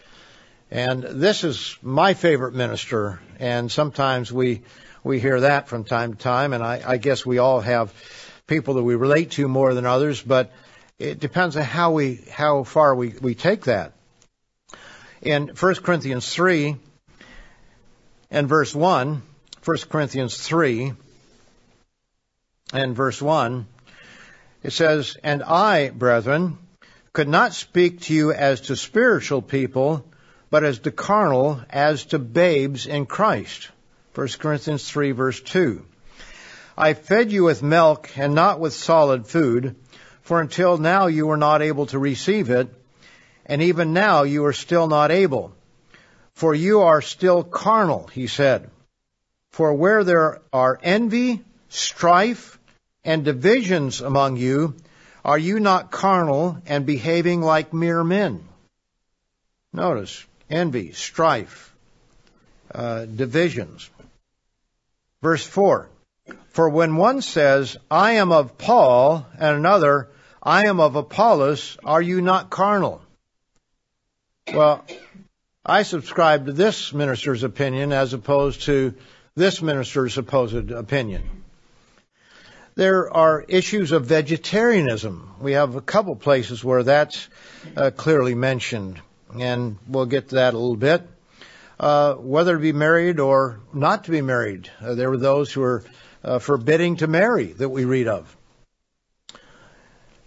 And 0.72 1.04
this 1.04 1.44
is 1.44 1.78
my 1.82 2.14
favorite 2.16 2.56
minister, 2.56 3.20
and 3.40 3.72
sometimes 3.72 4.34
we 4.34 4.64
we 5.08 5.20
hear 5.20 5.42
that 5.42 5.68
from 5.68 5.84
time 5.84 6.14
to 6.14 6.20
time, 6.20 6.54
and 6.54 6.64
I, 6.64 6.82
I 6.86 6.98
guess 6.98 7.26
we 7.26 7.38
all 7.38 7.62
have 7.62 7.94
people 8.46 8.76
that 8.76 8.84
we 8.84 8.96
relate 8.96 9.32
to 9.32 9.48
more 9.48 9.74
than 9.74 9.86
others, 9.86 10.22
but 10.22 10.52
it 11.00 11.20
depends 11.20 11.58
on 11.58 11.64
how 11.64 11.92
we 11.92 12.24
how 12.30 12.64
far 12.64 12.94
we, 12.96 13.14
we 13.22 13.36
take 13.36 13.66
that. 13.66 13.94
In 15.22 15.50
1 15.60 15.76
Corinthians 15.76 16.32
3 16.34 16.76
and 18.30 18.48
verse 18.48 18.76
1, 18.76 19.22
1 19.64 19.78
Corinthians 19.90 20.38
3 20.38 20.94
and 22.74 22.96
verse 22.96 23.22
1, 23.22 23.66
it 24.64 24.72
says, 24.72 25.18
And 25.24 25.44
I, 25.44 25.90
brethren, 25.90 26.58
could 27.14 27.28
not 27.28 27.54
speak 27.54 28.02
to 28.02 28.14
you 28.14 28.32
as 28.32 28.62
to 28.62 28.76
spiritual 28.76 29.42
people, 29.42 30.06
but 30.50 30.64
as 30.64 30.80
to 30.80 30.92
carnal, 30.92 31.62
as 31.70 32.06
to 32.06 32.20
babes 32.20 32.86
in 32.86 33.06
Christ. 33.06 33.70
1 34.18 34.28
Corinthians 34.40 34.90
3 34.90 35.12
verse 35.12 35.40
2. 35.42 35.86
I 36.76 36.96
fed 36.96 37.32
you 37.32 37.44
with 37.44 37.62
milk 37.62 38.10
and 38.18 38.34
not 38.34 38.60
with 38.60 38.74
solid 38.74 39.28
food, 39.28 39.76
for 40.24 40.42
until 40.42 40.80
now 40.80 41.06
you 41.06 41.28
were 41.28 41.38
not 41.38 41.62
able 41.62 41.86
to 41.86 42.00
receive 42.00 42.50
it, 42.50 42.68
and 43.46 43.62
even 43.62 43.94
now 43.94 44.24
you 44.24 44.44
are 44.46 44.54
still 44.54 44.88
not 44.88 45.12
able. 45.12 45.54
For 46.34 46.56
you 46.56 46.82
are 46.82 47.04
still 47.04 47.44
carnal, 47.44 48.08
he 48.08 48.26
said. 48.26 48.72
For 49.52 49.72
where 49.76 50.04
there 50.04 50.42
are 50.52 50.80
envy, 50.82 51.44
strife, 51.70 52.58
and 53.04 53.24
divisions 53.24 54.02
among 54.02 54.38
you, 54.38 54.74
are 55.24 55.38
you 55.38 55.60
not 55.60 55.92
carnal 55.92 56.58
and 56.66 56.88
behaving 56.88 57.44
like 57.44 57.72
mere 57.72 58.04
men? 58.04 58.44
Notice 59.72 60.26
envy, 60.50 60.94
strife, 60.94 61.72
uh, 62.74 63.06
divisions. 63.06 63.92
Verse 65.22 65.46
4 65.46 65.90
For 66.50 66.70
when 66.70 66.96
one 66.96 67.22
says, 67.22 67.78
I 67.90 68.14
am 68.14 68.32
of 68.32 68.58
Paul, 68.58 69.26
and 69.38 69.56
another, 69.56 70.10
I 70.42 70.68
am 70.68 70.80
of 70.80 70.96
Apollos, 70.96 71.78
are 71.84 72.02
you 72.02 72.22
not 72.22 72.50
carnal? 72.50 73.02
Well, 74.54 74.86
I 75.66 75.84
subscribe 75.84 76.46
to 76.46 76.54
this 76.54 76.94
minister's 76.94 77.44
opinion 77.44 77.92
as 77.92 78.14
opposed 78.14 78.64
to 78.64 78.94
this 79.36 79.62
minister's 79.62 80.14
supposed 80.14 80.72
opinion. 80.72 81.24
There 82.76 83.12
are 83.12 83.44
issues 83.48 83.92
of 83.92 84.06
vegetarianism. 84.06 85.34
We 85.42 85.54
have 85.54 85.76
a 85.76 85.82
couple 85.82 86.16
places 86.16 86.64
where 86.64 86.84
that's 86.84 87.28
uh, 87.76 87.92
clearly 87.92 88.36
mentioned, 88.36 89.02
and 89.38 89.78
we'll 89.88 90.06
get 90.06 90.30
to 90.30 90.36
that 90.36 90.54
a 90.54 90.58
little 90.58 90.78
bit. 90.78 91.08
Uh, 91.80 92.16
whether 92.16 92.56
to 92.56 92.60
be 92.60 92.74
married 92.74 93.20
or 93.20 93.60
not 93.72 94.06
to 94.06 94.12
be 94.12 94.22
married, 94.22 94.70
uh, 94.82 94.96
there 94.96 95.12
were 95.12 95.18
those 95.18 95.52
who 95.52 95.62
were 95.62 95.84
uh, 96.24 96.40
forbidding 96.40 96.96
to 96.98 97.08
marry 97.08 97.54
that 97.54 97.70
we 97.70 97.86
read 97.86 98.08
of. 98.08 98.36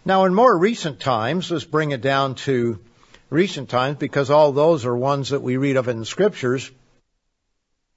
Now, 0.04 0.24
in 0.26 0.34
more 0.34 0.56
recent 0.56 1.00
times, 1.00 1.50
let's 1.50 1.64
bring 1.64 1.90
it 1.90 2.00
down 2.00 2.36
to 2.46 2.78
recent 3.30 3.68
times 3.68 3.98
because 3.98 4.30
all 4.30 4.52
those 4.52 4.86
are 4.86 4.96
ones 4.96 5.30
that 5.30 5.42
we 5.42 5.56
read 5.56 5.76
of 5.76 5.88
in 5.88 5.98
the 5.98 6.06
scriptures. 6.06 6.70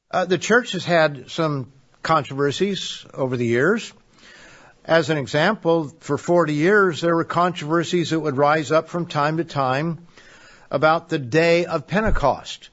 Uh, 0.10 0.26
the 0.26 0.38
church 0.38 0.74
has 0.74 0.84
had 0.84 1.30
some 1.30 1.72
controversies 2.02 3.06
over 3.14 3.38
the 3.38 3.46
years. 3.46 3.94
As 4.86 5.10
an 5.10 5.18
example, 5.18 5.90
for 6.00 6.18
40 6.18 6.54
years 6.54 7.02
there 7.02 7.16
were 7.16 7.24
controversies 7.24 8.10
that 8.10 8.20
would 8.20 8.36
rise 8.36 8.72
up 8.72 8.90
from 8.90 9.06
time 9.06 9.38
to 9.38 9.44
time 9.44 10.08
about 10.70 11.10
the 11.10 11.20
day 11.20 11.66
of 11.66 11.88
Pentecost. 11.88 12.70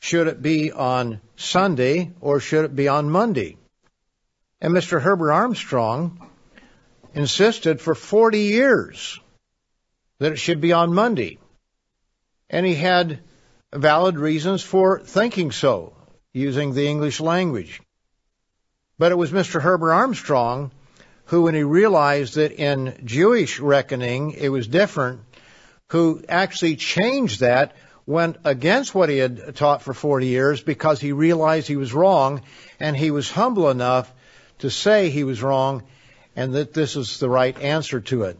Should 0.00 0.28
it 0.28 0.40
be 0.40 0.72
on 0.72 1.20
Sunday 1.36 2.12
or 2.20 2.40
should 2.40 2.64
it 2.64 2.76
be 2.76 2.88
on 2.88 3.10
Monday? 3.10 3.56
And 4.60 4.74
Mr. 4.74 5.00
Herbert 5.00 5.32
Armstrong 5.32 6.28
insisted 7.14 7.80
for 7.80 7.94
40 7.94 8.40
years 8.40 9.18
that 10.18 10.32
it 10.32 10.38
should 10.38 10.60
be 10.60 10.72
on 10.72 10.94
Monday. 10.94 11.38
And 12.50 12.64
he 12.64 12.74
had 12.74 13.20
valid 13.72 14.18
reasons 14.18 14.62
for 14.62 15.00
thinking 15.00 15.52
so, 15.52 15.94
using 16.32 16.72
the 16.72 16.88
English 16.88 17.20
language. 17.20 17.80
But 18.98 19.12
it 19.12 19.16
was 19.16 19.30
Mr. 19.30 19.60
Herbert 19.60 19.92
Armstrong 19.92 20.72
who, 21.28 21.42
when 21.42 21.54
he 21.54 21.62
realized 21.62 22.36
that 22.36 22.52
in 22.52 22.94
Jewish 23.04 23.60
reckoning 23.60 24.30
it 24.30 24.48
was 24.48 24.66
different, 24.66 25.20
who 25.88 26.22
actually 26.26 26.76
changed 26.76 27.40
that, 27.40 27.76
went 28.08 28.38
against 28.44 28.94
what 28.94 29.10
he 29.10 29.18
had 29.18 29.54
taught 29.54 29.82
for 29.82 29.92
40 29.92 30.26
years 30.26 30.62
because 30.62 30.98
he 30.98 31.12
realized 31.12 31.68
he 31.68 31.76
was 31.76 31.92
wrong 31.92 32.40
and 32.80 32.96
he 32.96 33.10
was 33.10 33.30
humble 33.30 33.68
enough 33.68 34.10
to 34.60 34.70
say 34.70 35.10
he 35.10 35.24
was 35.24 35.42
wrong 35.42 35.82
and 36.34 36.54
that 36.54 36.72
this 36.72 36.96
is 36.96 37.20
the 37.20 37.28
right 37.28 37.60
answer 37.60 38.00
to 38.00 38.22
it. 38.22 38.38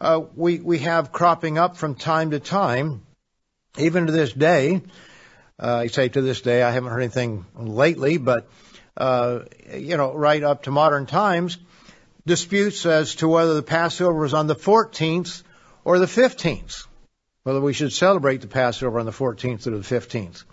uh, 0.00 0.22
we 0.34 0.58
we 0.58 0.78
have 0.80 1.12
cropping 1.12 1.58
up 1.58 1.76
from 1.76 1.94
time 1.94 2.30
to 2.30 2.40
time, 2.40 3.02
even 3.78 4.06
to 4.06 4.12
this 4.12 4.32
day. 4.32 4.82
Uh, 5.58 5.76
I 5.76 5.86
say 5.86 6.08
to 6.08 6.20
this 6.20 6.42
day, 6.42 6.62
I 6.62 6.70
haven't 6.70 6.90
heard 6.90 7.00
anything 7.00 7.46
lately, 7.54 8.18
but 8.18 8.48
uh, 8.96 9.40
you 9.74 9.96
know, 9.96 10.14
right 10.14 10.42
up 10.42 10.64
to 10.64 10.70
modern 10.70 11.06
times, 11.06 11.56
disputes 12.26 12.84
as 12.84 13.16
to 13.16 13.28
whether 13.28 13.54
the 13.54 13.62
Passover 13.62 14.18
was 14.18 14.34
on 14.34 14.46
the 14.46 14.56
14th 14.56 15.42
or 15.84 15.98
the 15.98 16.06
15th, 16.06 16.86
whether 17.44 17.60
we 17.60 17.72
should 17.72 17.92
celebrate 17.92 18.40
the 18.40 18.48
Passover 18.48 18.98
on 18.98 19.06
the 19.06 19.12
14th 19.12 19.66
or 19.66 19.70
the 19.70 19.78
15th. 19.78 20.44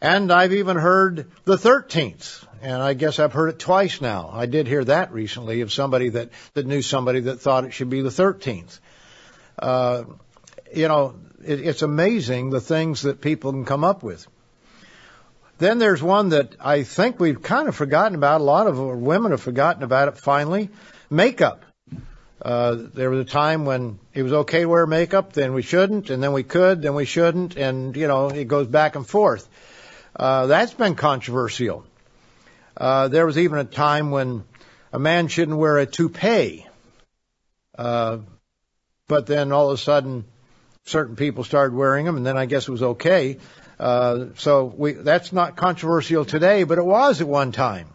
And 0.00 0.32
I've 0.32 0.52
even 0.52 0.76
heard 0.76 1.30
the 1.44 1.56
13th 1.56 2.46
and 2.60 2.82
I 2.82 2.94
guess 2.94 3.18
I've 3.18 3.32
heard 3.32 3.50
it 3.50 3.58
twice 3.58 4.00
now. 4.00 4.30
I 4.32 4.46
did 4.46 4.66
hear 4.66 4.84
that 4.84 5.12
recently 5.12 5.60
of 5.60 5.72
somebody 5.72 6.10
that, 6.10 6.30
that 6.54 6.66
knew 6.66 6.82
somebody 6.82 7.20
that 7.20 7.40
thought 7.40 7.64
it 7.64 7.72
should 7.72 7.90
be 7.90 8.02
the 8.02 8.08
13th. 8.08 8.80
Uh, 9.58 10.04
you 10.74 10.88
know, 10.88 11.14
it, 11.44 11.60
it's 11.60 11.82
amazing 11.82 12.50
the 12.50 12.60
things 12.60 13.02
that 13.02 13.20
people 13.20 13.52
can 13.52 13.64
come 13.64 13.84
up 13.84 14.02
with. 14.02 14.26
Then 15.58 15.78
there's 15.78 16.02
one 16.02 16.30
that 16.30 16.54
I 16.60 16.84
think 16.84 17.18
we've 17.18 17.42
kind 17.42 17.68
of 17.68 17.74
forgotten 17.74 18.14
about. 18.14 18.40
A 18.40 18.44
lot 18.44 18.66
of 18.68 18.78
women 18.78 19.32
have 19.32 19.40
forgotten 19.40 19.82
about 19.82 20.08
it 20.08 20.16
finally. 20.18 20.70
Makeup. 21.10 21.64
Uh, 22.40 22.76
there 22.94 23.10
was 23.10 23.20
a 23.20 23.28
time 23.28 23.64
when 23.64 23.98
it 24.14 24.22
was 24.22 24.32
okay 24.32 24.60
to 24.60 24.68
wear 24.68 24.86
makeup, 24.86 25.32
then 25.32 25.54
we 25.54 25.62
shouldn't, 25.62 26.08
and 26.08 26.22
then 26.22 26.32
we 26.32 26.44
could, 26.44 26.82
then 26.82 26.94
we 26.94 27.04
shouldn't, 27.04 27.56
and 27.56 27.96
you 27.96 28.06
know, 28.06 28.28
it 28.28 28.46
goes 28.46 28.68
back 28.68 28.94
and 28.94 29.04
forth. 29.04 29.48
Uh, 30.14 30.46
that's 30.46 30.72
been 30.72 30.94
controversial. 30.94 31.84
Uh, 32.76 33.08
there 33.08 33.26
was 33.26 33.38
even 33.38 33.58
a 33.58 33.64
time 33.64 34.12
when 34.12 34.44
a 34.92 35.00
man 35.00 35.26
shouldn't 35.26 35.58
wear 35.58 35.78
a 35.78 35.86
toupee. 35.86 36.64
Uh, 37.76 38.18
but 39.08 39.26
then 39.26 39.50
all 39.50 39.70
of 39.70 39.74
a 39.74 39.82
sudden, 39.82 40.24
certain 40.84 41.16
people 41.16 41.42
started 41.42 41.74
wearing 41.74 42.06
them, 42.06 42.16
and 42.16 42.24
then 42.24 42.36
I 42.36 42.46
guess 42.46 42.68
it 42.68 42.72
was 42.72 42.82
okay. 42.82 43.38
Uh, 43.78 44.26
so 44.36 44.64
we, 44.64 44.92
that's 44.92 45.32
not 45.32 45.56
controversial 45.56 46.24
today, 46.24 46.64
but 46.64 46.78
it 46.78 46.84
was 46.84 47.20
at 47.20 47.28
one 47.28 47.52
time. 47.52 47.88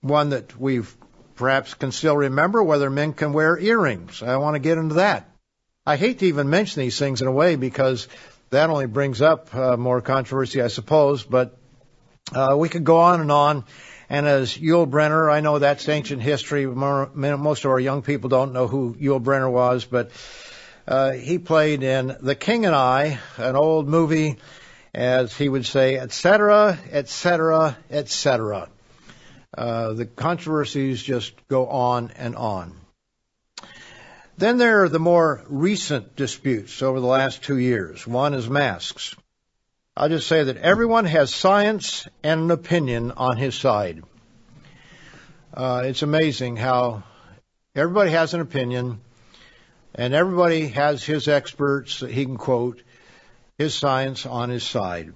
One 0.00 0.30
that 0.30 0.58
we 0.58 0.82
perhaps 1.34 1.74
can 1.74 1.92
still 1.92 2.16
remember 2.16 2.62
whether 2.62 2.88
men 2.88 3.12
can 3.12 3.32
wear 3.32 3.58
earrings. 3.58 4.22
I 4.22 4.36
want 4.36 4.54
to 4.54 4.60
get 4.60 4.78
into 4.78 4.96
that. 4.96 5.28
I 5.86 5.96
hate 5.96 6.20
to 6.20 6.26
even 6.26 6.50
mention 6.50 6.82
these 6.82 6.98
things 6.98 7.22
in 7.22 7.26
a 7.26 7.32
way 7.32 7.56
because 7.56 8.08
that 8.50 8.70
only 8.70 8.86
brings 8.86 9.20
up 9.20 9.54
uh, 9.54 9.76
more 9.76 10.00
controversy, 10.00 10.62
I 10.62 10.68
suppose. 10.68 11.24
But 11.24 11.56
uh, 12.32 12.56
we 12.58 12.68
could 12.68 12.84
go 12.84 12.98
on 12.98 13.20
and 13.20 13.32
on. 13.32 13.64
And 14.10 14.26
as 14.26 14.56
Yul 14.56 14.88
Brynner, 14.88 15.30
I 15.30 15.40
know 15.40 15.58
that's 15.58 15.88
ancient 15.88 16.22
history. 16.22 16.66
Most 16.66 17.64
of 17.64 17.70
our 17.70 17.80
young 17.80 18.02
people 18.02 18.28
don't 18.28 18.52
know 18.52 18.66
who 18.66 18.94
Yul 18.94 19.22
Brynner 19.22 19.50
was, 19.50 19.84
but 19.84 20.10
uh, 20.88 21.12
he 21.12 21.38
played 21.38 21.82
in 21.82 22.16
The 22.18 22.34
King 22.34 22.64
and 22.64 22.74
I, 22.74 23.18
an 23.36 23.56
old 23.56 23.86
movie, 23.86 24.38
as 24.94 25.36
he 25.36 25.46
would 25.46 25.66
say, 25.66 25.98
etc., 25.98 26.78
etc., 26.90 27.76
etc. 27.90 28.70
The 29.54 30.08
controversies 30.16 31.02
just 31.02 31.34
go 31.48 31.66
on 31.66 32.10
and 32.16 32.34
on. 32.36 32.74
Then 34.38 34.56
there 34.56 34.84
are 34.84 34.88
the 34.88 34.98
more 34.98 35.42
recent 35.48 36.16
disputes 36.16 36.80
over 36.80 37.00
the 37.00 37.06
last 37.06 37.42
two 37.42 37.58
years. 37.58 38.06
One 38.06 38.32
is 38.32 38.48
masks. 38.48 39.14
I'll 39.94 40.08
just 40.08 40.26
say 40.26 40.44
that 40.44 40.56
everyone 40.56 41.04
has 41.04 41.34
science 41.34 42.08
and 42.22 42.42
an 42.42 42.50
opinion 42.50 43.10
on 43.10 43.36
his 43.36 43.54
side. 43.56 44.04
Uh, 45.52 45.82
it's 45.84 46.02
amazing 46.02 46.56
how 46.56 47.02
everybody 47.74 48.12
has 48.12 48.32
an 48.32 48.40
opinion 48.40 49.00
and 49.98 50.14
everybody 50.14 50.68
has 50.68 51.04
his 51.04 51.26
experts 51.26 52.00
that 52.00 52.10
he 52.10 52.24
can 52.24 52.36
quote, 52.36 52.80
his 53.58 53.74
science 53.74 54.24
on 54.26 54.48
his 54.48 54.62
side. 54.62 55.12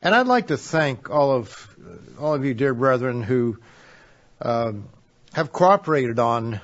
And 0.00 0.14
I'd 0.14 0.28
like 0.28 0.46
to 0.46 0.56
thank 0.56 1.10
all 1.10 1.32
of 1.32 1.76
all 2.18 2.34
of 2.34 2.44
you, 2.44 2.54
dear 2.54 2.72
brethren, 2.72 3.22
who 3.22 3.58
uh, 4.40 4.72
have 5.32 5.52
cooperated 5.52 6.20
on 6.20 6.60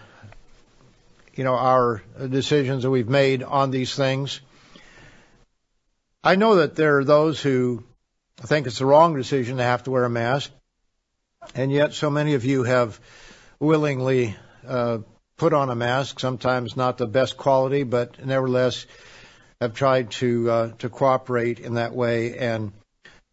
you 1.35 1.43
know, 1.43 1.55
our 1.55 2.03
decisions 2.29 2.85
that 2.85 2.91
we've 2.91 3.09
made 3.09 3.43
on 3.43 3.71
these 3.71 3.95
things. 3.95 4.41
I 6.23 6.37
know 6.37 6.57
that 6.57 6.77
there 6.77 6.99
are 6.99 7.05
those 7.05 7.41
who 7.41 7.83
think 8.37 8.67
it's 8.67 8.79
the 8.79 8.87
wrong 8.87 9.17
decision 9.17 9.57
to 9.57 9.63
have 9.65 9.83
to 9.85 9.91
wear 9.91 10.05
a 10.05 10.11
mask, 10.11 10.53
and 11.57 11.73
yet 11.73 11.93
so 11.93 12.09
many 12.09 12.35
of 12.35 12.45
you 12.45 12.63
have 12.63 13.01
willingly 13.59 14.37
uh, 14.67 14.99
put 15.41 15.55
on 15.55 15.71
a 15.71 15.75
mask. 15.75 16.21
Sometimes 16.21 16.77
not 16.77 16.99
the 16.99 17.07
best 17.07 17.39
quality, 17.39 17.83
but 17.83 18.23
nevertheless 18.23 18.85
have 19.59 19.73
tried 19.73 20.11
to 20.11 20.51
uh, 20.51 20.73
to 20.81 20.91
cooperate 20.91 21.59
in 21.59 21.75
that 21.75 21.95
way, 21.95 22.37
and 22.37 22.73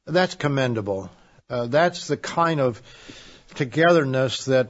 that's 0.05 0.33
commendable. 0.35 1.11
Uh, 1.49 1.67
that's 1.67 2.07
the 2.07 2.15
kind 2.15 2.61
of 2.61 2.81
togetherness 3.55 4.45
that 4.45 4.69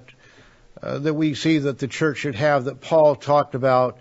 uh, 0.82 0.98
that 0.98 1.14
we 1.14 1.36
see 1.36 1.60
that 1.60 1.78
the 1.78 1.88
church 1.88 2.18
should 2.18 2.34
have 2.34 2.66
that 2.66 2.82
Paul 2.82 3.16
talked 3.16 3.54
about 3.54 4.00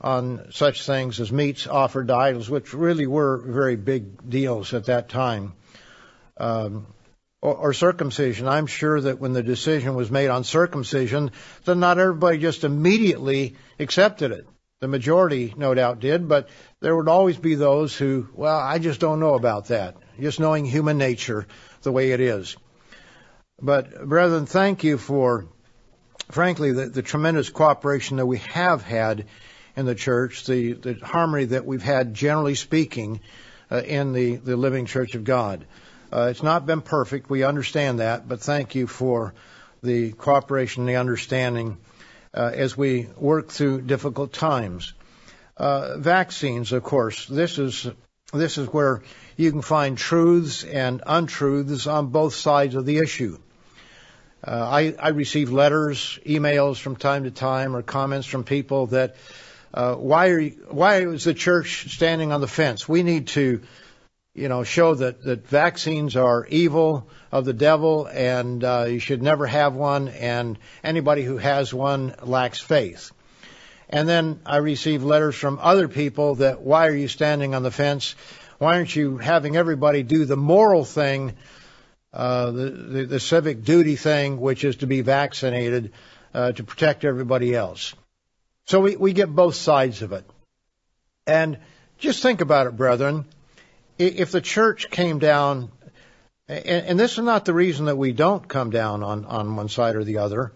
on 0.00 0.50
such 0.50 0.84
things 0.84 1.20
as 1.20 1.30
meats 1.30 1.68
offered 1.68 2.08
to 2.08 2.16
idols, 2.16 2.50
which 2.50 2.74
really 2.74 3.06
were 3.06 3.36
very 3.36 3.76
big 3.76 4.28
deals 4.28 4.74
at 4.74 4.86
that 4.86 5.08
time. 5.08 5.52
Um, 6.36 6.86
or, 7.42 7.72
circumcision. 7.72 8.46
I'm 8.46 8.66
sure 8.66 9.00
that 9.00 9.18
when 9.18 9.32
the 9.32 9.42
decision 9.42 9.96
was 9.96 10.10
made 10.10 10.28
on 10.28 10.44
circumcision, 10.44 11.32
then 11.64 11.80
not 11.80 11.98
everybody 11.98 12.38
just 12.38 12.62
immediately 12.62 13.56
accepted 13.80 14.30
it. 14.30 14.46
The 14.80 14.88
majority, 14.88 15.52
no 15.56 15.74
doubt, 15.74 16.00
did, 16.00 16.28
but 16.28 16.48
there 16.80 16.94
would 16.94 17.08
always 17.08 17.36
be 17.36 17.56
those 17.56 17.96
who, 17.96 18.28
well, 18.34 18.58
I 18.58 18.78
just 18.78 19.00
don't 19.00 19.20
know 19.20 19.34
about 19.34 19.66
that. 19.68 19.96
Just 20.20 20.40
knowing 20.40 20.64
human 20.64 20.98
nature 20.98 21.46
the 21.82 21.92
way 21.92 22.12
it 22.12 22.20
is. 22.20 22.56
But, 23.60 24.08
brethren, 24.08 24.46
thank 24.46 24.84
you 24.84 24.98
for, 24.98 25.46
frankly, 26.30 26.72
the, 26.72 26.86
the 26.86 27.02
tremendous 27.02 27.50
cooperation 27.50 28.18
that 28.18 28.26
we 28.26 28.38
have 28.38 28.82
had 28.82 29.26
in 29.76 29.86
the 29.86 29.94
church, 29.94 30.46
the, 30.46 30.74
the 30.74 30.94
harmony 30.94 31.46
that 31.46 31.64
we've 31.66 31.82
had, 31.82 32.14
generally 32.14 32.54
speaking, 32.54 33.20
uh, 33.70 33.82
in 33.82 34.12
the, 34.12 34.36
the 34.36 34.56
living 34.56 34.86
church 34.86 35.14
of 35.14 35.24
God. 35.24 35.64
Uh, 36.12 36.28
it's 36.30 36.42
not 36.42 36.66
been 36.66 36.82
perfect. 36.82 37.30
We 37.30 37.42
understand 37.42 38.00
that, 38.00 38.28
but 38.28 38.40
thank 38.40 38.74
you 38.74 38.86
for 38.86 39.34
the 39.82 40.12
cooperation 40.12 40.82
and 40.82 40.88
the 40.88 40.96
understanding 40.96 41.78
uh, 42.34 42.50
as 42.54 42.76
we 42.76 43.08
work 43.16 43.50
through 43.50 43.82
difficult 43.82 44.32
times. 44.32 44.92
Uh, 45.56 45.96
vaccines, 45.98 46.72
of 46.72 46.82
course, 46.82 47.26
this 47.26 47.58
is 47.58 47.88
this 48.32 48.56
is 48.56 48.66
where 48.68 49.02
you 49.36 49.50
can 49.50 49.60
find 49.62 49.98
truths 49.98 50.64
and 50.64 51.02
untruths 51.06 51.86
on 51.86 52.06
both 52.06 52.34
sides 52.34 52.74
of 52.74 52.86
the 52.86 52.98
issue. 52.98 53.38
Uh, 54.44 54.50
I, 54.50 54.94
I, 54.98 55.08
receive 55.10 55.52
letters, 55.52 56.18
emails 56.26 56.80
from 56.80 56.96
time 56.96 57.24
to 57.24 57.30
time, 57.30 57.76
or 57.76 57.82
comments 57.82 58.26
from 58.26 58.42
people 58.42 58.86
that 58.88 59.16
uh, 59.72 59.94
why 59.94 60.30
are 60.30 60.38
you, 60.38 60.66
why 60.68 61.06
is 61.06 61.24
the 61.24 61.34
church 61.34 61.94
standing 61.94 62.32
on 62.32 62.40
the 62.40 62.48
fence? 62.48 62.88
We 62.88 63.02
need 63.02 63.28
to, 63.28 63.62
you 64.34 64.48
know, 64.48 64.64
show 64.64 64.94
that 64.94 65.22
that 65.24 65.46
vaccines 65.46 66.16
are 66.16 66.46
evil 66.46 67.08
of 67.30 67.44
the 67.44 67.52
devil, 67.52 68.06
and 68.06 68.64
uh, 68.64 68.86
you 68.88 68.98
should 68.98 69.22
never 69.22 69.46
have 69.46 69.74
one, 69.74 70.08
and 70.08 70.58
anybody 70.82 71.22
who 71.22 71.36
has 71.36 71.72
one 71.74 72.14
lacks 72.22 72.60
faith. 72.60 73.12
And 73.90 74.08
then 74.08 74.40
I 74.46 74.56
receive 74.56 75.04
letters 75.04 75.34
from 75.34 75.58
other 75.60 75.86
people 75.86 76.36
that 76.36 76.62
why 76.62 76.88
are 76.88 76.96
you 76.96 77.08
standing 77.08 77.54
on 77.54 77.62
the 77.62 77.70
fence? 77.70 78.14
Why 78.58 78.76
aren't 78.76 78.96
you 78.96 79.18
having 79.18 79.56
everybody 79.56 80.02
do 80.02 80.24
the 80.24 80.36
moral 80.36 80.86
thing, 80.86 81.34
uh, 82.12 82.52
the, 82.52 82.70
the, 82.70 83.04
the 83.04 83.20
civic 83.20 83.64
duty 83.64 83.96
thing, 83.96 84.40
which 84.40 84.64
is 84.64 84.76
to 84.76 84.86
be 84.86 85.02
vaccinated 85.02 85.92
uh, 86.32 86.52
to 86.52 86.64
protect 86.64 87.04
everybody 87.04 87.54
else? 87.54 87.94
So 88.64 88.80
we, 88.80 88.96
we 88.96 89.12
get 89.12 89.34
both 89.34 89.56
sides 89.56 90.00
of 90.00 90.12
it. 90.12 90.24
And 91.26 91.58
just 91.98 92.22
think 92.22 92.40
about 92.40 92.66
it, 92.66 92.76
brethren. 92.76 93.26
If 93.98 94.32
the 94.32 94.40
church 94.40 94.90
came 94.90 95.18
down 95.18 95.70
and, 96.48 96.98
this 96.98 97.12
is 97.12 97.24
not 97.24 97.44
the 97.44 97.54
reason 97.54 97.86
that 97.86 97.96
we 97.96 98.12
don't 98.12 98.46
come 98.46 98.70
down 98.70 99.02
on, 99.02 99.24
on 99.24 99.56
one 99.56 99.68
side 99.68 99.96
or 99.96 100.04
the 100.04 100.18
other. 100.18 100.52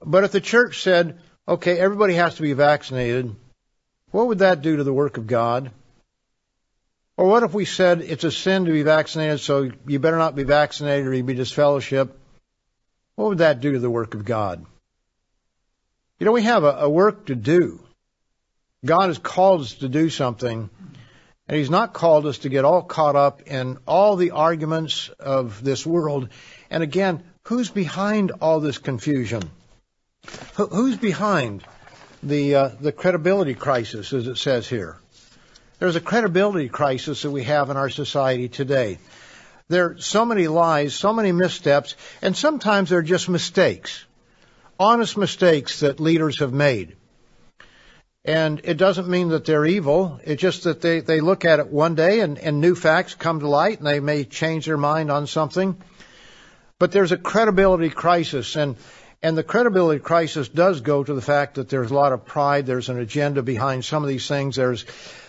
But 0.00 0.24
if 0.24 0.32
the 0.32 0.40
church 0.40 0.82
said, 0.82 1.18
okay, 1.46 1.78
everybody 1.78 2.14
has 2.14 2.36
to 2.36 2.42
be 2.42 2.52
vaccinated, 2.52 3.34
what 4.10 4.28
would 4.28 4.38
that 4.38 4.62
do 4.62 4.76
to 4.76 4.84
the 4.84 4.92
work 4.92 5.16
of 5.16 5.26
God? 5.26 5.70
Or 7.16 7.26
what 7.26 7.42
if 7.42 7.54
we 7.54 7.64
said 7.64 8.02
it's 8.02 8.24
a 8.24 8.30
sin 8.30 8.66
to 8.66 8.72
be 8.72 8.82
vaccinated, 8.82 9.40
so 9.40 9.70
you 9.86 9.98
better 9.98 10.18
not 10.18 10.36
be 10.36 10.44
vaccinated 10.44 11.06
or 11.06 11.14
you'd 11.14 11.26
be 11.26 11.34
disfellowship? 11.34 12.18
What 13.16 13.28
would 13.28 13.38
that 13.38 13.60
do 13.60 13.72
to 13.72 13.78
the 13.78 13.90
work 13.90 14.14
of 14.14 14.24
God? 14.24 14.64
You 16.18 16.26
know, 16.26 16.32
we 16.32 16.42
have 16.42 16.64
a, 16.64 16.72
a 16.80 16.88
work 16.88 17.26
to 17.26 17.34
do. 17.34 17.80
God 18.84 19.08
has 19.08 19.18
called 19.18 19.62
us 19.62 19.74
to 19.76 19.88
do 19.88 20.10
something, 20.10 20.70
and 21.48 21.56
He's 21.56 21.70
not 21.70 21.92
called 21.92 22.26
us 22.26 22.38
to 22.38 22.48
get 22.48 22.64
all 22.64 22.82
caught 22.82 23.16
up 23.16 23.42
in 23.42 23.78
all 23.86 24.16
the 24.16 24.32
arguments 24.32 25.08
of 25.20 25.62
this 25.62 25.86
world. 25.86 26.28
And 26.70 26.82
again, 26.82 27.22
who's 27.44 27.70
behind 27.70 28.32
all 28.40 28.60
this 28.60 28.78
confusion? 28.78 29.42
Who's 30.54 30.96
behind 30.96 31.64
the 32.22 32.54
uh, 32.54 32.68
the 32.80 32.92
credibility 32.92 33.54
crisis, 33.54 34.12
as 34.12 34.26
it 34.26 34.38
says 34.38 34.68
here? 34.68 34.96
There's 35.78 35.96
a 35.96 36.00
credibility 36.00 36.68
crisis 36.68 37.22
that 37.22 37.30
we 37.30 37.44
have 37.44 37.70
in 37.70 37.76
our 37.76 37.90
society 37.90 38.48
today. 38.48 38.98
There 39.68 39.90
are 39.90 39.98
so 39.98 40.24
many 40.24 40.48
lies, 40.48 40.94
so 40.94 41.12
many 41.12 41.32
missteps, 41.32 41.96
and 42.22 42.36
sometimes 42.36 42.90
they're 42.90 43.02
just 43.02 43.28
mistakes, 43.28 44.04
honest 44.78 45.16
mistakes 45.16 45.80
that 45.80 46.00
leaders 46.00 46.38
have 46.38 46.52
made. 46.52 46.96
And 48.26 48.60
it 48.64 48.76
doesn't 48.76 49.06
mean 49.06 49.28
that 49.28 49.44
they're 49.44 49.64
evil. 49.64 50.20
It's 50.24 50.42
just 50.42 50.64
that 50.64 50.80
they, 50.80 50.98
they 50.98 51.20
look 51.20 51.44
at 51.44 51.60
it 51.60 51.68
one 51.68 51.94
day 51.94 52.20
and, 52.20 52.38
and 52.38 52.60
new 52.60 52.74
facts 52.74 53.14
come 53.14 53.38
to 53.38 53.48
light 53.48 53.78
and 53.78 53.86
they 53.86 54.00
may 54.00 54.24
change 54.24 54.66
their 54.66 54.76
mind 54.76 55.12
on 55.12 55.28
something. 55.28 55.80
But 56.80 56.90
there's 56.90 57.12
a 57.12 57.16
credibility 57.16 57.88
crisis 57.88 58.56
and, 58.56 58.76
and 59.22 59.38
the 59.38 59.44
credibility 59.44 60.00
crisis 60.00 60.48
does 60.48 60.80
go 60.80 61.04
to 61.04 61.14
the 61.14 61.22
fact 61.22 61.54
that 61.54 61.68
there's 61.68 61.92
a 61.92 61.94
lot 61.94 62.12
of 62.12 62.26
pride. 62.26 62.66
There's 62.66 62.88
an 62.88 62.98
agenda 62.98 63.44
behind 63.44 63.84
some 63.84 64.02
of 64.02 64.08
these 64.08 64.26
things. 64.26 64.56
There's, 64.56 64.84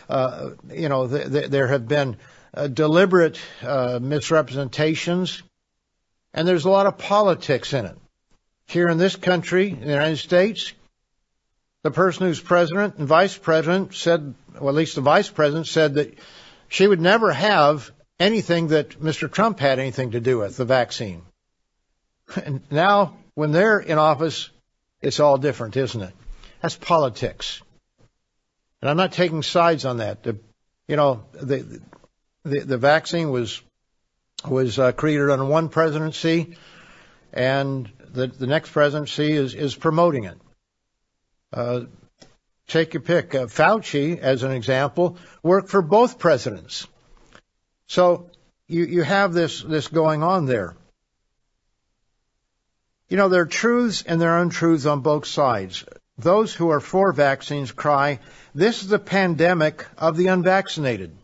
uh, 0.09 0.49
you 0.67 0.89
know, 0.89 1.07
th- 1.07 1.31
th- 1.31 1.51
there 1.51 1.67
have 1.67 1.87
been 1.87 2.17
uh, 2.51 2.65
deliberate 2.65 3.39
uh, 3.61 3.99
misrepresentations 4.01 5.43
and 6.33 6.47
there's 6.47 6.65
a 6.65 6.69
lot 6.71 6.87
of 6.87 6.97
politics 6.97 7.73
in 7.73 7.85
it. 7.85 7.97
Here 8.65 8.89
in 8.89 8.97
this 8.97 9.15
country, 9.15 9.69
in 9.69 9.81
the 9.81 9.85
United 9.85 10.17
States, 10.17 10.73
the 11.83 11.91
person 11.91 12.27
who's 12.27 12.39
president 12.39 12.97
and 12.97 13.07
vice 13.07 13.37
president 13.37 13.93
said, 13.93 14.33
well, 14.59 14.69
at 14.69 14.75
least 14.75 14.95
the 14.95 15.01
vice 15.01 15.29
president 15.29 15.67
said 15.67 15.95
that 15.95 16.17
she 16.67 16.87
would 16.87 17.01
never 17.01 17.31
have 17.31 17.91
anything 18.19 18.69
that 18.69 19.01
Mr. 19.01 19.31
Trump 19.31 19.59
had 19.59 19.79
anything 19.79 20.11
to 20.11 20.19
do 20.19 20.39
with, 20.39 20.57
the 20.57 20.65
vaccine. 20.65 21.21
And 22.43 22.61
now, 22.71 23.17
when 23.35 23.51
they're 23.51 23.79
in 23.79 23.97
office, 23.97 24.49
it's 25.01 25.19
all 25.19 25.37
different, 25.37 25.77
isn't 25.77 26.01
it? 26.01 26.13
That's 26.61 26.75
politics. 26.75 27.61
And 28.81 28.89
I'm 28.89 28.97
not 28.97 29.13
taking 29.13 29.43
sides 29.43 29.85
on 29.85 29.97
that. 29.97 30.23
The, 30.23 30.39
you 30.87 30.95
know, 30.95 31.23
the, 31.33 31.81
the, 32.43 32.59
the 32.61 32.77
vaccine 32.77 33.31
was, 33.31 33.61
was 34.47 34.79
uh, 34.79 34.91
created 34.91 35.29
under 35.29 35.45
one 35.45 35.69
presidency, 35.69 36.57
and 37.31 37.89
the, 38.09 38.27
the 38.27 38.47
next 38.47 38.71
presidency 38.71 39.31
is, 39.31 39.53
is 39.53 39.75
promoting 39.75 40.25
it. 40.25 40.37
Uh, 41.51 41.81
take 42.67 42.93
your 42.93 43.01
pick. 43.01 43.33
Uh, 43.33 43.45
Fauci, 43.45 44.17
as 44.19 44.43
an 44.43 44.51
example, 44.51 45.17
worked 45.43 45.69
for 45.69 45.81
both 45.81 46.19
presidents. 46.19 46.87
So 47.87 48.29
you, 48.67 48.83
you 48.85 49.03
have 49.03 49.33
this, 49.33 49.61
this 49.61 49.87
going 49.87 50.23
on 50.23 50.45
there. 50.45 50.75
You 53.09 53.15
know, 53.15 53.29
there 53.29 53.43
are 53.43 53.45
truths 53.45 54.03
and 54.05 54.19
there 54.19 54.31
are 54.31 54.41
untruths 54.41 54.85
on 54.85 54.99
both 54.99 55.25
sides. 55.25 55.85
Those 56.17 56.53
who 56.53 56.69
are 56.69 56.81
for 56.81 57.13
vaccines 57.13 57.71
cry, 57.71 58.19
this 58.53 58.83
is 58.83 58.91
a 58.91 58.99
pandemic 58.99 59.85
of 59.97 60.17
the 60.17 60.27
unvaccinated. 60.27 61.15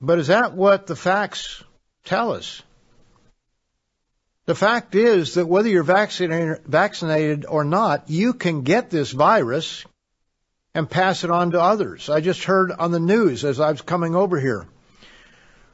But 0.00 0.18
is 0.18 0.26
that 0.26 0.54
what 0.54 0.86
the 0.86 0.96
facts 0.96 1.62
tell 2.04 2.32
us? 2.32 2.62
The 4.46 4.54
fact 4.54 4.94
is 4.94 5.34
that 5.34 5.46
whether 5.46 5.68
you're 5.68 5.82
vaccinated 5.82 7.46
or 7.48 7.64
not, 7.64 8.10
you 8.10 8.34
can 8.34 8.60
get 8.62 8.90
this 8.90 9.10
virus 9.10 9.84
and 10.74 10.90
pass 10.90 11.24
it 11.24 11.30
on 11.30 11.52
to 11.52 11.60
others. 11.60 12.10
I 12.10 12.20
just 12.20 12.44
heard 12.44 12.70
on 12.70 12.90
the 12.90 13.00
news 13.00 13.44
as 13.44 13.58
I 13.58 13.70
was 13.70 13.80
coming 13.80 14.14
over 14.14 14.38
here, 14.38 14.66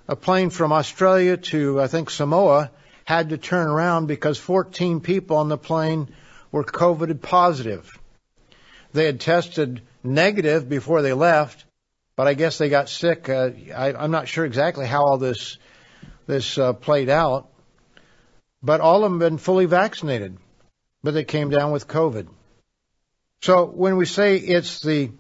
a 0.07 0.15
plane 0.15 0.51
from 0.51 0.73
Australia 0.73 1.37
to, 1.37 1.81
I 1.81 1.89
think, 1.89 2.11
Samoa 2.11 2.71
had 3.05 3.31
to 3.31 3.39
turn 3.39 3.67
around 3.67 4.07
because 4.07 4.39
14 4.39 5.01
people 5.01 5.39
on 5.39 5.49
the 5.49 5.59
plane 5.59 6.09
were 6.53 6.63
COVID 6.63 7.21
positive. 7.21 7.91
They 8.93 9.07
had 9.07 9.21
tested 9.21 9.83
negative 10.05 10.69
before 10.69 11.03
they 11.03 11.13
left, 11.13 11.65
but 12.15 12.29
I 12.29 12.35
guess 12.35 12.59
they 12.59 12.69
got 12.69 12.89
sick. 12.89 13.29
Uh, 13.29 13.51
I, 13.75 13.95
I'm 13.95 14.11
not 14.13 14.29
sure 14.29 14.45
exactly 14.45 14.87
how 14.87 15.05
all 15.05 15.19
this 15.19 15.59
this 16.27 16.59
uh, 16.59 16.73
played 16.73 17.09
out. 17.09 17.50
But 18.63 18.81
all 18.81 19.05
of 19.05 19.11
them 19.11 19.21
have 19.21 19.31
been 19.31 19.39
fully 19.39 19.67
vaccinated, 19.67 20.37
but 21.03 21.15
they 21.15 21.25
came 21.25 21.51
down 21.51 21.73
with 21.73 21.89
COVID. 21.89 22.29
So 23.43 23.65
when 23.65 23.97
we 23.97 24.05
say 24.05 24.37
it's 24.37 24.81
the 24.81 25.13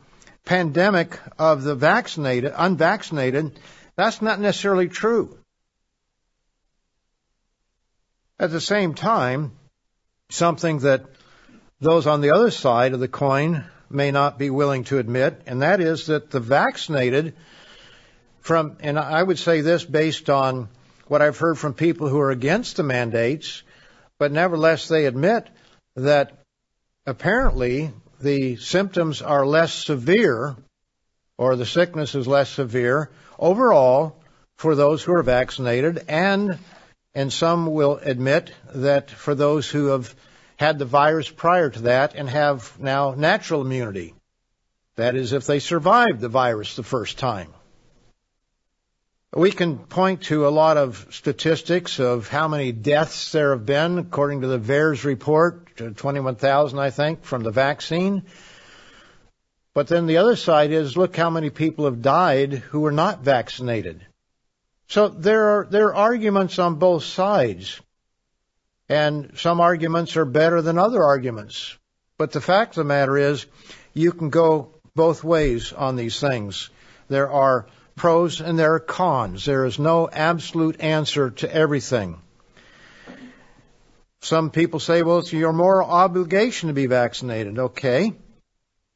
pandemic 0.45 1.19
of 1.39 1.63
the 1.63 1.75
vaccinated, 1.75 2.53
unvaccinated, 2.55 3.59
that's 3.97 4.21
not 4.21 4.41
necessarily 4.41 4.89
true. 4.89 5.39
At 8.39 8.51
the 8.51 8.61
same 8.61 8.95
time, 8.95 9.53
something 10.31 10.81
that 10.81 11.05
those 11.81 12.07
on 12.07 12.21
the 12.21 12.33
other 12.33 12.51
side 12.51 12.93
of 12.93 13.01
the 13.01 13.09
coin 13.09 13.65
may 13.89 14.11
not 14.11 14.39
be 14.39 14.51
willing 14.51 14.85
to 14.85 14.99
admit, 14.99 15.43
and 15.47 15.63
that 15.63 15.81
is 15.81 16.07
that 16.07 16.31
the 16.31 16.41
vaccinated 16.41 17.35
from, 18.41 18.77
and 18.81 18.99
I 18.99 19.23
would 19.23 19.39
say 19.39 19.61
this 19.61 19.85
based 19.85 20.31
on 20.31 20.69
what 21.11 21.21
I've 21.21 21.39
heard 21.39 21.59
from 21.59 21.75
people 21.75 22.09
who 22.09 22.21
are 22.21 22.31
against 22.31 22.77
the 22.77 22.85
mandates, 22.85 23.65
but 24.17 24.31
nevertheless 24.31 24.87
they 24.87 25.07
admit 25.07 25.49
that 25.97 26.31
apparently 27.05 27.91
the 28.21 28.55
symptoms 28.55 29.21
are 29.21 29.45
less 29.45 29.73
severe 29.73 30.55
or 31.37 31.57
the 31.57 31.67
sickness 31.67 32.15
is 32.15 32.29
less 32.29 32.49
severe 32.49 33.11
overall 33.41 34.23
for 34.57 34.77
those 34.77 35.03
who 35.03 35.13
are 35.13 35.25
vaccinated 35.25 36.05
and 36.07 36.57
and 37.13 37.33
some 37.33 37.67
will 37.67 37.97
admit 38.01 38.53
that 38.73 39.11
for 39.11 39.35
those 39.35 39.69
who 39.69 39.87
have 39.87 40.15
had 40.59 40.79
the 40.79 40.85
virus 40.85 41.29
prior 41.29 41.71
to 41.71 41.83
that 41.83 42.15
and 42.15 42.31
have 42.31 42.79
now 42.79 43.15
natural 43.17 43.63
immunity. 43.63 44.15
That 44.95 45.17
is, 45.17 45.33
if 45.33 45.45
they 45.45 45.59
survived 45.59 46.21
the 46.21 46.29
virus 46.29 46.77
the 46.77 46.85
first 46.85 47.19
time. 47.19 47.53
We 49.33 49.53
can 49.53 49.79
point 49.79 50.23
to 50.23 50.49
a 50.49 50.51
lot 50.51 50.77
of 50.77 51.07
statistics 51.11 52.01
of 52.01 52.27
how 52.27 52.49
many 52.49 52.73
deaths 52.73 53.31
there 53.31 53.51
have 53.51 53.65
been, 53.65 53.99
according 53.99 54.41
to 54.41 54.49
the 54.49 54.59
VAERS 54.59 55.05
report, 55.05 55.81
uh, 55.81 55.91
21,000, 55.91 56.81
I 56.81 56.91
think, 56.91 57.23
from 57.23 57.45
the 57.45 57.53
vaccine. 57.53 58.25
But 59.73 59.87
then 59.87 60.07
the 60.07 60.17
other 60.17 60.35
side 60.35 60.73
is 60.73 60.97
look 60.97 61.15
how 61.15 61.31
many 61.31 61.49
people 61.49 61.85
have 61.85 62.03
died 62.03 62.55
who 62.55 62.81
were 62.81 62.91
not 62.91 63.21
vaccinated. 63.21 64.05
So 64.89 65.07
there 65.07 65.61
are, 65.61 65.67
there 65.71 65.87
are 65.89 65.95
arguments 65.95 66.59
on 66.59 66.81
both 66.81 67.05
sides. 67.05 67.81
And 68.89 69.35
some 69.37 69.61
arguments 69.61 70.17
are 70.17 70.25
better 70.25 70.61
than 70.61 70.77
other 70.77 71.05
arguments. 71.05 71.79
But 72.19 72.33
the 72.33 72.41
fact 72.41 72.73
of 72.73 72.83
the 72.83 72.85
matter 72.85 73.17
is, 73.17 73.47
you 73.95 74.11
can 74.11 74.31
go 74.31 74.75
both 74.97 75.23
ways 75.23 75.73
on 75.73 75.95
these 75.95 76.19
things. 76.19 76.71
There 77.07 77.31
are 77.31 77.69
pros 78.01 78.41
and 78.41 78.59
there 78.59 78.73
are 78.73 78.81
cons. 78.81 79.45
There 79.45 79.67
is 79.67 79.79
no 79.79 80.09
absolute 80.11 80.81
answer 80.81 81.29
to 81.43 81.55
everything. 81.55 82.19
Some 84.23 84.51
people 84.51 84.81
say, 84.81 85.03
well, 85.03 85.19
it's 85.19 85.35
your 85.35 85.53
moral 85.53 85.91
obligation 85.91 86.69
to 86.69 86.73
be 86.73 86.87
vaccinated. 86.87 87.59
Okay. 87.59 88.15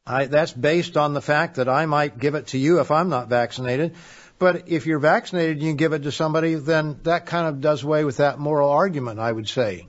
I, 0.06 0.24
that's 0.24 0.52
based 0.52 0.96
on 0.96 1.12
the 1.12 1.20
fact 1.20 1.56
that 1.56 1.68
I 1.68 1.84
might 1.84 2.18
give 2.18 2.34
it 2.34 2.46
to 2.48 2.58
you 2.58 2.80
if 2.80 2.90
I'm 2.90 3.10
not 3.10 3.28
vaccinated. 3.28 3.94
But 4.38 4.68
if 4.70 4.86
you're 4.86 4.98
vaccinated 4.98 5.58
and 5.58 5.66
you 5.66 5.74
give 5.74 5.92
it 5.92 6.04
to 6.04 6.12
somebody, 6.12 6.54
then 6.54 6.98
that 7.02 7.26
kind 7.26 7.46
of 7.46 7.60
does 7.60 7.82
away 7.82 8.04
with 8.04 8.16
that 8.16 8.38
moral 8.38 8.70
argument, 8.70 9.20
I 9.20 9.30
would 9.30 9.50
say. 9.50 9.86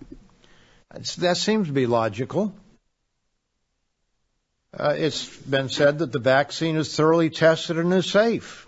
It's, 0.93 1.16
that 1.18 1.38
seems 1.38 1.68
to 1.68 1.74
be 1.74 1.86
logical. 1.86 2.53
Uh, 4.78 4.93
it's 4.97 5.26
been 5.26 5.70
said 5.70 5.99
that 5.99 6.11
the 6.11 6.20
vaccine 6.20 6.76
is 6.76 6.93
thoroughly 6.93 7.30
tested 7.30 7.78
and 7.78 7.93
is 7.93 8.11
safe. 8.11 8.64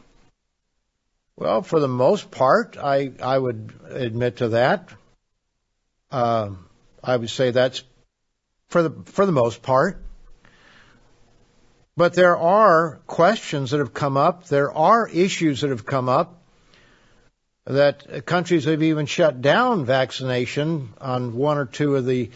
Well, 1.38 1.62
for 1.62 1.80
the 1.80 1.88
most 1.88 2.32
part, 2.32 2.78
I, 2.78 3.12
I 3.22 3.38
would 3.38 3.72
admit 3.90 4.38
to 4.38 4.50
that. 4.50 4.90
Uh, 6.12 6.50
I 7.04 7.16
would 7.16 7.30
say 7.30 7.52
that's 7.52 7.84
for 8.70 8.82
the 8.82 9.04
for 9.06 9.26
the 9.26 9.32
most 9.32 9.62
part. 9.62 10.04
But 11.96 12.14
there 12.14 12.38
are 12.38 13.00
questions 13.06 13.72
that 13.72 13.80
have 13.80 13.94
come 13.94 14.18
up. 14.18 14.48
There 14.48 14.72
are 14.72 15.08
issues 15.08 15.62
that 15.62 15.70
have 15.70 15.86
come 15.86 16.10
up 16.10 16.42
that 17.66 18.26
countries 18.26 18.66
have 18.66 18.82
even 18.82 19.06
shut 19.06 19.42
down 19.42 19.86
vaccination 19.86 20.94
on 21.00 21.36
one 21.36 21.58
or 21.58 21.66
two 21.66 21.96
of 21.96 22.06
the 22.06 22.32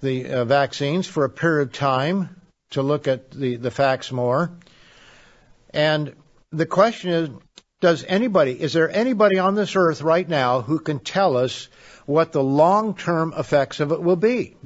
the 0.00 0.26
uh, 0.30 0.44
vaccines 0.44 1.06
for 1.06 1.24
a 1.24 1.30
period 1.30 1.68
of 1.68 1.74
time 1.74 2.40
to 2.70 2.82
look 2.82 3.06
at 3.08 3.30
the, 3.30 3.56
the 3.56 3.70
facts 3.70 4.12
more. 4.12 4.50
And 5.70 6.14
the 6.52 6.66
question 6.66 7.10
is, 7.10 7.30
does 7.80 8.04
anybody, 8.04 8.52
is 8.52 8.72
there 8.72 8.90
anybody 8.90 9.38
on 9.38 9.54
this 9.54 9.76
earth 9.76 10.02
right 10.02 10.28
now 10.28 10.62
who 10.62 10.78
can 10.78 10.98
tell 10.98 11.36
us 11.36 11.68
what 12.06 12.32
the 12.32 12.42
long-term 12.42 13.34
effects 13.36 13.80
of 13.80 13.92
it 13.92 14.02
will 14.02 14.16
be? 14.16 14.56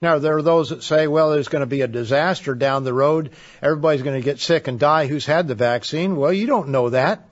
Now, 0.00 0.18
there 0.18 0.36
are 0.36 0.42
those 0.42 0.68
that 0.70 0.82
say, 0.82 1.06
well, 1.06 1.30
there's 1.30 1.48
going 1.48 1.60
to 1.60 1.66
be 1.66 1.80
a 1.80 1.88
disaster 1.88 2.54
down 2.54 2.84
the 2.84 2.92
road. 2.92 3.30
Everybody's 3.62 4.02
going 4.02 4.20
to 4.20 4.24
get 4.24 4.38
sick 4.38 4.68
and 4.68 4.78
die 4.78 5.06
who's 5.06 5.26
had 5.26 5.48
the 5.48 5.54
vaccine. 5.54 6.16
Well, 6.16 6.32
you 6.32 6.46
don't 6.46 6.68
know 6.68 6.90
that. 6.90 7.28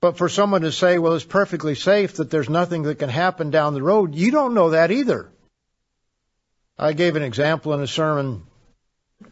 But 0.00 0.18
for 0.18 0.28
someone 0.28 0.60
to 0.60 0.70
say, 0.70 0.98
well, 0.98 1.14
it's 1.14 1.24
perfectly 1.24 1.74
safe 1.74 2.16
that 2.16 2.30
there's 2.30 2.50
nothing 2.50 2.82
that 2.82 2.98
can 2.98 3.08
happen 3.08 3.50
down 3.50 3.72
the 3.72 3.82
road, 3.82 4.14
you 4.14 4.30
don't 4.30 4.52
know 4.52 4.70
that 4.70 4.90
either. 4.90 5.30
I 6.78 6.92
gave 6.92 7.16
an 7.16 7.22
example 7.22 7.72
in 7.72 7.80
a 7.80 7.86
sermon 7.86 8.42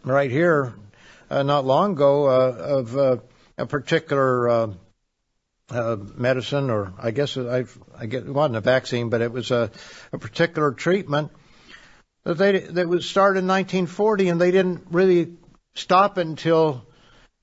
right 0.02 0.30
here 0.30 0.72
uh, 1.28 1.42
not 1.42 1.66
long 1.66 1.92
ago 1.92 2.26
uh, 2.26 2.78
of 2.78 2.96
uh, 2.96 3.16
a 3.58 3.66
particular 3.66 4.48
uh, 4.48 4.72
uh, 5.70 5.96
medicine, 6.16 6.70
or 6.70 6.92
I 6.98 7.10
guess 7.10 7.36
I, 7.36 7.64
I 7.96 8.04
it 8.04 8.26
wasn't 8.26 8.56
a 8.56 8.60
vaccine, 8.60 9.08
but 9.08 9.20
it 9.20 9.32
was 9.32 9.50
a, 9.50 9.70
a 10.12 10.18
particular 10.18 10.72
treatment 10.72 11.30
that 12.24 12.38
they 12.38 12.58
that 12.60 12.88
was 12.88 13.08
started 13.08 13.40
in 13.40 13.46
1940, 13.46 14.28
and 14.28 14.40
they 14.40 14.50
didn't 14.50 14.86
really 14.90 15.36
stop 15.74 16.18
until 16.18 16.86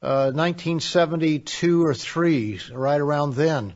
1972 0.01 1.81
uh, 1.81 1.85
or 1.85 1.93
three, 1.93 2.59
right 2.71 3.01
around 3.01 3.33
then, 3.33 3.73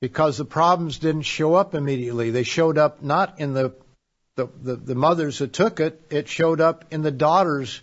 because 0.00 0.38
the 0.38 0.44
problems 0.44 0.98
didn't 0.98 1.22
show 1.22 1.54
up 1.54 1.74
immediately. 1.74 2.30
They 2.30 2.42
showed 2.42 2.78
up 2.78 3.02
not 3.02 3.38
in 3.38 3.54
the 3.54 3.74
the, 4.34 4.48
the, 4.62 4.76
the 4.76 4.94
mothers 4.94 5.38
that 5.38 5.52
took 5.52 5.80
it, 5.80 6.00
it 6.10 6.28
showed 6.28 6.60
up 6.60 6.86
in 6.90 7.02
the 7.02 7.10
daughters 7.10 7.82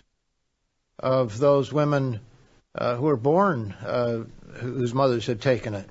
of 0.98 1.38
those 1.38 1.72
women 1.72 2.20
who 2.78 3.02
were 3.02 3.16
born 3.16 3.74
uh, 3.84 4.24
whose 4.54 4.94
mothers 4.94 5.26
had 5.26 5.40
taken 5.40 5.74
it. 5.74 5.88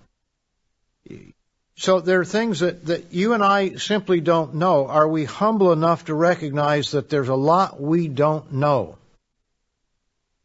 So 1.76 2.02
there 2.02 2.20
are 2.20 2.26
things 2.26 2.60
that, 2.60 2.86
that 2.88 3.14
you 3.14 3.34
and 3.34 3.44
I 3.44 3.76
simply 3.76 4.20
don't 4.20 4.56
know. 4.56 4.88
Are 4.88 5.08
we 5.08 5.24
humble 5.24 5.72
enough 5.72 6.06
to 6.06 6.14
recognize 6.14 6.92
that 6.92 7.10
there's 7.10 7.30
a 7.30 7.36
lot 7.36 7.80
we 7.82 8.10
don't 8.10 8.52
know? 8.52 8.98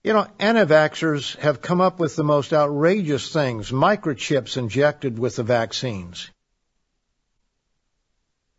You 0.04 0.12
know, 0.12 0.26
anti-vaxxers 0.38 1.36
have 1.38 1.60
come 1.60 1.80
up 1.80 1.98
with 1.98 2.14
the 2.14 2.24
most 2.24 2.52
outrageous 2.52 3.32
things, 3.32 3.72
microchips 3.72 4.56
injected 4.56 5.18
with 5.18 5.36
the 5.36 5.42
vaccines. 5.42 6.30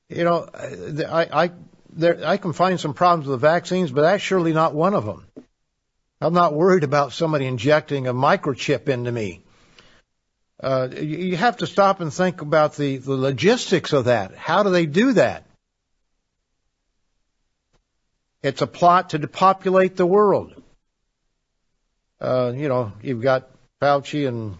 You 0.09 0.23
know, 0.23 0.49
I, 0.53 1.45
I, 1.45 1.51
there, 1.91 2.27
I 2.27 2.37
can 2.37 2.53
find 2.53 2.79
some 2.79 2.93
problems 2.93 3.27
with 3.27 3.39
the 3.39 3.47
vaccines, 3.47 3.91
but 3.91 4.01
that's 4.01 4.23
surely 4.23 4.53
not 4.53 4.73
one 4.73 4.93
of 4.93 5.05
them. 5.05 5.25
I'm 6.21 6.33
not 6.33 6.53
worried 6.53 6.83
about 6.83 7.13
somebody 7.13 7.45
injecting 7.45 8.07
a 8.07 8.13
microchip 8.13 8.87
into 8.87 9.11
me. 9.11 9.43
Uh, 10.61 10.87
you 10.89 11.35
have 11.35 11.57
to 11.57 11.67
stop 11.67 11.99
and 11.99 12.13
think 12.13 12.41
about 12.41 12.75
the, 12.75 12.97
the 12.97 13.15
logistics 13.15 13.91
of 13.91 14.05
that. 14.05 14.35
How 14.35 14.63
do 14.63 14.69
they 14.69 14.85
do 14.85 15.13
that? 15.13 15.45
It's 18.41 18.61
a 18.61 18.67
plot 18.67 19.09
to 19.09 19.17
depopulate 19.17 19.95
the 19.95 20.05
world. 20.05 20.61
Uh, 22.21 22.53
you 22.55 22.69
know, 22.69 22.93
you've 23.01 23.21
got 23.21 23.49
Fauci 23.81 24.27
and 24.27 24.57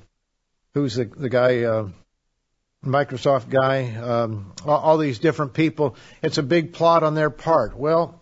who's 0.73 0.95
the, 0.95 1.05
the 1.05 1.29
guy, 1.29 1.63
uh, 1.63 1.87
Microsoft 2.83 3.49
guy, 3.49 3.95
um, 3.95 4.53
all, 4.65 4.79
all 4.79 4.97
these 4.97 5.19
different 5.19 5.53
people. 5.53 5.95
It's 6.21 6.37
a 6.37 6.43
big 6.43 6.73
plot 6.73 7.03
on 7.03 7.15
their 7.15 7.29
part. 7.29 7.77
Well, 7.77 8.21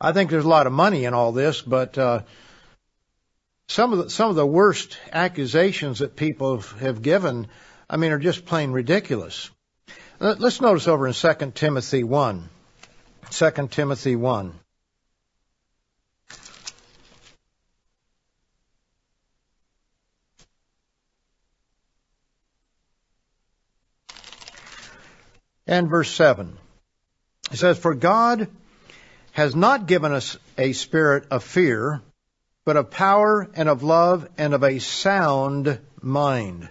I 0.00 0.12
think 0.12 0.30
there's 0.30 0.44
a 0.44 0.48
lot 0.48 0.66
of 0.66 0.72
money 0.72 1.04
in 1.04 1.14
all 1.14 1.32
this, 1.32 1.60
but 1.62 1.98
uh, 1.98 2.22
some 3.68 3.92
of 3.92 3.98
the, 3.98 4.10
some 4.10 4.30
of 4.30 4.36
the 4.36 4.46
worst 4.46 4.98
accusations 5.12 5.98
that 5.98 6.16
people 6.16 6.60
have 6.80 7.02
given, 7.02 7.48
I 7.88 7.96
mean, 7.96 8.12
are 8.12 8.18
just 8.18 8.46
plain 8.46 8.70
ridiculous. 8.70 9.50
Let's 10.20 10.60
notice 10.60 10.88
over 10.88 11.06
in 11.06 11.12
2 11.12 11.52
Timothy 11.54 12.02
1. 12.02 12.48
2 13.30 13.50
Timothy 13.70 14.16
1. 14.16 14.54
And 25.66 25.88
verse 25.90 26.10
7. 26.10 26.56
It 27.52 27.58
says, 27.58 27.78
For 27.78 27.94
God 27.94 28.48
has 29.38 29.54
not 29.54 29.86
given 29.86 30.10
us 30.10 30.36
a 30.58 30.72
spirit 30.72 31.24
of 31.30 31.44
fear, 31.44 32.02
but 32.64 32.76
of 32.76 32.90
power 32.90 33.48
and 33.54 33.68
of 33.68 33.84
love 33.84 34.28
and 34.36 34.52
of 34.52 34.64
a 34.64 34.80
sound 34.80 35.78
mind. 36.02 36.68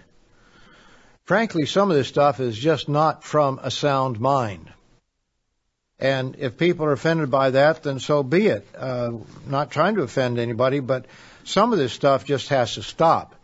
Frankly, 1.24 1.64
some 1.64 1.90
of 1.90 1.96
this 1.96 2.08
stuff 2.08 2.40
is 2.40 2.58
just 2.58 2.86
not 2.86 3.24
from 3.24 3.58
a 3.62 3.70
sound 3.70 4.20
mind. 4.20 4.70
And 5.98 6.36
if 6.40 6.58
people 6.58 6.84
are 6.84 6.92
offended 6.92 7.30
by 7.30 7.48
that, 7.52 7.84
then 7.84 8.00
so 8.00 8.22
be 8.22 8.48
it. 8.48 8.68
Uh, 8.76 9.12
not 9.46 9.70
trying 9.70 9.94
to 9.94 10.02
offend 10.02 10.38
anybody, 10.38 10.80
but 10.80 11.06
some 11.44 11.72
of 11.72 11.78
this 11.78 11.94
stuff 11.94 12.26
just 12.26 12.50
has 12.50 12.74
to 12.74 12.82
stop. 12.82 13.34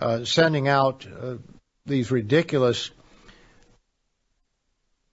Uh, 0.00 0.24
sending 0.24 0.68
out 0.68 1.04
uh, 1.04 1.34
these 1.84 2.12
ridiculous, 2.12 2.92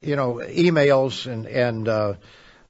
you 0.02 0.16
know, 0.16 0.36
emails 0.36 1.26
and 1.26 1.48
and 1.48 1.90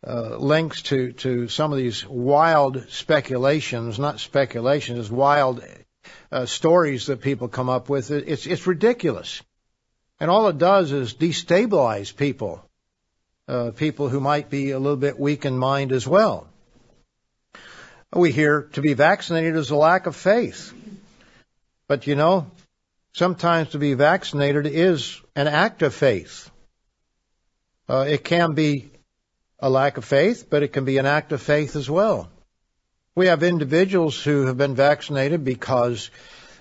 uh, 0.05 0.35
links 0.37 0.81
to, 0.83 1.13
to 1.13 1.47
some 1.47 1.71
of 1.71 1.77
these 1.77 2.05
wild 2.05 2.89
speculations, 2.89 3.99
not 3.99 4.19
speculations, 4.19 5.09
wild 5.09 5.63
uh, 6.31 6.45
stories 6.45 7.05
that 7.07 7.21
people 7.21 7.47
come 7.47 7.69
up 7.69 7.89
with. 7.89 8.11
It's, 8.11 8.45
it's 8.45 8.67
ridiculous. 8.67 9.41
And 10.19 10.29
all 10.29 10.47
it 10.49 10.57
does 10.57 10.91
is 10.91 11.13
destabilize 11.13 12.15
people, 12.15 12.63
uh, 13.47 13.71
people 13.71 14.09
who 14.09 14.19
might 14.19 14.49
be 14.49 14.71
a 14.71 14.79
little 14.79 14.97
bit 14.97 15.19
weak 15.19 15.45
in 15.45 15.57
mind 15.57 15.91
as 15.91 16.07
well. 16.07 16.47
We 18.13 18.31
hear 18.31 18.69
to 18.73 18.81
be 18.81 18.93
vaccinated 18.93 19.55
is 19.55 19.71
a 19.71 19.75
lack 19.75 20.05
of 20.05 20.15
faith. 20.15 20.73
But 21.87 22.07
you 22.07 22.15
know, 22.15 22.51
sometimes 23.13 23.69
to 23.69 23.79
be 23.79 23.93
vaccinated 23.93 24.67
is 24.67 25.19
an 25.35 25.47
act 25.47 25.81
of 25.81 25.93
faith. 25.93 26.49
Uh, 27.89 28.05
it 28.07 28.23
can 28.23 28.53
be 28.53 28.92
a 29.63 29.69
lack 29.69 29.95
of 29.95 30.03
faith, 30.03 30.47
but 30.49 30.61
it 30.61 30.73
can 30.73 30.83
be 30.83 30.97
an 30.97 31.05
act 31.05 31.31
of 31.31 31.41
faith 31.41 31.77
as 31.77 31.89
well. 31.89 32.29
We 33.15 33.27
have 33.27 33.43
individuals 33.43 34.21
who 34.21 34.47
have 34.47 34.57
been 34.57 34.75
vaccinated 34.75 35.45
because 35.45 36.11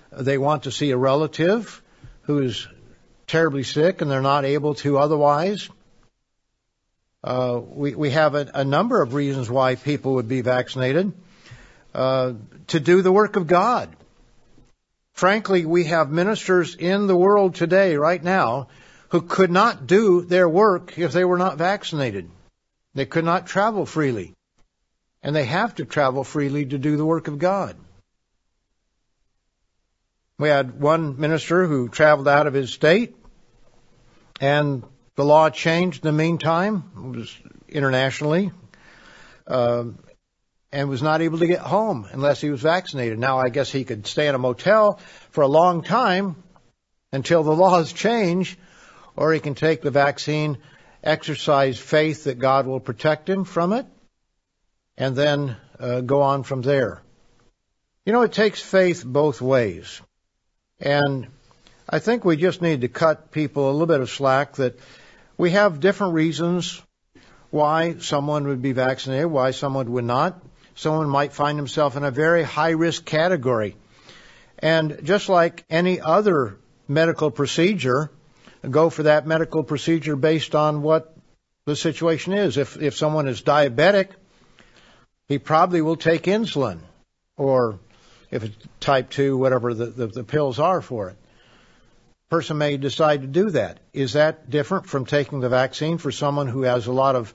they 0.09 0.37
want 0.37 0.63
to 0.63 0.71
see 0.71 0.91
a 0.91 0.97
relative 0.97 1.81
who's 2.21 2.65
terribly 3.27 3.63
sick 3.63 4.01
and 4.01 4.09
they're 4.09 4.21
not 4.21 4.45
able 4.45 4.75
to 4.75 4.97
otherwise. 4.97 5.67
Uh, 7.21 7.59
we, 7.61 7.93
we 7.93 8.11
have 8.11 8.35
a, 8.35 8.49
a, 8.53 8.63
number 8.63 9.01
of 9.01 9.13
reasons 9.13 9.49
why 9.49 9.75
people 9.75 10.13
would 10.13 10.29
be 10.29 10.39
vaccinated. 10.39 11.11
Uh, 11.93 12.33
to 12.67 12.79
do 12.79 13.01
the 13.01 13.11
work 13.11 13.35
of 13.35 13.47
God. 13.47 13.93
Frankly, 15.11 15.65
we 15.65 15.85
have 15.85 16.09
ministers 16.09 16.73
in 16.73 17.07
the 17.07 17.17
world 17.17 17.55
today, 17.55 17.97
right 17.97 18.23
now, 18.23 18.69
who 19.09 19.21
could 19.21 19.51
not 19.51 19.87
do 19.87 20.21
their 20.21 20.47
work 20.47 20.97
if 20.97 21.11
they 21.11 21.25
were 21.25 21.37
not 21.37 21.57
vaccinated. 21.57 22.29
They 22.93 23.05
could 23.05 23.25
not 23.25 23.47
travel 23.47 23.85
freely. 23.85 24.33
And 25.21 25.35
they 25.35 25.45
have 25.45 25.75
to 25.75 25.85
travel 25.85 26.23
freely 26.23 26.65
to 26.65 26.77
do 26.77 26.97
the 26.97 27.05
work 27.05 27.27
of 27.27 27.39
God. 27.39 27.75
We 30.37 30.49
had 30.49 30.79
one 30.79 31.19
minister 31.19 31.65
who 31.65 31.89
traveled 31.89 32.27
out 32.27 32.47
of 32.47 32.53
his 32.53 32.73
state, 32.73 33.15
and 34.41 34.83
the 35.15 35.23
law 35.23 35.49
changed 35.49 36.03
in 36.03 36.07
the 36.07 36.17
meantime. 36.17 36.83
It 36.97 37.17
was 37.17 37.39
internationally, 37.69 38.51
uh, 39.47 39.85
and 40.71 40.89
was 40.89 41.03
not 41.03 41.21
able 41.21 41.37
to 41.39 41.47
get 41.47 41.59
home 41.59 42.07
unless 42.11 42.41
he 42.41 42.49
was 42.49 42.61
vaccinated. 42.61 43.19
Now, 43.19 43.39
I 43.39 43.49
guess 43.49 43.71
he 43.71 43.85
could 43.85 44.07
stay 44.07 44.27
in 44.27 44.35
a 44.35 44.39
motel 44.39 44.99
for 45.29 45.41
a 45.41 45.47
long 45.47 45.83
time 45.83 46.35
until 47.11 47.43
the 47.43 47.55
laws 47.55 47.93
change, 47.93 48.57
or 49.15 49.31
he 49.31 49.39
can 49.39 49.55
take 49.55 49.81
the 49.81 49.91
vaccine, 49.91 50.57
exercise 51.03 51.77
faith 51.77 52.23
that 52.23 52.39
God 52.39 52.65
will 52.65 52.79
protect 52.79 53.29
him 53.29 53.43
from 53.43 53.73
it, 53.73 53.85
and 54.97 55.15
then 55.15 55.57
uh, 55.79 56.01
go 56.01 56.21
on 56.21 56.43
from 56.43 56.61
there. 56.61 57.01
You 58.05 58.13
know, 58.13 58.21
it 58.21 58.33
takes 58.33 58.61
faith 58.61 59.03
both 59.05 59.41
ways. 59.41 60.01
And 60.79 61.27
I 61.89 61.99
think 61.99 62.25
we 62.25 62.37
just 62.37 62.61
need 62.61 62.81
to 62.81 62.87
cut 62.87 63.31
people 63.31 63.69
a 63.69 63.71
little 63.71 63.87
bit 63.87 64.01
of 64.01 64.09
slack 64.09 64.55
that 64.55 64.79
we 65.37 65.51
have 65.51 65.79
different 65.79 66.13
reasons 66.13 66.81
why 67.49 67.97
someone 67.99 68.47
would 68.47 68.61
be 68.61 68.71
vaccinated, 68.71 69.27
why 69.27 69.51
someone 69.51 69.91
would 69.91 70.03
not. 70.05 70.41
Someone 70.75 71.07
might 71.07 71.33
find 71.33 71.57
himself 71.57 71.95
in 71.95 72.03
a 72.03 72.11
very 72.11 72.43
high 72.43 72.71
risk 72.71 73.05
category. 73.05 73.75
And 74.59 75.01
just 75.03 75.29
like 75.29 75.63
any 75.69 76.01
other 76.01 76.57
medical 76.87 77.29
procedure, 77.31 78.09
go 78.69 78.89
for 78.89 79.03
that 79.03 79.27
medical 79.27 79.63
procedure 79.63 80.15
based 80.15 80.55
on 80.55 80.81
what 80.81 81.15
the 81.65 81.75
situation 81.75 82.33
is. 82.33 82.57
If, 82.57 82.81
if 82.81 82.95
someone 82.95 83.27
is 83.27 83.41
diabetic, 83.41 84.09
he 85.27 85.39
probably 85.39 85.81
will 85.81 85.95
take 85.95 86.23
insulin 86.23 86.79
or 87.37 87.79
if 88.31 88.43
it's 88.43 88.55
type 88.79 89.09
2, 89.11 89.37
whatever 89.37 89.73
the, 89.73 89.85
the, 89.85 90.07
the 90.07 90.23
pills 90.23 90.59
are 90.59 90.81
for 90.81 91.09
it. 91.09 91.17
Person 92.29 92.57
may 92.57 92.77
decide 92.77 93.21
to 93.21 93.27
do 93.27 93.51
that. 93.51 93.79
Is 93.93 94.13
that 94.13 94.49
different 94.49 94.87
from 94.87 95.05
taking 95.05 95.39
the 95.39 95.49
vaccine 95.49 95.99
for 95.99 96.11
someone 96.11 96.47
who 96.47 96.63
has 96.63 96.87
a 96.87 96.91
lot 96.91 97.15
of 97.15 97.33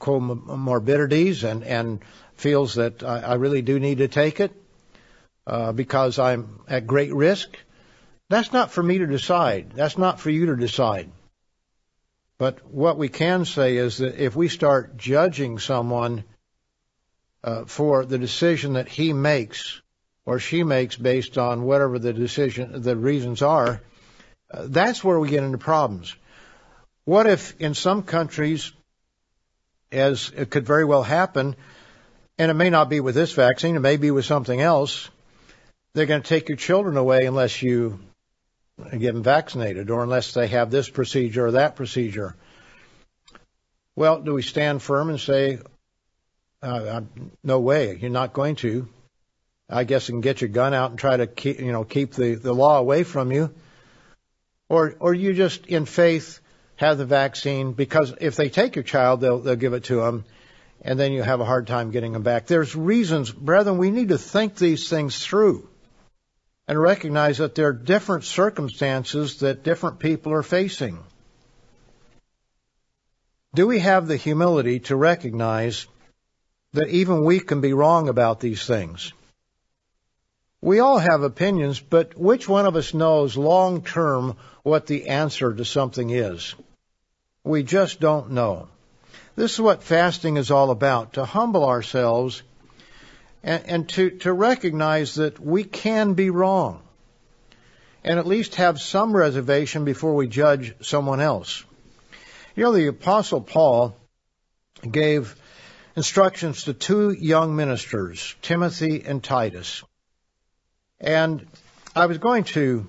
comorbidities 0.00 1.48
and, 1.48 1.62
and 1.62 2.00
feels 2.34 2.74
that 2.74 3.04
I, 3.04 3.20
I 3.20 3.34
really 3.34 3.62
do 3.62 3.78
need 3.78 3.98
to 3.98 4.08
take 4.08 4.40
it 4.40 4.52
uh, 5.46 5.70
because 5.70 6.18
I'm 6.18 6.60
at 6.66 6.86
great 6.86 7.14
risk? 7.14 7.56
That's 8.32 8.50
not 8.50 8.70
for 8.70 8.82
me 8.82 8.96
to 8.96 9.06
decide. 9.06 9.72
That's 9.74 9.98
not 9.98 10.18
for 10.18 10.30
you 10.30 10.46
to 10.46 10.56
decide. 10.56 11.10
But 12.38 12.66
what 12.66 12.96
we 12.96 13.10
can 13.10 13.44
say 13.44 13.76
is 13.76 13.98
that 13.98 14.18
if 14.18 14.34
we 14.34 14.48
start 14.48 14.96
judging 14.96 15.58
someone 15.58 16.24
uh, 17.44 17.66
for 17.66 18.06
the 18.06 18.16
decision 18.16 18.72
that 18.72 18.88
he 18.88 19.12
makes 19.12 19.82
or 20.24 20.38
she 20.38 20.62
makes 20.62 20.96
based 20.96 21.36
on 21.36 21.64
whatever 21.64 21.98
the 21.98 22.14
decision, 22.14 22.80
the 22.80 22.96
reasons 22.96 23.42
are, 23.42 23.82
uh, 24.50 24.64
that's 24.66 25.04
where 25.04 25.20
we 25.20 25.28
get 25.28 25.44
into 25.44 25.58
problems. 25.58 26.16
What 27.04 27.26
if 27.26 27.60
in 27.60 27.74
some 27.74 28.02
countries, 28.02 28.72
as 29.90 30.32
it 30.34 30.48
could 30.48 30.64
very 30.64 30.86
well 30.86 31.02
happen, 31.02 31.54
and 32.38 32.50
it 32.50 32.54
may 32.54 32.70
not 32.70 32.88
be 32.88 33.00
with 33.00 33.14
this 33.14 33.32
vaccine, 33.32 33.76
it 33.76 33.80
may 33.80 33.98
be 33.98 34.10
with 34.10 34.24
something 34.24 34.58
else, 34.58 35.10
they're 35.92 36.06
going 36.06 36.22
to 36.22 36.28
take 36.28 36.48
your 36.48 36.56
children 36.56 36.96
away 36.96 37.26
unless 37.26 37.60
you 37.60 37.98
get 38.90 39.14
them 39.14 39.22
vaccinated 39.22 39.90
or 39.90 40.02
unless 40.02 40.32
they 40.32 40.48
have 40.48 40.70
this 40.70 40.88
procedure 40.88 41.46
or 41.46 41.50
that 41.52 41.76
procedure. 41.76 42.34
Well, 43.94 44.20
do 44.20 44.34
we 44.34 44.42
stand 44.42 44.82
firm 44.82 45.10
and 45.10 45.20
say, 45.20 45.58
uh, 46.62 47.02
no 47.42 47.60
way. 47.60 47.96
You're 47.96 48.10
not 48.10 48.32
going 48.32 48.56
to. 48.56 48.88
I 49.68 49.84
guess 49.84 50.06
can 50.06 50.20
get 50.20 50.40
your 50.40 50.50
gun 50.50 50.74
out 50.74 50.90
and 50.90 50.98
try 50.98 51.16
to 51.16 51.26
keep, 51.26 51.60
you 51.60 51.72
know, 51.72 51.84
keep 51.84 52.12
the, 52.12 52.34
the 52.34 52.52
law 52.52 52.78
away 52.78 53.04
from 53.04 53.32
you. 53.32 53.52
Or, 54.68 54.94
or 55.00 55.14
you 55.14 55.34
just 55.34 55.66
in 55.66 55.86
faith 55.86 56.40
have 56.76 56.98
the 56.98 57.04
vaccine 57.04 57.72
because 57.72 58.14
if 58.20 58.36
they 58.36 58.48
take 58.48 58.76
your 58.76 58.82
child, 58.82 59.20
they'll, 59.20 59.38
they'll 59.38 59.56
give 59.56 59.74
it 59.74 59.84
to 59.84 59.96
them 59.96 60.24
and 60.82 60.98
then 60.98 61.12
you 61.12 61.22
have 61.22 61.40
a 61.40 61.44
hard 61.44 61.66
time 61.66 61.90
getting 61.90 62.12
them 62.12 62.22
back. 62.22 62.46
There's 62.46 62.74
reasons, 62.74 63.30
brethren, 63.30 63.78
we 63.78 63.90
need 63.90 64.08
to 64.08 64.18
think 64.18 64.56
these 64.56 64.88
things 64.88 65.24
through 65.24 65.68
and 66.68 66.80
recognize 66.80 67.38
that 67.38 67.54
there 67.54 67.68
are 67.68 67.72
different 67.72 68.24
circumstances 68.24 69.40
that 69.40 69.62
different 69.62 69.98
people 69.98 70.32
are 70.32 70.42
facing. 70.42 70.98
Do 73.54 73.66
we 73.66 73.80
have 73.80 74.06
the 74.06 74.16
humility 74.16 74.80
to 74.80 74.96
recognize 74.96 75.86
that 76.72 76.88
even 76.88 77.24
we 77.24 77.38
can 77.38 77.60
be 77.60 77.72
wrong 77.72 78.08
about 78.08 78.40
these 78.40 78.64
things. 78.64 79.12
We 80.60 80.80
all 80.80 80.98
have 80.98 81.22
opinions, 81.22 81.80
but 81.80 82.16
which 82.16 82.48
one 82.48 82.66
of 82.66 82.76
us 82.76 82.94
knows 82.94 83.36
long 83.36 83.82
term 83.82 84.36
what 84.62 84.86
the 84.86 85.08
answer 85.08 85.52
to 85.52 85.64
something 85.64 86.10
is? 86.10 86.54
We 87.44 87.62
just 87.62 88.00
don't 88.00 88.30
know. 88.30 88.68
This 89.34 89.54
is 89.54 89.60
what 89.60 89.82
fasting 89.82 90.36
is 90.36 90.50
all 90.50 90.70
about, 90.70 91.14
to 91.14 91.24
humble 91.24 91.64
ourselves 91.64 92.42
and, 93.42 93.62
and 93.66 93.88
to, 93.90 94.10
to 94.10 94.32
recognize 94.32 95.16
that 95.16 95.40
we 95.40 95.64
can 95.64 96.14
be 96.14 96.30
wrong 96.30 96.82
and 98.04 98.18
at 98.18 98.26
least 98.26 98.56
have 98.56 98.80
some 98.80 99.14
reservation 99.14 99.84
before 99.84 100.14
we 100.14 100.26
judge 100.26 100.74
someone 100.80 101.20
else. 101.20 101.64
You 102.56 102.64
know, 102.64 102.72
the 102.72 102.88
apostle 102.88 103.40
Paul 103.40 103.96
gave 104.88 105.36
instructions 105.96 106.64
to 106.64 106.74
two 106.74 107.12
young 107.12 107.54
ministers, 107.54 108.34
Timothy 108.42 109.02
and 109.04 109.22
Titus. 109.22 109.82
And 111.00 111.46
I 111.94 112.06
was 112.06 112.18
going 112.18 112.44
to 112.44 112.86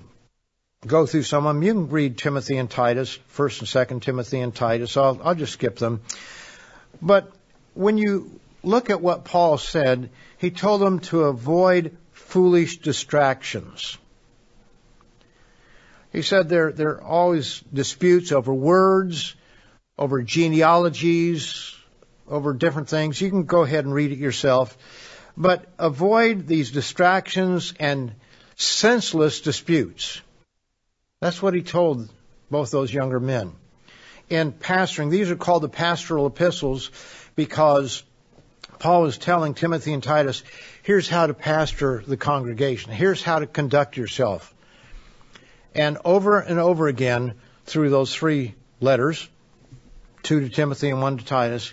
go 0.86 1.06
through 1.06 1.22
some 1.22 1.46
of 1.46 1.54
them. 1.54 1.62
You 1.62 1.72
can 1.72 1.88
read 1.90 2.18
Timothy 2.18 2.56
and 2.56 2.70
Titus, 2.70 3.18
First 3.28 3.60
and 3.60 3.68
Second 3.68 4.02
Timothy 4.02 4.40
and 4.40 4.54
Titus. 4.54 4.96
I'll, 4.96 5.20
I'll 5.22 5.34
just 5.34 5.52
skip 5.52 5.76
them. 5.76 6.02
But 7.00 7.30
when 7.74 7.98
you 7.98 8.40
look 8.66 8.90
at 8.90 9.00
what 9.00 9.24
Paul 9.24 9.58
said, 9.58 10.10
he 10.38 10.50
told 10.50 10.80
them 10.80 11.00
to 11.00 11.24
avoid 11.24 11.96
foolish 12.12 12.78
distractions. 12.78 13.98
He 16.12 16.22
said 16.22 16.48
there, 16.48 16.70
there 16.72 16.90
are 16.90 17.02
always 17.02 17.60
disputes 17.72 18.30
over 18.30 18.54
words, 18.54 19.34
over 19.98 20.22
genealogies, 20.22 21.74
over 22.28 22.52
different 22.52 22.88
things. 22.88 23.20
You 23.20 23.30
can 23.30 23.44
go 23.44 23.62
ahead 23.62 23.84
and 23.84 23.92
read 23.92 24.12
it 24.12 24.18
yourself. 24.18 24.78
But 25.36 25.66
avoid 25.78 26.46
these 26.46 26.70
distractions 26.70 27.74
and 27.80 28.14
senseless 28.56 29.40
disputes. 29.40 30.20
That's 31.20 31.42
what 31.42 31.54
he 31.54 31.62
told 31.62 32.08
both 32.50 32.70
those 32.70 32.92
younger 32.94 33.18
men. 33.18 33.52
In 34.30 34.52
pastoring, 34.52 35.10
these 35.10 35.30
are 35.30 35.36
called 35.36 35.62
the 35.62 35.68
pastoral 35.68 36.26
epistles 36.26 36.90
because 37.34 38.02
Paul 38.84 39.06
is 39.06 39.16
telling 39.16 39.54
Timothy 39.54 39.94
and 39.94 40.02
Titus, 40.02 40.42
here's 40.82 41.08
how 41.08 41.26
to 41.26 41.32
pastor 41.32 42.04
the 42.06 42.18
congregation. 42.18 42.92
Here's 42.92 43.22
how 43.22 43.38
to 43.38 43.46
conduct 43.46 43.96
yourself. 43.96 44.54
And 45.74 45.96
over 46.04 46.38
and 46.38 46.58
over 46.58 46.86
again, 46.86 47.32
through 47.64 47.88
those 47.88 48.14
three 48.14 48.54
letters, 48.80 49.26
two 50.22 50.40
to 50.40 50.50
Timothy 50.50 50.90
and 50.90 51.00
one 51.00 51.16
to 51.16 51.24
Titus, 51.24 51.72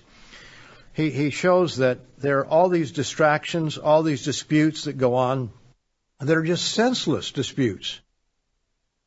he, 0.94 1.10
he 1.10 1.32
shows 1.32 1.76
that 1.78 2.00
there 2.18 2.40
are 2.40 2.46
all 2.46 2.70
these 2.70 2.94
distractions, 2.94 3.78
all 3.78 4.04
these 4.04 4.24
disputes 4.24 4.86
that 4.86 4.98
go 4.98 5.16
on, 5.16 5.52
that 6.22 6.38
are 6.38 6.44
just 6.44 6.72
senseless 6.72 7.34
disputes, 7.34 8.00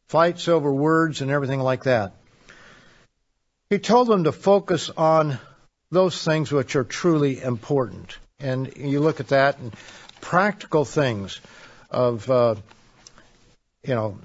fights 0.08 0.46
over 0.46 0.70
words 0.70 1.22
and 1.22 1.30
everything 1.30 1.60
like 1.60 1.84
that. 1.84 2.14
He 3.70 3.78
told 3.78 4.08
them 4.08 4.24
to 4.24 4.32
focus 4.32 4.90
on 4.90 5.38
those 5.94 6.22
things 6.22 6.52
which 6.52 6.76
are 6.76 6.84
truly 6.84 7.40
important. 7.40 8.18
And 8.38 8.76
you 8.76 9.00
look 9.00 9.20
at 9.20 9.28
that 9.28 9.58
and 9.58 9.72
practical 10.20 10.84
things 10.84 11.40
of, 11.90 12.30
uh, 12.30 12.56
you 13.82 13.94
know, 13.94 14.18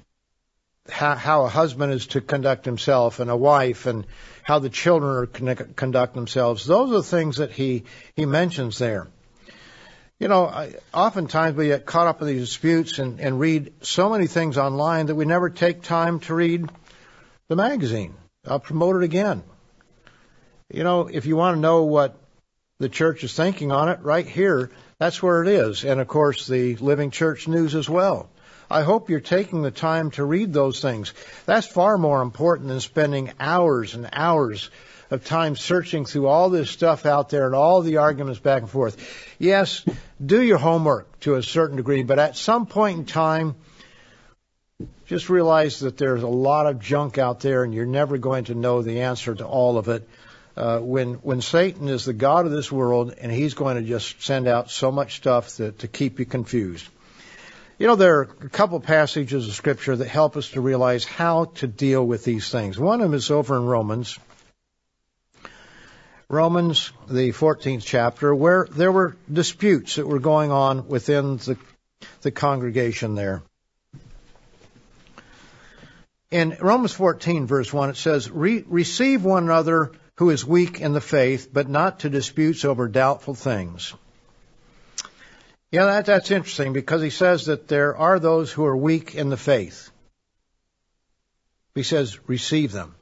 how, 0.88 1.14
how, 1.14 1.44
a 1.44 1.48
husband 1.48 1.92
is 1.92 2.08
to 2.08 2.20
conduct 2.20 2.64
himself 2.64 3.20
and 3.20 3.30
a 3.30 3.36
wife 3.36 3.86
and 3.86 4.06
how 4.42 4.58
the 4.58 4.68
children 4.68 5.16
are 5.16 5.26
to 5.26 5.54
conduct 5.76 6.14
themselves. 6.14 6.66
Those 6.66 6.92
are 6.92 7.02
things 7.02 7.36
that 7.36 7.52
he, 7.52 7.84
he 8.16 8.26
mentions 8.26 8.78
there. 8.78 9.06
You 10.18 10.28
know, 10.28 10.46
I, 10.46 10.74
oftentimes 10.92 11.56
we 11.56 11.68
get 11.68 11.86
caught 11.86 12.08
up 12.08 12.20
in 12.20 12.26
these 12.26 12.48
disputes 12.48 12.98
and, 12.98 13.20
and 13.20 13.38
read 13.40 13.72
so 13.82 14.10
many 14.10 14.26
things 14.26 14.58
online 14.58 15.06
that 15.06 15.14
we 15.14 15.24
never 15.24 15.48
take 15.48 15.82
time 15.82 16.20
to 16.20 16.34
read 16.34 16.68
the 17.48 17.56
magazine. 17.56 18.14
I'll 18.46 18.60
promote 18.60 18.96
it 18.96 19.02
again. 19.02 19.42
You 20.72 20.84
know, 20.84 21.08
if 21.08 21.26
you 21.26 21.36
want 21.36 21.56
to 21.56 21.60
know 21.60 21.82
what 21.82 22.16
the 22.78 22.88
church 22.88 23.24
is 23.24 23.34
thinking 23.34 23.72
on 23.72 23.88
it, 23.88 24.00
right 24.02 24.26
here, 24.26 24.70
that's 24.98 25.22
where 25.22 25.42
it 25.42 25.48
is. 25.48 25.84
And 25.84 26.00
of 26.00 26.06
course, 26.06 26.46
the 26.46 26.76
Living 26.76 27.10
Church 27.10 27.48
News 27.48 27.74
as 27.74 27.88
well. 27.88 28.30
I 28.70 28.82
hope 28.82 29.10
you're 29.10 29.18
taking 29.18 29.62
the 29.62 29.72
time 29.72 30.12
to 30.12 30.24
read 30.24 30.52
those 30.52 30.80
things. 30.80 31.12
That's 31.44 31.66
far 31.66 31.98
more 31.98 32.22
important 32.22 32.68
than 32.68 32.78
spending 32.78 33.32
hours 33.40 33.94
and 33.94 34.08
hours 34.12 34.70
of 35.10 35.24
time 35.24 35.56
searching 35.56 36.04
through 36.04 36.28
all 36.28 36.50
this 36.50 36.70
stuff 36.70 37.04
out 37.04 37.30
there 37.30 37.46
and 37.46 37.54
all 37.54 37.82
the 37.82 37.96
arguments 37.96 38.38
back 38.38 38.62
and 38.62 38.70
forth. 38.70 38.96
Yes, 39.40 39.84
do 40.24 40.40
your 40.40 40.58
homework 40.58 41.18
to 41.20 41.34
a 41.34 41.42
certain 41.42 41.78
degree, 41.78 42.04
but 42.04 42.20
at 42.20 42.36
some 42.36 42.66
point 42.66 42.98
in 42.98 43.04
time, 43.06 43.56
just 45.06 45.28
realize 45.28 45.80
that 45.80 45.98
there's 45.98 46.22
a 46.22 46.28
lot 46.28 46.66
of 46.66 46.78
junk 46.78 47.18
out 47.18 47.40
there 47.40 47.64
and 47.64 47.74
you're 47.74 47.86
never 47.86 48.18
going 48.18 48.44
to 48.44 48.54
know 48.54 48.82
the 48.82 49.00
answer 49.00 49.34
to 49.34 49.44
all 49.44 49.78
of 49.78 49.88
it. 49.88 50.08
Uh, 50.56 50.78
when 50.80 51.14
when 51.14 51.40
Satan 51.40 51.88
is 51.88 52.04
the 52.04 52.12
god 52.12 52.44
of 52.44 52.52
this 52.52 52.72
world 52.72 53.14
and 53.20 53.30
he's 53.30 53.54
going 53.54 53.76
to 53.76 53.82
just 53.82 54.22
send 54.22 54.48
out 54.48 54.70
so 54.70 54.90
much 54.90 55.16
stuff 55.16 55.56
to, 55.56 55.72
to 55.72 55.88
keep 55.88 56.18
you 56.18 56.26
confused. 56.26 56.86
You 57.78 57.86
know, 57.86 57.96
there 57.96 58.18
are 58.18 58.22
a 58.42 58.48
couple 58.48 58.78
passages 58.80 59.48
of 59.48 59.54
scripture 59.54 59.96
that 59.96 60.08
help 60.08 60.36
us 60.36 60.50
to 60.50 60.60
realize 60.60 61.04
how 61.04 61.46
to 61.56 61.66
deal 61.66 62.04
with 62.04 62.24
these 62.24 62.50
things. 62.50 62.78
One 62.78 63.00
of 63.00 63.06
them 63.06 63.14
is 63.14 63.30
over 63.30 63.56
in 63.56 63.64
Romans. 63.64 64.18
Romans, 66.28 66.92
the 67.08 67.30
14th 67.30 67.82
chapter, 67.84 68.34
where 68.34 68.66
there 68.70 68.92
were 68.92 69.16
disputes 69.32 69.96
that 69.96 70.06
were 70.06 70.18
going 70.18 70.52
on 70.52 70.88
within 70.88 71.38
the, 71.38 71.56
the 72.20 72.30
congregation 72.30 73.14
there. 73.14 73.42
In 76.30 76.56
Romans 76.60 76.92
14 76.92 77.46
verse 77.46 77.72
1 77.72 77.90
it 77.90 77.96
says, 77.96 78.30
Re- 78.30 78.64
receive 78.68 79.24
one 79.24 79.44
another 79.44 79.90
who 80.20 80.28
is 80.28 80.44
weak 80.44 80.82
in 80.82 80.92
the 80.92 81.00
faith, 81.00 81.48
but 81.50 81.66
not 81.66 82.00
to 82.00 82.10
disputes 82.10 82.66
over 82.66 82.88
doubtful 82.88 83.32
things. 83.32 83.94
Yeah, 85.70 85.86
that, 85.86 86.04
that's 86.04 86.30
interesting 86.30 86.74
because 86.74 87.00
he 87.00 87.08
says 87.08 87.46
that 87.46 87.68
there 87.68 87.96
are 87.96 88.18
those 88.18 88.52
who 88.52 88.66
are 88.66 88.76
weak 88.76 89.14
in 89.14 89.30
the 89.30 89.38
faith. 89.38 89.90
He 91.74 91.84
says, 91.84 92.18
receive 92.28 92.70
them. 92.70 92.94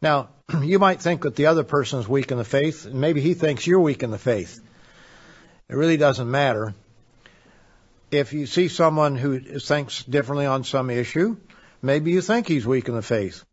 Now, 0.00 0.28
you 0.62 0.78
might 0.78 1.02
think 1.02 1.22
that 1.22 1.34
the 1.34 1.46
other 1.46 1.64
person 1.64 1.98
is 1.98 2.06
weak 2.06 2.30
in 2.30 2.38
the 2.38 2.44
faith, 2.44 2.86
and 2.86 3.00
maybe 3.00 3.20
he 3.20 3.34
thinks 3.34 3.66
you're 3.66 3.80
weak 3.80 4.04
in 4.04 4.12
the 4.12 4.16
faith. 4.16 4.60
It 5.68 5.74
really 5.74 5.96
doesn't 5.96 6.30
matter. 6.30 6.72
If 8.12 8.32
you 8.32 8.46
see 8.46 8.68
someone 8.68 9.16
who 9.16 9.58
thinks 9.58 10.04
differently 10.04 10.46
on 10.46 10.62
some 10.62 10.88
issue, 10.88 11.36
maybe 11.82 12.12
you 12.12 12.20
think 12.20 12.46
he's 12.46 12.64
weak 12.64 12.86
in 12.86 12.94
the 12.94 13.02
faith. 13.02 13.44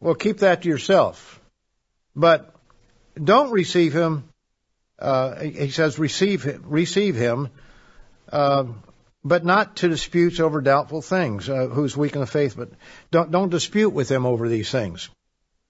Well, 0.00 0.14
keep 0.14 0.40
that 0.40 0.64
to 0.64 0.68
yourself. 0.68 1.38
But 2.14 2.54
don't 3.22 3.50
receive 3.50 3.92
him. 3.92 4.24
Uh, 4.98 5.40
he 5.40 5.70
says, 5.70 5.98
receive 5.98 6.44
him, 6.44 6.64
receive 6.66 7.16
him, 7.16 7.48
uh, 8.30 8.64
but 9.24 9.44
not 9.44 9.76
to 9.76 9.88
disputes 9.88 10.38
over 10.38 10.60
doubtful 10.60 11.02
things. 11.02 11.48
Uh, 11.48 11.66
who's 11.66 11.96
weak 11.96 12.14
in 12.14 12.20
the 12.20 12.26
faith, 12.26 12.54
but 12.56 12.70
don't 13.10 13.30
don't 13.30 13.48
dispute 13.48 13.90
with 13.90 14.08
him 14.08 14.26
over 14.26 14.48
these 14.48 14.70
things. 14.70 15.10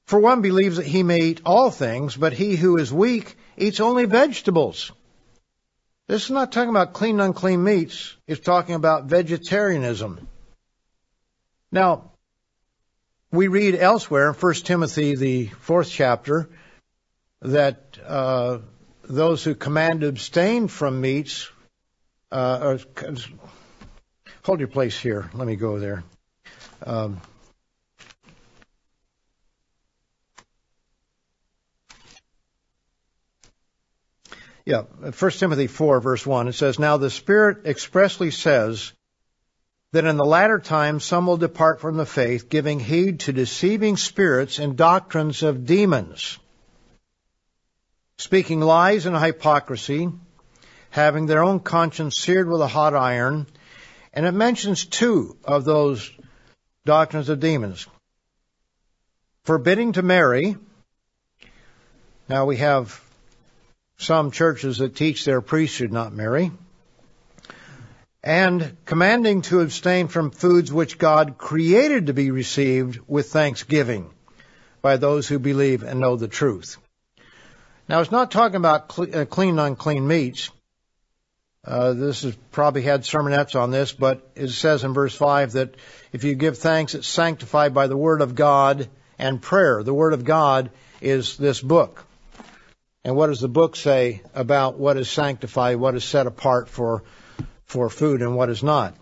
For 0.05 0.19
one 0.19 0.43
believes 0.43 0.77
that 0.77 0.87
he 0.87 1.03
may 1.03 1.21
eat 1.21 1.41
all 1.47 1.71
things, 1.71 2.17
but 2.17 2.35
he 2.35 2.57
who 2.57 2.77
is 2.77 2.93
weak 2.93 3.37
eats 3.57 3.81
only 3.81 4.05
vegetables. 4.05 4.93
This 6.09 6.25
is 6.25 6.31
not 6.31 6.53
talking 6.53 6.71
about 6.71 6.93
clean 6.93 7.21
unclean 7.21 7.63
meats. 7.65 8.15
It's 8.27 8.45
talking 8.45 8.75
about 8.75 9.07
vegetarianism. 9.07 10.29
Now, 11.71 12.12
we 13.33 13.49
read 13.49 13.75
elsewhere 13.75 14.29
in 14.29 14.35
1 14.35 14.55
Timothy, 14.55 15.17
the 15.17 15.47
fourth 15.47 15.91
chapter, 15.91 16.51
that 17.41 17.99
uh, 18.07 18.59
those 19.05 19.43
who 19.43 19.55
command 19.55 20.05
abstain 20.05 20.69
from 20.69 21.01
meats, 21.01 21.51
uh, 22.31 22.59
are, 22.63 22.79
hold 24.45 24.61
your 24.61 24.69
place 24.69 24.99
here. 24.99 25.31
Let 25.33 25.47
me 25.47 25.57
go 25.57 25.79
there. 25.79 26.05
Um, 26.85 27.21
Yeah, 34.65 34.83
1 34.83 35.31
Timothy 35.33 35.67
4 35.67 36.01
verse 36.01 36.25
1, 36.25 36.47
it 36.47 36.53
says, 36.53 36.79
Now 36.79 36.97
the 36.97 37.11
Spirit 37.11 37.67
expressly 37.67 38.31
says 38.31 38.93
that 39.93 40.07
in 40.07 40.17
the 40.17 40.25
latter 40.25 40.59
times 40.59 41.05
some 41.05 41.27
will 41.27 41.37
depart 41.37 41.81
from 41.81 41.97
the 41.97 42.07
faith, 42.07 42.49
giving 42.49 42.81
heed 42.81 43.21
to 43.21 43.33
deceiving 43.33 43.97
spirits 43.97 44.59
and 44.59 44.77
doctrines 44.77 45.43
of 45.43 45.67
demons, 45.67 46.39
speaking 48.17 48.61
lies 48.61 49.05
and 49.05 49.17
hypocrisy, 49.17 50.11
having 50.91 51.27
their 51.27 51.43
own 51.43 51.61
conscience 51.61 52.17
seared 52.17 52.49
with 52.49 52.61
a 52.63 52.67
hot 52.67 52.95
iron, 52.95 53.47
and 54.15 54.27
it 54.27 54.33
mentions 54.33 54.87
two 54.87 55.37
of 55.45 55.65
those 55.65 56.11
doctrines 56.85 57.29
of 57.29 57.41
demons. 57.41 57.87
Forbidding 59.45 59.93
to 59.93 60.03
marry. 60.03 60.57
Now 62.29 62.47
we 62.47 62.59
have 62.59 63.01
some 63.99 64.31
churches 64.31 64.79
that 64.79 64.97
teach 64.97 65.25
their 65.25 65.41
priests 65.41 65.77
should 65.77 65.93
not 65.93 66.13
marry, 66.13 66.51
and 68.23 68.77
commanding 68.85 69.43
to 69.43 69.61
abstain 69.61 70.09
from 70.09 70.31
foods 70.31 70.73
which 70.73 70.99
God 70.99 71.39
created 71.39 72.07
to 72.07 72.15
be 72.15 72.31
received 72.31 73.01
with 73.09 73.31
thanksgiving 73.31 74.11
by 74.81 74.97
those 74.97 75.27
who 75.27 75.39
believe 75.39 75.83
and 75.83 76.01
know 76.01 76.17
the 76.17 76.29
truth. 76.29 76.77
Now, 77.89 78.01
it's 78.01 78.13
not 78.13 78.31
talking 78.31 78.57
about 78.57 78.97
uh, 78.99 79.25
clean, 79.25 79.59
unclean 79.59 80.07
meats. 80.07 80.51
Uh, 81.65 81.93
this 81.93 82.23
has 82.23 82.35
probably 82.51 82.83
had 82.83 83.03
sermonettes 83.03 83.61
on 83.61 83.71
this, 83.71 83.93
but 83.93 84.29
it 84.35 84.49
says 84.49 84.83
in 84.83 84.95
verse 84.95 85.15
5 85.15 85.53
that 85.53 85.77
if 86.13 86.25
you 86.25 86.35
give 86.35 86.59
thanks, 86.59 86.95
it's 86.95 87.07
sanctified 87.07 87.75
by 87.75 87.87
the 87.87 87.97
Word 87.97 88.21
of 88.21 88.35
God 88.35 88.89
and 89.19 89.43
prayer. 89.43 89.83
The 89.83 89.95
Word 89.95 90.13
of 90.13 90.25
God 90.25 90.71
is 91.01 91.37
this 91.37 91.61
book. 91.61 92.05
And 93.05 93.17
what 93.17 93.29
does 93.29 93.41
the 93.41 93.49
book 93.49 93.75
say 93.75 94.23
about 94.35 94.79
what 94.79 94.97
is 94.97 95.09
sanctified, 95.09 95.77
what 95.77 95.95
is 95.95 96.05
set 96.05 96.27
apart 96.27 96.69
for, 96.69 97.03
for 97.73 97.89
food 97.89 98.21
and 98.21 98.37
what 98.37 98.51
is 98.51 98.63
not? 98.63 98.95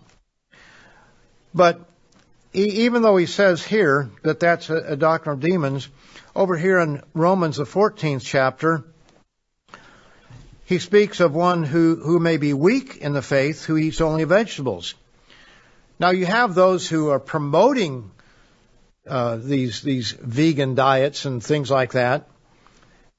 But 1.53 1.81
even 2.53 3.01
though 3.01 3.17
he 3.17 3.25
says 3.25 3.63
here 3.63 4.09
that 4.23 4.39
that's 4.39 4.69
a, 4.69 4.95
doctrine 4.95 5.33
of 5.33 5.39
demons, 5.41 5.89
over 6.33 6.57
here 6.57 6.79
in 6.79 7.01
Romans, 7.13 7.57
the 7.57 7.65
14th 7.65 8.21
chapter, 8.23 8.85
he 10.63 10.79
speaks 10.79 11.19
of 11.19 11.35
one 11.35 11.63
who, 11.63 11.97
who 11.97 12.19
may 12.19 12.37
be 12.37 12.53
weak 12.53 12.97
in 12.97 13.11
the 13.11 13.21
faith, 13.21 13.65
who 13.65 13.75
eats 13.75 13.99
only 13.99 14.23
vegetables. 14.23 14.95
Now 15.99 16.11
you 16.11 16.25
have 16.25 16.55
those 16.55 16.87
who 16.87 17.09
are 17.09 17.19
promoting 17.19 18.09
uh, 19.07 19.35
these 19.35 19.81
these 19.81 20.11
vegan 20.11 20.75
diets 20.75 21.25
and 21.25 21.43
things 21.43 21.69
like 21.69 21.93
that, 21.93 22.27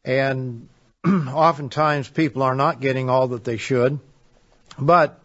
and 0.05 0.69
oftentimes 1.07 2.09
people 2.09 2.43
are 2.43 2.55
not 2.55 2.81
getting 2.81 3.11
all 3.11 3.29
that 3.29 3.45
they 3.45 3.57
should. 3.57 3.99
But 4.79 5.22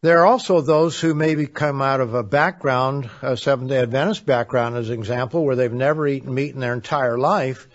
there 0.00 0.20
are 0.20 0.26
also 0.26 0.60
those 0.60 1.00
who 1.00 1.14
maybe 1.14 1.46
come 1.46 1.82
out 1.82 2.00
of 2.00 2.14
a 2.14 2.22
background, 2.22 3.10
a 3.20 3.36
Seventh 3.36 3.70
day 3.70 3.80
Adventist 3.80 4.24
background 4.24 4.76
as 4.76 4.90
an 4.90 4.98
example, 4.98 5.44
where 5.44 5.56
they've 5.56 5.72
never 5.72 6.06
eaten 6.06 6.32
meat 6.32 6.54
in 6.54 6.60
their 6.60 6.74
entire 6.74 7.18
life. 7.18 7.68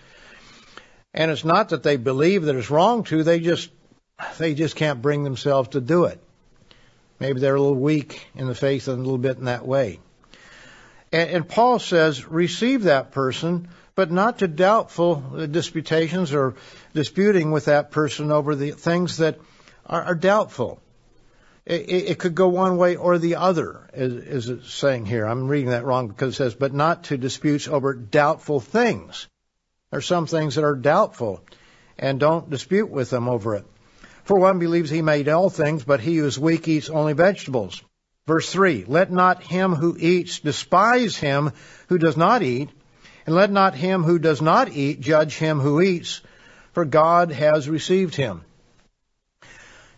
And 1.12 1.30
it's 1.30 1.44
not 1.44 1.68
that 1.68 1.82
they 1.82 1.96
believe 1.96 2.44
that 2.44 2.56
it's 2.56 2.70
wrong 2.70 3.04
to, 3.04 3.22
they 3.22 3.40
just, 3.40 3.70
they 4.38 4.54
just 4.54 4.74
can't 4.74 5.02
bring 5.02 5.22
themselves 5.22 5.70
to 5.70 5.80
do 5.80 6.04
it. 6.04 6.20
Maybe 7.20 7.40
they're 7.40 7.54
a 7.54 7.60
little 7.60 7.76
weak 7.76 8.26
in 8.34 8.46
the 8.46 8.54
faith 8.54 8.88
and 8.88 8.98
a 8.98 9.02
little 9.02 9.18
bit 9.18 9.38
in 9.38 9.44
that 9.44 9.66
way. 9.66 10.00
And, 11.12 11.30
and 11.30 11.48
Paul 11.48 11.78
says, 11.78 12.26
receive 12.26 12.84
that 12.84 13.12
person 13.12 13.68
but 13.94 14.10
not 14.10 14.38
to 14.38 14.48
doubtful 14.48 15.46
disputations 15.50 16.34
or 16.34 16.56
disputing 16.94 17.52
with 17.52 17.66
that 17.66 17.90
person 17.90 18.32
over 18.32 18.56
the 18.56 18.72
things 18.72 19.18
that 19.18 19.38
are, 19.86 20.02
are 20.02 20.14
doubtful. 20.14 20.80
It, 21.66 21.90
it 21.90 22.18
could 22.18 22.34
go 22.34 22.48
one 22.48 22.76
way 22.76 22.96
or 22.96 23.18
the 23.18 23.36
other, 23.36 23.88
is, 23.94 24.12
is 24.12 24.48
it 24.50 24.64
saying 24.64 25.06
here. 25.06 25.24
I'm 25.26 25.48
reading 25.48 25.70
that 25.70 25.84
wrong 25.84 26.08
because 26.08 26.34
it 26.34 26.36
says, 26.36 26.54
but 26.54 26.74
not 26.74 27.04
to 27.04 27.16
disputes 27.16 27.68
over 27.68 27.94
doubtful 27.94 28.60
things. 28.60 29.28
There 29.90 29.98
are 29.98 30.02
some 30.02 30.26
things 30.26 30.56
that 30.56 30.64
are 30.64 30.76
doubtful, 30.76 31.42
and 31.98 32.20
don't 32.20 32.50
dispute 32.50 32.90
with 32.90 33.10
them 33.10 33.28
over 33.28 33.54
it. 33.54 33.64
For 34.24 34.38
one 34.38 34.58
believes 34.58 34.90
he 34.90 35.02
made 35.02 35.28
all 35.28 35.50
things, 35.50 35.84
but 35.84 36.00
he 36.00 36.16
who 36.16 36.26
is 36.26 36.38
weak 36.38 36.66
eats 36.66 36.90
only 36.90 37.12
vegetables. 37.12 37.82
Verse 38.26 38.50
3, 38.50 38.86
let 38.88 39.12
not 39.12 39.42
him 39.42 39.74
who 39.74 39.96
eats 39.98 40.40
despise 40.40 41.16
him 41.16 41.52
who 41.88 41.98
does 41.98 42.16
not 42.16 42.42
eat, 42.42 42.70
and 43.26 43.34
let 43.34 43.50
not 43.50 43.74
him 43.74 44.02
who 44.02 44.18
does 44.18 44.40
not 44.40 44.72
eat 44.72 45.00
judge 45.00 45.36
him 45.36 45.60
who 45.60 45.80
eats, 45.80 46.22
for 46.72 46.84
God 46.84 47.32
has 47.32 47.68
received 47.68 48.14
him. 48.14 48.42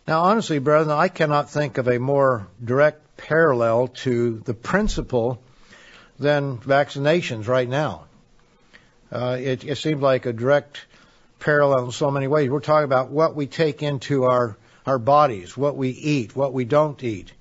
Now, 0.07 0.23
honestly, 0.23 0.61
brethren, 0.61 0.97
I 0.97 1.09
cannot 1.09 1.51
think 1.51 1.79
of 1.79 1.89
a 1.89 1.99
more 1.99 2.47
direct 2.65 3.17
parallel 3.17 3.89
to 3.89 4.39
the 4.45 4.55
principle 4.55 5.43
than 6.19 6.59
vaccinations 6.59 7.49
right 7.49 7.69
now. 7.69 8.05
Uh, 9.11 9.37
it, 9.41 9.65
it 9.65 9.79
seems 9.79 10.01
like 10.01 10.27
a 10.27 10.33
direct 10.33 10.87
parallel 11.41 11.87
in 11.87 11.91
so 11.91 12.13
many 12.13 12.29
ways. 12.29 12.49
We're 12.49 12.61
talking 12.61 12.85
about 12.85 13.11
what 13.11 13.35
we 13.35 13.47
take 13.47 13.83
into 13.83 14.25
our, 14.25 14.57
our 14.85 15.01
bodies, 15.01 15.57
what 15.57 15.77
we 15.77 15.89
eat, 15.91 16.37
what 16.37 16.53
we 16.53 16.65
don't 16.65 17.03
eat, 17.03 17.33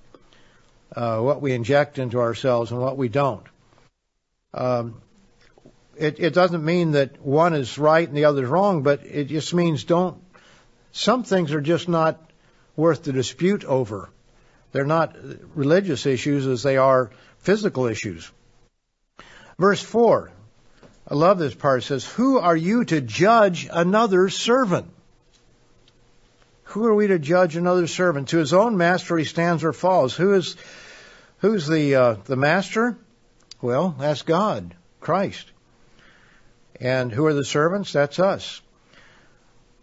uh, 0.96 1.20
what 1.20 1.42
we 1.42 1.54
inject 1.54 2.00
into 2.00 2.20
ourselves, 2.20 2.72
and 2.72 2.82
what 2.82 2.98
we 2.98 3.10
don't. 3.10 3.46
Um, 4.56 5.02
it, 5.96 6.20
it 6.20 6.34
doesn't 6.34 6.66
mean 6.66 6.92
that 6.92 7.22
one 7.22 7.54
is 7.54 7.78
right 7.78 8.08
and 8.08 8.18
the 8.18 8.26
other 8.26 8.44
is 8.44 8.50
wrong, 8.50 8.82
but 8.82 9.06
it 9.06 9.26
just 9.26 9.54
means 9.54 9.84
don't. 9.84 10.18
Some 10.92 11.24
things 11.24 11.54
are 11.54 11.62
just 11.62 11.88
not 11.88 12.26
worth 12.76 13.04
the 13.04 13.14
dispute 13.14 13.64
over. 13.64 14.10
They're 14.72 14.86
not 14.86 15.16
religious 15.54 16.06
issues 16.06 16.48
as 16.48 16.64
they 16.64 16.78
are 16.78 17.12
physical 17.40 17.86
issues. 17.86 18.30
Verse 19.58 19.82
4, 19.82 20.32
I 21.08 21.14
love 21.14 21.40
this 21.40 21.56
part. 21.56 21.84
It 21.84 21.86
says, 21.86 22.06
Who 22.06 22.40
are 22.40 22.58
you 22.58 22.84
to 22.86 23.00
judge 23.00 23.70
another 23.72 24.30
servant? 24.30 24.92
Who 26.66 26.86
are 26.88 26.96
we 26.96 27.08
to 27.08 27.20
judge 27.20 27.56
another 27.56 27.88
servant? 27.88 28.30
To 28.30 28.38
his 28.38 28.54
own 28.54 28.76
master 28.76 29.18
he 29.18 29.24
stands 29.24 29.64
or 29.64 29.72
falls. 29.72 30.14
Who 30.16 30.34
is, 30.34 30.58
who's 31.38 31.68
the, 31.68 31.96
uh, 31.96 32.16
the 32.26 32.36
master? 32.36 32.98
Well, 33.62 33.96
that's 33.98 34.24
God, 34.24 34.76
Christ. 35.00 35.52
And 36.82 37.12
who 37.12 37.26
are 37.28 37.34
the 37.34 37.46
servants? 37.46 37.94
That's 37.94 38.20
us. 38.20 38.62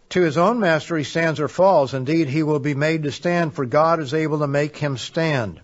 To 0.09 0.21
his 0.21 0.37
own 0.37 0.59
master 0.59 0.97
he 0.97 1.03
stands 1.03 1.39
or 1.39 1.47
falls. 1.47 1.93
Indeed, 1.93 2.29
he 2.29 2.43
will 2.43 2.59
be 2.59 2.75
made 2.75 3.03
to 3.03 3.11
stand, 3.11 3.53
for 3.53 3.65
God 3.65 3.99
is 3.99 4.13
able 4.13 4.39
to 4.39 4.47
make 4.47 4.77
him 4.77 4.97
stand. 4.97 5.59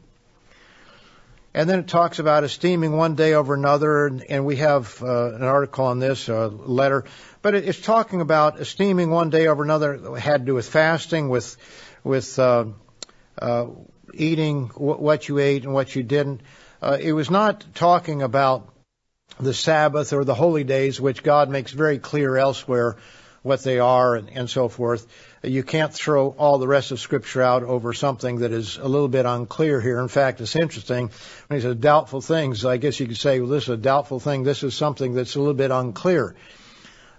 And 1.53 1.69
then 1.69 1.79
it 1.79 1.87
talks 1.87 2.19
about 2.19 2.43
esteeming 2.43 2.95
one 2.95 3.15
day 3.15 3.33
over 3.33 3.55
another, 3.55 4.05
and, 4.05 4.45
we 4.45 4.57
have 4.57 5.01
uh, 5.01 5.33
an 5.33 5.43
article 5.43 5.85
on 5.85 5.99
this, 5.99 6.29
a 6.29 6.47
letter. 6.47 7.05
But 7.41 7.55
it, 7.55 7.67
it's 7.67 7.81
talking 7.81 8.21
about 8.21 8.59
esteeming 8.59 9.09
one 9.09 9.31
day 9.31 9.47
over 9.47 9.63
another. 9.63 10.15
Had 10.15 10.41
to 10.41 10.45
do 10.45 10.53
with 10.53 10.69
fasting, 10.69 11.29
with 11.29 11.57
with 12.03 12.37
uh, 12.37 12.65
uh, 13.41 13.65
eating 14.13 14.67
w- 14.67 14.95
what 14.95 15.27
you 15.27 15.39
ate 15.39 15.63
and 15.63 15.73
what 15.73 15.95
you 15.95 16.03
didn't. 16.03 16.41
Uh, 16.81 16.97
it 16.99 17.13
was 17.13 17.29
not 17.31 17.65
talking 17.73 18.21
about 18.21 18.71
the 19.39 19.53
Sabbath 19.53 20.13
or 20.13 20.23
the 20.23 20.35
holy 20.35 20.63
days, 20.63 21.01
which 21.01 21.23
God 21.23 21.49
makes 21.49 21.71
very 21.71 21.97
clear 21.97 22.37
elsewhere 22.37 22.97
what 23.41 23.63
they 23.63 23.79
are 23.79 24.15
and, 24.15 24.29
and 24.29 24.49
so 24.49 24.67
forth. 24.67 25.07
You 25.43 25.63
can't 25.63 25.93
throw 25.93 26.29
all 26.29 26.57
the 26.57 26.67
rest 26.67 26.91
of 26.91 26.99
Scripture 26.99 27.41
out 27.41 27.63
over 27.63 27.93
something 27.93 28.39
that 28.39 28.51
is 28.51 28.77
a 28.77 28.87
little 28.87 29.07
bit 29.07 29.25
unclear 29.25 29.79
here. 29.79 29.99
In 29.99 30.07
fact, 30.07 30.41
it's 30.41 30.55
interesting 30.55 31.11
when 31.47 31.59
he 31.59 31.63
says 31.63 31.75
doubtful 31.75 32.21
things. 32.21 32.65
I 32.65 32.77
guess 32.77 32.99
you 32.99 33.07
could 33.07 33.17
say, 33.17 33.39
well, 33.39 33.49
this 33.49 33.63
is 33.63 33.69
a 33.69 33.77
doubtful 33.77 34.19
thing. 34.19 34.43
This 34.43 34.63
is 34.63 34.75
something 34.75 35.13
that's 35.13 35.35
a 35.35 35.39
little 35.39 35.53
bit 35.53 35.71
unclear. 35.71 36.35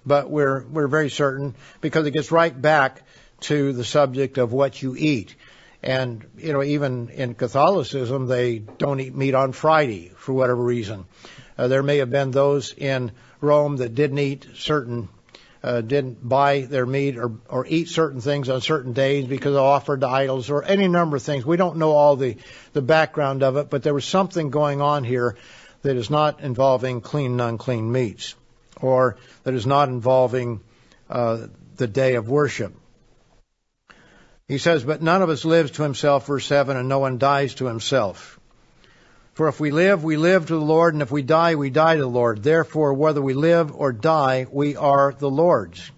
But 0.05 0.31
we're 0.31 0.65
we're 0.65 0.89
very 0.89 1.11
certain 1.11 1.55
because 1.81 2.07
it 2.07 2.13
gets 2.13 2.33
right 2.33 2.59
back 2.59 3.03
to 3.41 3.73
the 3.73 3.85
subject 3.85 4.39
of 4.39 4.53
what 4.53 4.81
you 4.83 4.97
eat. 4.97 5.35
And, 5.83 6.27
you 6.37 6.53
know, 6.53 6.63
even 6.63 7.09
in 7.09 7.35
Catholicism, 7.35 8.27
they 8.27 8.59
don't 8.59 9.01
eat 9.01 9.15
meat 9.15 9.35
on 9.35 9.53
Friday 9.53 10.13
for 10.15 10.35
whatever 10.35 10.63
reason. 10.63 11.07
Uh, 11.57 11.69
there 11.69 11.83
may 11.83 11.99
have 11.99 12.11
been 12.11 12.31
those 12.31 12.75
in 12.75 13.13
Rome 13.41 13.77
that 13.79 13.95
didn't 13.95 14.19
eat 14.19 14.47
certain 14.55 15.09
uh, 15.63 15.81
didn't 15.81 16.27
buy 16.27 16.63
their 16.63 16.87
meat 16.87 17.19
or, 17.19 17.33
or 17.49 17.67
eat 17.67 17.89
certain 17.89 18.21
things 18.21 18.49
on 18.49 18.61
certain 18.61 18.93
days 18.93 19.27
because 19.27 19.53
they 19.55 19.61
offered 19.61 20.01
to 20.01 20.09
idols 20.09 20.49
or 20.51 20.65
any 20.65 20.89
number 20.89 21.17
of 21.17 21.23
things. 21.23 21.45
We 21.45 21.57
don't 21.57 21.77
know 21.77 21.93
all 21.93 22.17
the, 22.17 22.37
the 22.73 22.83
background 22.83 23.43
of 23.43 23.57
it, 23.57 23.69
but 23.71 23.83
there 23.83 23.95
was 23.95 24.05
something 24.05 24.51
going 24.51 24.81
on 24.81 25.05
here 25.05 25.37
that 25.83 25.97
is 25.97 26.11
not 26.11 26.41
involving 26.41 27.01
clean 27.01 27.33
and 27.33 27.41
unclean 27.41 27.91
meats 27.91 28.35
or 28.81 29.17
that 29.45 29.55
is 29.55 29.67
not 29.67 29.89
involving 29.89 30.61
uh, 31.09 31.47
the 31.77 31.87
day 31.87 32.15
of 32.15 32.29
worship. 32.29 32.75
He 34.49 34.59
says, 34.59 34.83
but 34.83 35.03
none 35.03 35.23
of 35.23 35.29
us 35.29 35.45
lives 35.45 35.73
to 35.73 35.83
himself, 35.83 36.27
verse 36.27 36.47
7, 36.47 36.77
and 36.77 36.89
no 36.89 36.99
one 36.99 37.19
dies 37.19 37.55
to 37.57 37.67
himself. 37.67 38.40
For 39.41 39.49
if 39.49 39.59
we 39.59 39.71
live, 39.71 40.05
we 40.05 40.19
live 40.19 40.49
to 40.49 40.53
the 40.53 40.61
Lord, 40.61 40.93
and 40.93 41.03
if 41.03 41.11
we 41.11 41.23
die, 41.23 41.55
we 41.55 41.71
die 41.71 41.97
to 41.97 42.03
the 42.03 42.07
Lord. 42.07 42.43
Therefore, 42.43 42.93
whether 42.93 43.23
we 43.23 43.33
live 43.33 43.75
or 43.75 43.91
die, 43.91 44.47
we 44.53 44.77
are 44.77 45.15
the 45.19 45.31
Lord's. 45.31 45.91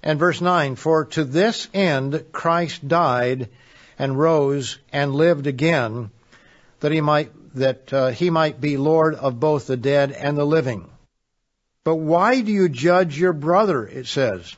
And 0.00 0.16
verse 0.16 0.40
9, 0.40 0.76
for 0.76 1.06
to 1.06 1.24
this 1.24 1.66
end 1.74 2.26
Christ 2.30 2.86
died 2.86 3.48
and 3.98 4.16
rose 4.16 4.78
and 4.92 5.12
lived 5.12 5.48
again, 5.48 6.12
that 6.78 6.92
he 6.92 7.00
might, 7.00 7.32
that 7.56 7.92
uh, 7.92 8.10
he 8.10 8.30
might 8.30 8.60
be 8.60 8.76
Lord 8.76 9.16
of 9.16 9.40
both 9.40 9.66
the 9.66 9.76
dead 9.76 10.12
and 10.12 10.38
the 10.38 10.46
living. 10.46 10.88
But 11.82 11.96
why 11.96 12.42
do 12.42 12.52
you 12.52 12.68
judge 12.68 13.18
your 13.18 13.32
brother, 13.32 13.84
it 13.84 14.06
says? 14.06 14.54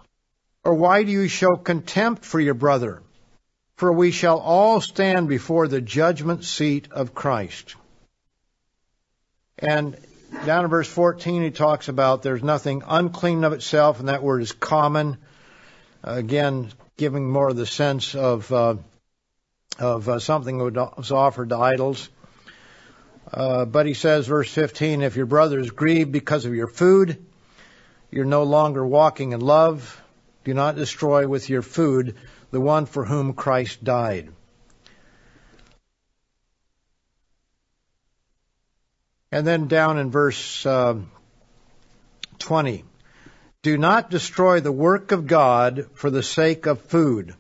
Or 0.63 0.75
why 0.75 1.05
do 1.05 1.11
you 1.11 1.27
show 1.27 1.57
contempt 1.57 2.27
for 2.27 2.39
your 2.39 2.53
brother? 2.53 3.01
For 3.83 3.93
we 3.93 4.13
shall 4.13 4.39
all 4.39 4.81
stand 4.81 5.29
before 5.29 5.67
the 5.67 5.81
judgment 5.81 6.45
seat 6.45 6.87
of 6.93 7.17
Christ. 7.17 7.75
And 9.59 9.97
down 10.47 10.63
in 10.63 10.71
verse 10.71 10.87
14, 10.87 11.43
he 11.43 11.51
talks 11.51 11.89
about 11.89 12.23
there's 12.23 12.45
nothing 12.45 12.85
unclean 12.87 13.43
of 13.43 13.53
itself, 13.53 13.99
and 13.99 14.09
that 14.09 14.23
word 14.23 14.41
is 14.41 14.53
common. 14.53 15.17
Again, 16.05 16.71
giving 16.97 17.29
more 17.29 17.49
of 17.49 17.57
the 17.57 17.67
sense 17.67 18.15
of 18.15 18.53
uh, 18.53 18.77
of 19.81 20.09
uh, 20.09 20.21
something 20.21 20.59
that 20.59 20.97
was 20.97 21.11
offered 21.11 21.49
to 21.49 21.57
idols. 21.57 22.09
Uh, 23.35 23.65
but 23.65 23.87
he 23.87 23.95
says, 23.95 24.29
verse 24.29 24.53
15, 24.53 25.03
if 25.03 25.17
your 25.17 25.27
brother 25.27 25.59
is 25.59 25.73
grieved 25.73 26.13
because 26.13 26.45
of 26.45 26.55
your 26.55 26.69
food, 26.69 27.27
you're 28.13 28.25
no 28.25 28.45
longer 28.45 28.87
walking 28.87 29.33
in 29.33 29.41
love. 29.41 30.01
Do 30.45 30.55
not 30.55 30.77
destroy 30.77 31.27
with 31.27 31.51
your 31.51 31.63
food 31.63 32.15
the 32.53 32.61
one 32.61 32.87
for 32.87 33.05
whom 33.05 33.33
Christ 33.33 33.83
died. 33.83 34.29
And 39.33 39.47
then 39.47 39.67
down 39.67 39.99
in 39.99 40.11
verse 40.11 40.65
uh, 40.67 40.97
20, 42.39 42.85
do 43.63 43.79
not 43.79 44.11
destroy 44.11 44.61
the 44.61 44.71
work 44.71 45.11
of 45.11 45.27
God 45.27 45.87
for 45.95 46.11
the 46.11 46.23
sake 46.23 46.67
of 46.67 46.83
food. 46.83 47.35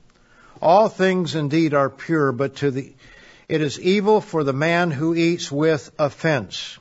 All 0.63 0.89
things 0.89 1.35
indeed 1.35 1.75
are 1.75 1.91
pure, 1.91 2.33
but 2.33 2.57
to 2.57 2.71
the 2.71 2.95
it 3.49 3.61
is 3.61 3.79
evil 3.79 4.23
for 4.23 4.45
the 4.45 4.55
man 4.55 4.91
who 4.91 5.15
eats 5.15 5.53
with 5.53 5.91
offense. 5.99 6.79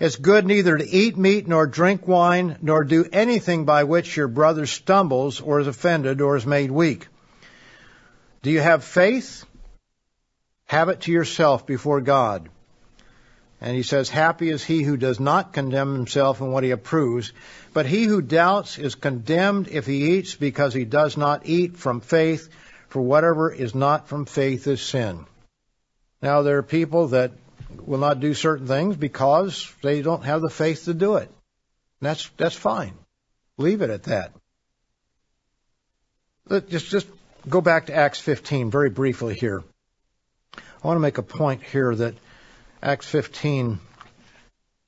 It's 0.00 0.16
good 0.16 0.46
neither 0.46 0.78
to 0.78 0.88
eat 0.88 1.18
meat 1.18 1.46
nor 1.46 1.66
drink 1.66 2.08
wine 2.08 2.56
nor 2.62 2.84
do 2.84 3.04
anything 3.12 3.66
by 3.66 3.84
which 3.84 4.16
your 4.16 4.28
brother 4.28 4.64
stumbles 4.64 5.42
or 5.42 5.60
is 5.60 5.66
offended 5.66 6.22
or 6.22 6.36
is 6.36 6.46
made 6.46 6.70
weak. 6.70 7.08
Do 8.44 8.50
you 8.50 8.60
have 8.60 8.84
faith? 8.84 9.46
Have 10.66 10.90
it 10.90 11.00
to 11.02 11.12
yourself 11.12 11.66
before 11.66 12.02
God. 12.02 12.50
And 13.58 13.74
he 13.74 13.82
says, 13.82 14.10
Happy 14.10 14.50
is 14.50 14.62
he 14.62 14.82
who 14.82 14.98
does 14.98 15.18
not 15.18 15.54
condemn 15.54 15.94
himself 15.94 16.42
in 16.42 16.52
what 16.52 16.62
he 16.62 16.70
approves, 16.70 17.32
but 17.72 17.86
he 17.86 18.04
who 18.04 18.20
doubts 18.20 18.78
is 18.78 18.96
condemned 18.96 19.68
if 19.68 19.86
he 19.86 20.16
eats 20.16 20.34
because 20.34 20.74
he 20.74 20.84
does 20.84 21.16
not 21.16 21.46
eat 21.46 21.78
from 21.78 22.02
faith, 22.02 22.50
for 22.90 23.00
whatever 23.00 23.50
is 23.50 23.74
not 23.74 24.08
from 24.08 24.26
faith 24.26 24.66
is 24.66 24.82
sin. 24.82 25.24
Now 26.20 26.42
there 26.42 26.58
are 26.58 26.62
people 26.62 27.08
that 27.08 27.32
will 27.80 27.98
not 27.98 28.20
do 28.20 28.34
certain 28.34 28.66
things 28.66 28.94
because 28.94 29.72
they 29.82 30.02
don't 30.02 30.24
have 30.24 30.42
the 30.42 30.50
faith 30.50 30.84
to 30.84 30.92
do 30.92 31.16
it. 31.16 31.30
And 31.30 32.10
that's 32.10 32.28
that's 32.36 32.54
fine. 32.56 32.92
Leave 33.56 33.80
it 33.80 33.88
at 33.88 34.02
that. 34.02 34.32
Just 36.68 36.90
just 36.90 37.06
go 37.48 37.60
back 37.60 37.86
to 37.86 37.94
Acts 37.94 38.20
15 38.20 38.70
very 38.70 38.90
briefly 38.90 39.34
here. 39.34 39.62
I 40.56 40.86
want 40.86 40.96
to 40.96 41.00
make 41.00 41.18
a 41.18 41.22
point 41.22 41.62
here 41.62 41.94
that 41.94 42.14
Acts 42.82 43.06
15 43.06 43.78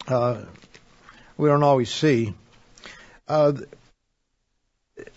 uh, 0.09 0.43
we 1.37 1.49
don't 1.49 1.63
always 1.63 1.93
see. 1.93 2.35
Uh, 3.29 3.53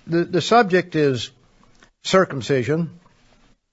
the, 0.08 0.26
the 0.26 0.42
subject 0.42 0.96
is 0.96 1.32
circumcision, 2.04 3.00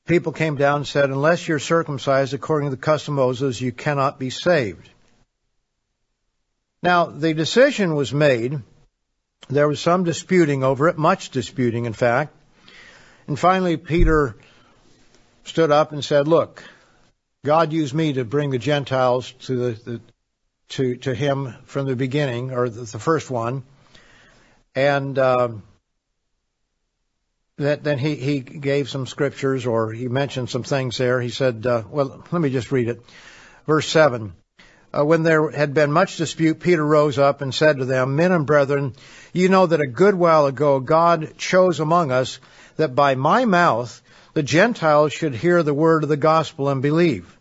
people 0.06 0.32
came 0.32 0.56
down 0.56 0.76
and 0.78 0.86
said, 0.86 1.10
unless 1.10 1.48
you're 1.48 1.58
circumcised 1.58 2.34
according 2.34 2.70
to 2.70 2.76
the 2.76 2.82
custom 2.82 3.18
of 3.18 3.26
Moses, 3.26 3.60
you 3.60 3.72
cannot 3.72 4.18
be 4.18 4.30
saved. 4.30 4.88
Now, 6.82 7.06
the 7.06 7.34
decision 7.34 7.94
was 7.94 8.12
made. 8.12 8.60
There 9.48 9.66
was 9.66 9.80
some 9.80 10.04
disputing 10.04 10.62
over 10.62 10.88
it, 10.88 10.98
much 10.98 11.30
disputing, 11.30 11.86
in 11.86 11.94
fact. 11.94 12.35
And 13.26 13.38
finally, 13.38 13.76
Peter 13.76 14.36
stood 15.44 15.70
up 15.70 15.92
and 15.92 16.04
said, 16.04 16.28
look, 16.28 16.62
God 17.44 17.72
used 17.72 17.94
me 17.94 18.14
to 18.14 18.24
bring 18.24 18.50
the 18.50 18.58
Gentiles 18.58 19.32
to 19.42 19.56
the, 19.56 19.90
the 19.90 20.00
to, 20.70 20.96
to 20.96 21.14
him 21.14 21.54
from 21.64 21.86
the 21.86 21.96
beginning, 21.96 22.52
or 22.52 22.68
the, 22.68 22.82
the 22.82 22.98
first 22.98 23.30
one. 23.30 23.62
And, 24.74 25.18
um, 25.18 25.62
that, 27.58 27.82
then 27.84 27.98
he, 27.98 28.16
he 28.16 28.40
gave 28.40 28.90
some 28.90 29.06
scriptures 29.06 29.64
or 29.64 29.90
he 29.90 30.08
mentioned 30.08 30.50
some 30.50 30.62
things 30.62 30.98
there. 30.98 31.20
He 31.20 31.30
said, 31.30 31.66
uh, 31.66 31.84
well, 31.88 32.24
let 32.30 32.42
me 32.42 32.50
just 32.50 32.70
read 32.70 32.88
it. 32.88 33.00
Verse 33.66 33.88
7. 33.88 34.34
Uh, 34.96 35.04
when 35.04 35.22
there 35.22 35.50
had 35.50 35.74
been 35.74 35.90
much 35.90 36.16
dispute, 36.16 36.60
Peter 36.60 36.84
rose 36.84 37.18
up 37.18 37.40
and 37.40 37.54
said 37.54 37.78
to 37.78 37.84
them, 37.84 38.16
Men 38.16 38.32
and 38.32 38.46
brethren, 38.46 38.94
you 39.32 39.48
know 39.48 39.66
that 39.66 39.80
a 39.80 39.86
good 39.86 40.14
while 40.14 40.46
ago 40.46 40.80
God 40.80 41.36
chose 41.38 41.80
among 41.80 42.12
us 42.12 42.38
that 42.76 42.94
by 42.94 43.14
my 43.14 43.44
mouth 43.44 44.02
the 44.34 44.42
Gentiles 44.42 45.12
should 45.12 45.34
hear 45.34 45.62
the 45.62 45.74
word 45.74 46.02
of 46.02 46.08
the 46.08 46.16
gospel 46.16 46.68
and 46.68 46.82
believe. 46.82 47.36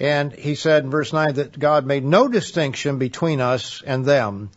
And 0.00 0.32
he 0.32 0.54
said 0.54 0.84
in 0.84 0.90
verse 0.90 1.12
9 1.12 1.34
that 1.34 1.58
God 1.58 1.86
made 1.86 2.04
no 2.04 2.26
distinction 2.26 2.98
between 2.98 3.40
us 3.40 3.82
and 3.86 4.04
them, 4.04 4.50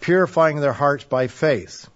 purifying 0.00 0.60
their 0.60 0.72
hearts 0.72 1.04
by 1.04 1.28
faith. 1.28 1.88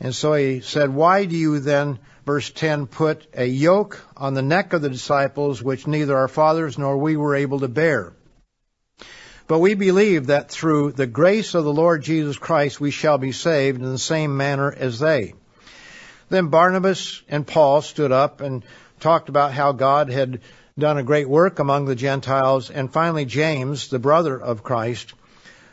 And 0.00 0.14
so 0.14 0.34
he 0.34 0.60
said, 0.60 0.90
Why 0.90 1.24
do 1.24 1.36
you 1.36 1.60
then, 1.60 1.98
verse 2.26 2.50
10, 2.50 2.86
put 2.86 3.26
a 3.32 3.46
yoke 3.46 4.00
on 4.16 4.34
the 4.34 4.42
neck 4.42 4.72
of 4.72 4.82
the 4.82 4.90
disciples 4.90 5.62
which 5.62 5.86
neither 5.86 6.16
our 6.16 6.28
fathers 6.28 6.78
nor 6.78 6.98
we 6.98 7.16
were 7.16 7.34
able 7.36 7.60
to 7.60 7.68
bear? 7.68 8.12
But 9.48 9.60
we 9.60 9.72
believe 9.72 10.26
that 10.26 10.50
through 10.50 10.92
the 10.92 11.06
grace 11.06 11.54
of 11.54 11.64
the 11.64 11.72
Lord 11.72 12.02
Jesus 12.02 12.36
Christ 12.36 12.80
we 12.80 12.90
shall 12.90 13.16
be 13.16 13.32
saved 13.32 13.80
in 13.80 13.90
the 13.90 13.98
same 13.98 14.36
manner 14.36 14.70
as 14.70 14.98
they. 14.98 15.32
Then 16.28 16.48
Barnabas 16.48 17.22
and 17.30 17.46
Paul 17.46 17.80
stood 17.80 18.12
up 18.12 18.42
and 18.42 18.62
talked 19.00 19.30
about 19.30 19.54
how 19.54 19.72
God 19.72 20.10
had 20.10 20.42
done 20.78 20.98
a 20.98 21.02
great 21.02 21.28
work 21.28 21.58
among 21.60 21.86
the 21.86 21.96
Gentiles. 21.96 22.70
And 22.70 22.92
finally, 22.92 23.24
James, 23.24 23.88
the 23.88 23.98
brother 23.98 24.38
of 24.38 24.62
Christ, 24.62 25.14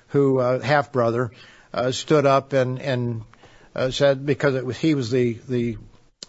who, 0.08 0.40
uh, 0.40 0.62
half 0.62 0.94
brother, 0.94 1.32
uh, 1.74 1.92
stood 1.92 2.26
up 2.26 2.54
and, 2.54 2.80
and 2.80 3.24
uh, 3.76 3.92
said 3.92 4.26
because 4.26 4.56
it 4.56 4.66
was 4.66 4.78
he 4.78 4.96
was 4.96 5.12
the 5.12 5.34
the 5.50 5.78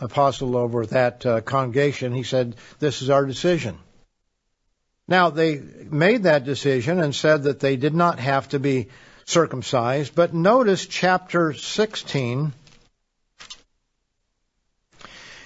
apostle 0.00 0.56
over 0.56 0.84
that 0.86 1.24
uh, 1.24 1.40
congregation. 1.42 2.12
He 2.12 2.24
said, 2.24 2.56
"This 2.80 3.02
is 3.02 3.10
our 3.10 3.24
decision." 3.24 3.78
Now 5.08 5.30
they 5.30 5.58
made 5.58 6.24
that 6.24 6.44
decision 6.44 7.00
and 7.00 7.14
said 7.14 7.44
that 7.44 7.60
they 7.60 7.76
did 7.76 7.94
not 7.94 8.18
have 8.18 8.48
to 8.48 8.58
be 8.58 8.88
circumcised. 9.24 10.14
But 10.14 10.34
notice 10.34 10.86
chapter 10.86 11.52
16 11.52 12.52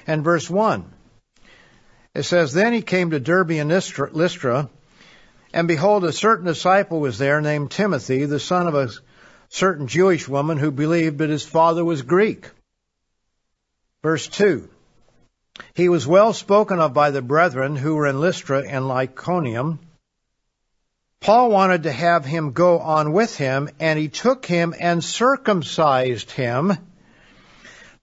and 0.07 0.25
verse 0.25 0.49
1. 0.49 0.93
It 2.15 2.23
says, 2.23 2.53
Then 2.53 2.73
he 2.73 2.83
came 2.83 3.11
to 3.11 3.21
Derbe 3.21 3.53
and 3.53 3.69
Lystra, 3.71 4.71
and 5.53 5.69
behold, 5.69 6.05
a 6.05 6.13
certain 6.13 6.47
disciple 6.47 7.01
was 7.01 7.19
there 7.19 7.41
named 7.41 7.71
Timothy, 7.71 8.25
the 8.25 8.41
son 8.41 8.67
of 8.67 8.75
a 8.75 8.91
certain 9.51 9.89
Jewish 9.89 10.27
woman 10.27 10.59
who 10.59 10.71
believed 10.71 11.19
that 11.19 11.29
his 11.29 11.45
father 11.45 11.85
was 11.85 12.03
Greek. 12.03 12.49
Verse 14.03 14.27
2. 14.29 14.70
He 15.75 15.89
was 15.89 16.07
well 16.07 16.33
spoken 16.33 16.81
of 16.81 16.95
by 16.95 17.11
the 17.11 17.23
brethren 17.23 17.77
who 17.77 17.97
were 17.97 18.07
in 18.07 18.21
Lystra 18.21 18.63
and 18.67 18.91
Iconium. 18.91 19.79
Paul 21.21 21.51
wanted 21.51 21.83
to 21.83 21.93
have 21.93 22.25
him 22.25 22.53
go 22.53 22.79
on 22.79 23.13
with 23.13 23.37
him, 23.37 23.69
and 23.79 23.99
he 23.99 24.09
took 24.09 24.47
him 24.47 24.75
and 24.79 25.05
circumcised 25.05 26.31
him 26.31 26.73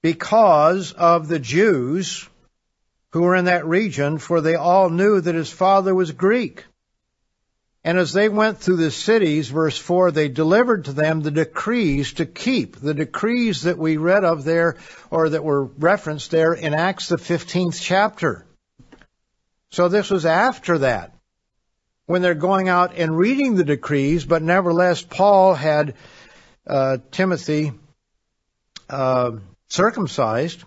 because 0.04 0.94
of 0.94 1.28
the 1.28 1.40
Jews 1.40 2.30
who 3.12 3.22
were 3.22 3.36
in 3.36 3.46
that 3.46 3.66
region, 3.66 4.20
for 4.20 4.42
they 4.42 4.56
all 4.56 4.90
knew 4.90 5.20
that 5.20 5.34
his 5.34 5.52
father 5.52 5.96
was 5.96 6.12
Greek. 6.12 6.66
And 7.88 7.98
as 7.98 8.12
they 8.12 8.28
went 8.28 8.58
through 8.58 8.76
the 8.76 8.92
cities, 8.92 9.48
verse 9.48 9.78
4, 9.78 10.12
they 10.12 10.28
delivered 10.28 10.84
to 10.86 10.92
them 10.92 11.22
the 11.22 11.32
decrees 11.32 12.12
to 12.16 12.26
keep, 12.26 12.76
the 12.76 12.94
decrees 12.94 13.62
that 13.62 13.78
we 13.78 13.96
read 13.96 14.26
of 14.26 14.44
there, 14.44 14.76
or 15.10 15.30
that 15.30 15.42
were 15.42 15.64
referenced 15.64 16.30
there 16.30 16.52
in 16.52 16.74
Acts 16.74 17.08
the 17.08 17.16
15th 17.16 17.82
chapter. 17.82 18.46
So 19.72 19.88
this 19.88 20.10
was 20.10 20.26
after 20.26 20.80
that, 20.80 21.14
when 22.08 22.22
they're 22.22 22.36
going 22.36 22.68
out 22.68 22.94
and 22.98 23.18
reading 23.18 23.56
the 23.56 23.64
decrees, 23.64 24.26
but 24.26 24.44
nevertheless, 24.44 25.02
Paul 25.02 25.54
had 25.54 25.94
uh, 26.68 26.98
Timothy 27.12 27.72
uh, 28.90 29.32
circumcised 29.70 30.62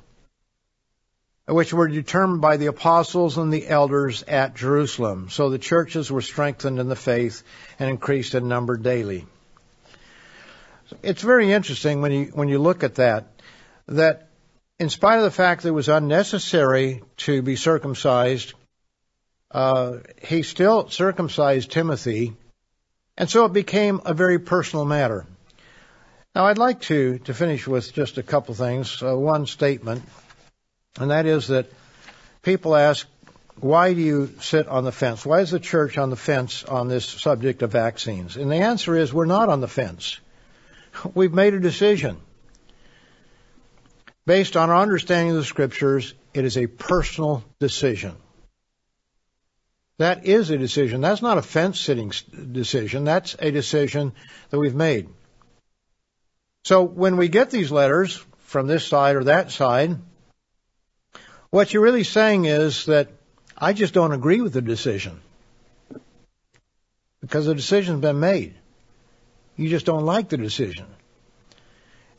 which 1.51 1.73
were 1.73 1.89
determined 1.89 2.41
by 2.41 2.57
the 2.57 2.67
apostles 2.67 3.37
and 3.37 3.53
the 3.53 3.67
elders 3.67 4.23
at 4.23 4.55
Jerusalem. 4.55 5.29
So 5.31 5.51
the 5.51 5.59
churches 5.59 6.11
were 6.11 6.21
strengthened 6.21 6.79
in 6.79 6.89
the 6.89 6.97
faith 6.97 7.43
and 7.79 7.91
increased 7.91 8.35
in 8.35 8.49
number 8.49 8.77
daily. 8.77 9.27
It's 11.03 11.23
very 11.23 11.53
interesting 11.53 12.03
when 12.03 12.13
you, 12.13 12.25
when 12.35 12.49
you 12.49 12.59
look 12.59 12.85
at 12.85 12.97
that, 12.97 13.27
that 13.87 14.29
in 14.79 14.89
spite 14.89 15.19
of 15.19 15.25
the 15.25 15.31
fact 15.31 15.63
that 15.63 15.69
it 15.69 15.73
was 15.73 15.89
unnecessary 15.89 17.03
to 17.19 17.43
be 17.43 17.57
circumcised, 17.57 18.55
uh, 19.51 19.99
he 20.23 20.43
still 20.43 20.89
circumcised 20.89 21.71
Timothy, 21.71 22.33
and 23.17 23.29
so 23.29 23.45
it 23.45 23.53
became 23.53 24.01
a 24.05 24.15
very 24.15 24.39
personal 24.39 24.85
matter. 24.85 25.27
Now, 26.35 26.47
I'd 26.47 26.59
like 26.59 26.83
to, 26.83 27.19
to 27.21 27.35
finish 27.35 27.67
with 27.67 27.93
just 27.93 28.19
a 28.19 28.23
couple 28.23 28.55
things. 28.55 29.03
Uh, 29.03 29.17
one 29.17 29.47
statement 29.47 30.03
and 30.99 31.11
that 31.11 31.27
is 31.27 31.49
that 31.49 31.71
people 32.43 32.75
ask, 32.75 33.07
why 33.57 33.93
do 33.93 34.01
you 34.01 34.35
sit 34.41 34.69
on 34.69 34.85
the 34.85 34.93
fence? 34.93 35.25
Why 35.25 35.41
is 35.41 35.51
the 35.51 35.61
church 35.61 35.99
on 35.99 36.11
the 36.11 36.17
fence 36.17 36.65
on 36.65 36.89
this 36.89 37.05
subject 37.05 37.63
of 37.63 37.73
vaccines? 37.73 38.37
And 38.37 38.51
the 38.51 38.57
answer 38.57 38.97
is 38.97 39.13
we're 39.13 39.27
not 39.27 39.49
on 39.49 39.61
the 39.61 39.69
fence. 39.69 40.19
We've 41.15 41.33
made 41.33 41.55
a 41.55 41.61
decision. 41.61 42.19
Based 44.27 44.57
on 44.57 44.71
our 44.71 44.81
understanding 44.81 45.31
of 45.33 45.37
the 45.37 45.45
scriptures, 45.45 46.15
it 46.33 46.45
is 46.45 46.57
a 46.57 46.67
personal 46.67 47.45
decision. 47.59 48.17
That 49.99 50.25
is 50.25 50.49
a 50.49 50.57
decision. 50.57 51.03
That's 51.03 51.21
not 51.21 51.37
a 51.37 51.43
fence 51.43 51.79
sitting 51.79 52.13
decision. 52.53 53.05
That's 53.05 53.37
a 53.39 53.51
decision 53.51 54.13
that 54.49 54.59
we've 54.59 54.75
made. 54.75 55.09
So 56.65 56.83
when 56.85 57.19
we 57.19 57.29
get 57.29 57.51
these 57.51 57.71
letters 57.71 58.25
from 58.45 58.67
this 58.67 58.87
side 58.87 59.17
or 59.17 59.25
that 59.25 59.51
side, 59.51 59.99
what 61.51 61.73
you're 61.73 61.83
really 61.83 62.05
saying 62.05 62.45
is 62.45 62.87
that 62.87 63.09
I 63.57 63.73
just 63.73 63.95
don't 63.95 64.13
agree 64.13 64.41
with 64.41 64.53
the 64.53 64.63
decision. 64.63 65.21
Because 67.21 67.47
the 67.47 67.55
decision's 67.55 68.01
been 68.01 68.21
made. 68.21 68.55
You 69.57 69.69
just 69.69 69.87
don't 69.87 70.07
like 70.07 70.29
the 70.29 70.39
decision. 70.39 70.87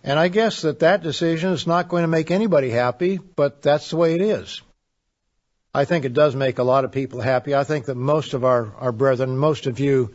And 0.04 0.20
I 0.20 0.28
guess 0.28 0.62
that 0.62 0.80
that 0.80 1.04
decision 1.04 1.52
is 1.52 1.66
not 1.66 1.88
going 1.88 2.04
to 2.04 2.08
make 2.08 2.32
anybody 2.32 2.70
happy, 2.70 3.18
but 3.18 3.62
that's 3.62 3.90
the 3.90 3.98
way 3.98 4.16
it 4.16 4.22
is. 4.22 4.62
I 5.74 5.86
think 5.86 6.06
it 6.06 6.14
does 6.14 6.36
make 6.36 6.60
a 6.60 6.64
lot 6.64 6.86
of 6.86 6.92
people 6.92 7.22
happy. 7.22 7.56
I 7.56 7.64
think 7.64 7.86
that 7.86 7.96
most 7.96 8.34
of 8.34 8.44
our, 8.44 8.74
our 8.78 8.92
brethren, 8.92 9.38
most 9.38 9.68
of 9.68 9.80
you, 9.80 10.14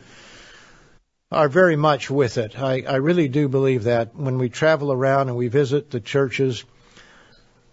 are 1.31 1.49
very 1.49 1.75
much 1.75 2.09
with 2.09 2.37
it. 2.37 2.57
I, 2.57 2.83
I 2.87 2.95
really 2.97 3.27
do 3.27 3.49
believe 3.49 3.85
that 3.85 4.15
when 4.15 4.37
we 4.37 4.49
travel 4.49 4.93
around 4.93 5.29
and 5.29 5.37
we 5.37 5.47
visit 5.47 5.89
the 5.89 5.99
churches, 5.99 6.63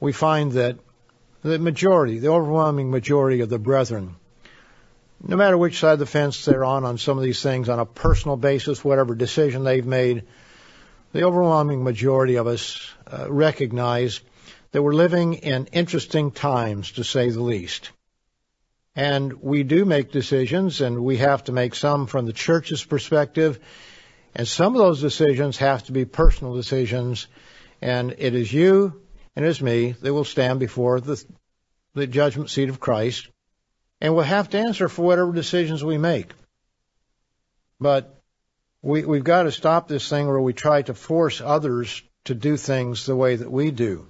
we 0.01 0.13
find 0.13 0.53
that 0.53 0.79
the 1.45 1.59
majority, 1.59 2.19
the 2.19 2.29
overwhelming 2.29 2.91
majority 2.91 3.43
of 3.43 3.51
the 3.51 3.59
brethren, 3.59 4.17
no 5.23 5.37
matter 5.37 5.59
which 5.59 5.79
side 5.79 5.93
of 5.93 5.99
the 5.99 6.07
fence 6.07 6.45
they're 6.45 6.65
on 6.65 6.85
on 6.85 6.97
some 6.97 7.19
of 7.19 7.25
these 7.25 7.43
things, 7.43 7.69
on 7.69 7.79
a 7.79 7.85
personal 7.85 8.39
basis, 8.39 8.83
whatever 8.83 9.15
decision 9.15 9.63
they've 9.63 9.87
made, 9.87 10.25
the 11.13 11.23
overwhelming 11.23 11.85
majority 11.85 12.37
of 12.37 12.47
us 12.47 12.81
uh, 13.07 13.31
recognize 13.31 14.21
that 14.73 14.83
we're 14.83 14.95
living 14.95 15.35
in 15.35 15.67
interesting 15.67 16.31
times, 16.31 16.93
to 16.93 17.05
say 17.05 17.29
the 17.29 17.43
least. 17.43 17.91
And 18.97 19.43
we 19.43 19.65
do 19.65 19.85
make 19.85 20.13
decisions, 20.13 20.81
and 20.81 21.05
we 21.05 21.19
have 21.19 21.45
to 21.45 21.53
make 21.53 21.75
some 21.75 22.07
from 22.07 22.25
the 22.25 22.33
church's 22.33 22.83
perspective, 22.83 23.61
and 24.35 24.49
some 24.49 24.75
of 24.75 24.79
those 24.79 25.03
decisions 25.03 25.59
have 25.59 25.85
to 25.85 25.93
be 25.93 26.07
personal 26.07 26.55
decisions, 26.55 27.27
and 27.83 28.15
it 28.17 28.35
is 28.35 28.51
you 28.51 29.04
and 29.37 29.45
as 29.45 29.61
me 29.61 29.93
they 29.93 30.11
will 30.11 30.25
stand 30.25 30.61
before 30.61 31.01
the, 31.01 31.23
the 31.95 32.07
judgment 32.07 32.51
seat 32.51 32.69
of 32.69 32.81
Christ 32.81 33.29
and 34.01 34.15
will 34.15 34.23
have 34.23 34.51
to 34.51 34.59
answer 34.59 34.89
for 34.89 35.03
whatever 35.03 35.33
decisions 35.33 35.83
we 35.83 35.99
make. 35.99 36.31
But 37.81 38.21
we, 38.83 39.05
we've 39.05 39.25
got 39.25 39.45
to 39.45 39.53
stop 39.53 39.89
this 39.89 40.09
thing 40.09 40.27
where 40.27 40.41
we 40.41 40.53
try 40.53 40.83
to 40.83 40.95
force 40.95 41.41
others 41.41 42.03
to 42.25 42.35
do 42.35 42.57
things 42.57 43.07
the 43.07 43.17
way 43.17 43.37
that 43.37 43.51
we 43.51 43.71
do. 43.71 44.07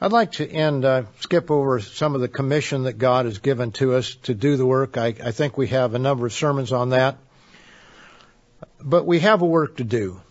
I'd 0.00 0.12
like 0.12 0.32
to 0.32 0.50
end, 0.50 0.86
uh, 0.86 1.02
skip 1.20 1.50
over 1.50 1.78
some 1.80 2.14
of 2.14 2.22
the 2.22 2.28
commission 2.28 2.84
that 2.84 2.94
God 2.94 3.26
has 3.26 3.38
given 3.38 3.72
to 3.72 3.94
us 3.94 4.14
to 4.22 4.34
do 4.34 4.56
the 4.56 4.64
work. 4.64 4.96
I, 4.96 5.08
I 5.08 5.30
think 5.32 5.58
we 5.58 5.66
have 5.68 5.94
a 5.94 5.98
number 5.98 6.24
of 6.24 6.32
sermons 6.32 6.72
on 6.72 6.90
that. 6.90 7.18
But 8.82 9.06
we 9.06 9.20
have 9.20 9.42
a 9.42 9.46
work 9.46 9.76
to 9.76 9.84
do. 9.84 10.22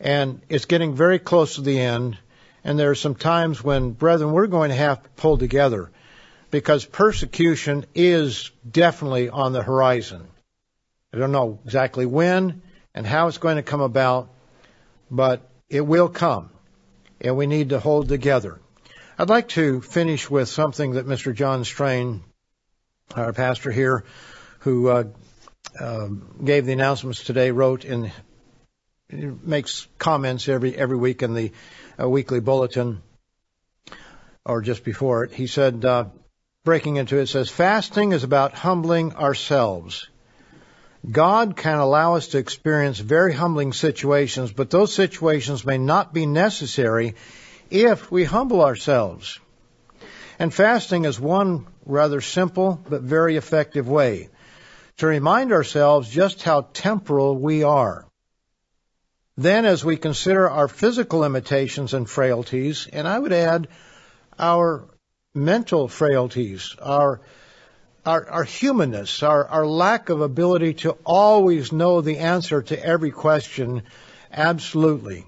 And 0.00 0.40
it's 0.48 0.64
getting 0.64 0.96
very 0.96 1.20
close 1.20 1.54
to 1.54 1.60
the 1.60 1.78
end. 1.78 2.18
And 2.66 2.76
there 2.76 2.90
are 2.90 2.96
some 2.96 3.14
times 3.14 3.62
when, 3.62 3.92
brethren, 3.92 4.32
we're 4.32 4.48
going 4.48 4.70
to 4.70 4.76
have 4.76 5.00
to 5.00 5.08
pull 5.10 5.38
together 5.38 5.92
because 6.50 6.84
persecution 6.84 7.86
is 7.94 8.50
definitely 8.68 9.28
on 9.28 9.52
the 9.52 9.62
horizon. 9.62 10.26
I 11.14 11.18
don't 11.18 11.30
know 11.30 11.60
exactly 11.64 12.06
when 12.06 12.62
and 12.92 13.06
how 13.06 13.28
it's 13.28 13.38
going 13.38 13.54
to 13.54 13.62
come 13.62 13.80
about, 13.80 14.34
but 15.08 15.48
it 15.68 15.82
will 15.82 16.08
come 16.08 16.50
and 17.20 17.36
we 17.36 17.46
need 17.46 17.68
to 17.68 17.78
hold 17.78 18.08
together. 18.08 18.58
I'd 19.16 19.28
like 19.28 19.46
to 19.50 19.80
finish 19.80 20.28
with 20.28 20.48
something 20.48 20.94
that 20.94 21.06
Mr. 21.06 21.32
John 21.32 21.64
Strain, 21.64 22.24
our 23.14 23.32
pastor 23.32 23.70
here, 23.70 24.04
who 24.58 24.88
uh, 24.88 25.04
uh, 25.78 26.08
gave 26.42 26.66
the 26.66 26.72
announcements 26.72 27.22
today, 27.22 27.52
wrote 27.52 27.84
and 27.84 28.10
makes 29.08 29.86
comments 29.98 30.48
every 30.48 30.76
every 30.76 30.96
week 30.96 31.22
in 31.22 31.34
the 31.34 31.52
uh, 32.00 32.08
weekly 32.08 32.40
bulletin, 32.40 33.02
or 34.44 34.62
just 34.62 34.84
before 34.84 35.24
it. 35.24 35.32
He 35.32 35.46
said, 35.46 35.84
uh, 35.84 36.06
breaking 36.64 36.96
into 36.96 37.18
it, 37.18 37.26
says, 37.26 37.48
fasting 37.48 38.12
is 38.12 38.24
about 38.24 38.54
humbling 38.54 39.14
ourselves. 39.14 40.08
God 41.10 41.56
can 41.56 41.78
allow 41.78 42.16
us 42.16 42.28
to 42.28 42.38
experience 42.38 42.98
very 42.98 43.32
humbling 43.32 43.72
situations, 43.72 44.52
but 44.52 44.70
those 44.70 44.94
situations 44.94 45.64
may 45.64 45.78
not 45.78 46.12
be 46.12 46.26
necessary 46.26 47.14
if 47.70 48.10
we 48.10 48.24
humble 48.24 48.62
ourselves. 48.62 49.38
And 50.38 50.52
fasting 50.52 51.04
is 51.04 51.20
one 51.20 51.66
rather 51.84 52.20
simple 52.20 52.80
but 52.88 53.02
very 53.02 53.36
effective 53.36 53.88
way 53.88 54.28
to 54.98 55.06
remind 55.06 55.52
ourselves 55.52 56.08
just 56.08 56.42
how 56.42 56.68
temporal 56.72 57.36
we 57.36 57.62
are. 57.62 58.05
Then 59.36 59.66
as 59.66 59.84
we 59.84 59.96
consider 59.96 60.48
our 60.48 60.68
physical 60.68 61.20
limitations 61.20 61.92
and 61.92 62.08
frailties, 62.08 62.88
and 62.90 63.06
I 63.06 63.18
would 63.18 63.32
add 63.32 63.68
our 64.38 64.84
mental 65.34 65.88
frailties, 65.88 66.74
our 66.80 67.20
our, 68.06 68.30
our 68.30 68.44
humanness, 68.44 69.24
our, 69.24 69.46
our 69.48 69.66
lack 69.66 70.10
of 70.10 70.20
ability 70.20 70.74
to 70.74 70.92
always 71.04 71.72
know 71.72 72.00
the 72.00 72.18
answer 72.18 72.62
to 72.62 72.86
every 72.86 73.10
question 73.10 73.82
absolutely. 74.32 75.26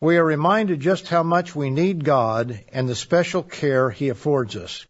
We 0.00 0.16
are 0.16 0.24
reminded 0.24 0.80
just 0.80 1.08
how 1.08 1.22
much 1.22 1.54
we 1.54 1.68
need 1.68 2.04
God 2.04 2.58
and 2.72 2.88
the 2.88 2.94
special 2.94 3.42
care 3.42 3.90
He 3.90 4.08
affords 4.08 4.56
us. 4.56 4.86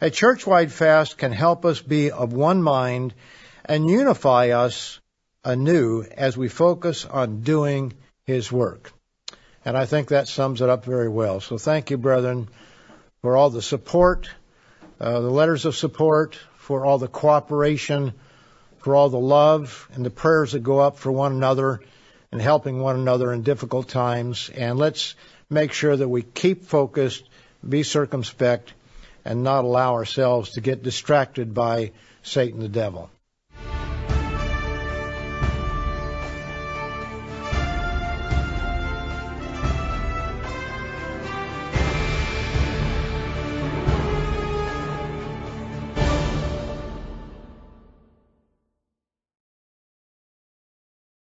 A 0.00 0.10
church-wide 0.10 0.72
fast 0.72 1.16
can 1.16 1.32
help 1.32 1.64
us 1.64 1.80
be 1.80 2.10
of 2.10 2.32
one 2.32 2.60
mind 2.60 3.14
and 3.64 3.88
unify 3.88 4.50
us 4.50 5.00
anew 5.46 6.02
as 6.02 6.36
we 6.36 6.48
focus 6.48 7.06
on 7.06 7.40
doing 7.40 7.94
His 8.24 8.52
work. 8.52 8.92
And 9.64 9.76
I 9.78 9.86
think 9.86 10.08
that 10.08 10.28
sums 10.28 10.60
it 10.60 10.68
up 10.68 10.84
very 10.84 11.08
well. 11.08 11.40
So 11.40 11.56
thank 11.56 11.90
you, 11.90 11.96
brethren, 11.96 12.48
for 13.22 13.36
all 13.36 13.48
the 13.48 13.62
support 13.62 14.28
uh, 15.00 15.20
the 15.20 15.30
letters 15.30 15.64
of 15.66 15.76
support, 15.76 16.38
for 16.56 16.84
all 16.84 16.98
the 16.98 17.08
cooperation, 17.08 18.14
for 18.78 18.96
all 18.96 19.10
the 19.10 19.18
love 19.18 19.88
and 19.92 20.04
the 20.04 20.10
prayers 20.10 20.52
that 20.52 20.62
go 20.62 20.78
up 20.78 20.96
for 20.96 21.12
one 21.12 21.32
another 21.32 21.80
and 22.32 22.40
helping 22.40 22.80
one 22.80 22.96
another 22.96 23.32
in 23.32 23.42
difficult 23.42 23.88
times. 23.88 24.50
And 24.50 24.78
let's 24.78 25.14
make 25.50 25.72
sure 25.72 25.96
that 25.96 26.08
we 26.08 26.22
keep 26.22 26.64
focused, 26.64 27.28
be 27.66 27.82
circumspect, 27.82 28.72
and 29.24 29.42
not 29.42 29.64
allow 29.64 29.94
ourselves 29.94 30.52
to 30.52 30.60
get 30.60 30.82
distracted 30.82 31.52
by 31.52 31.92
Satan 32.22 32.60
the 32.60 32.68
devil. 32.68 33.10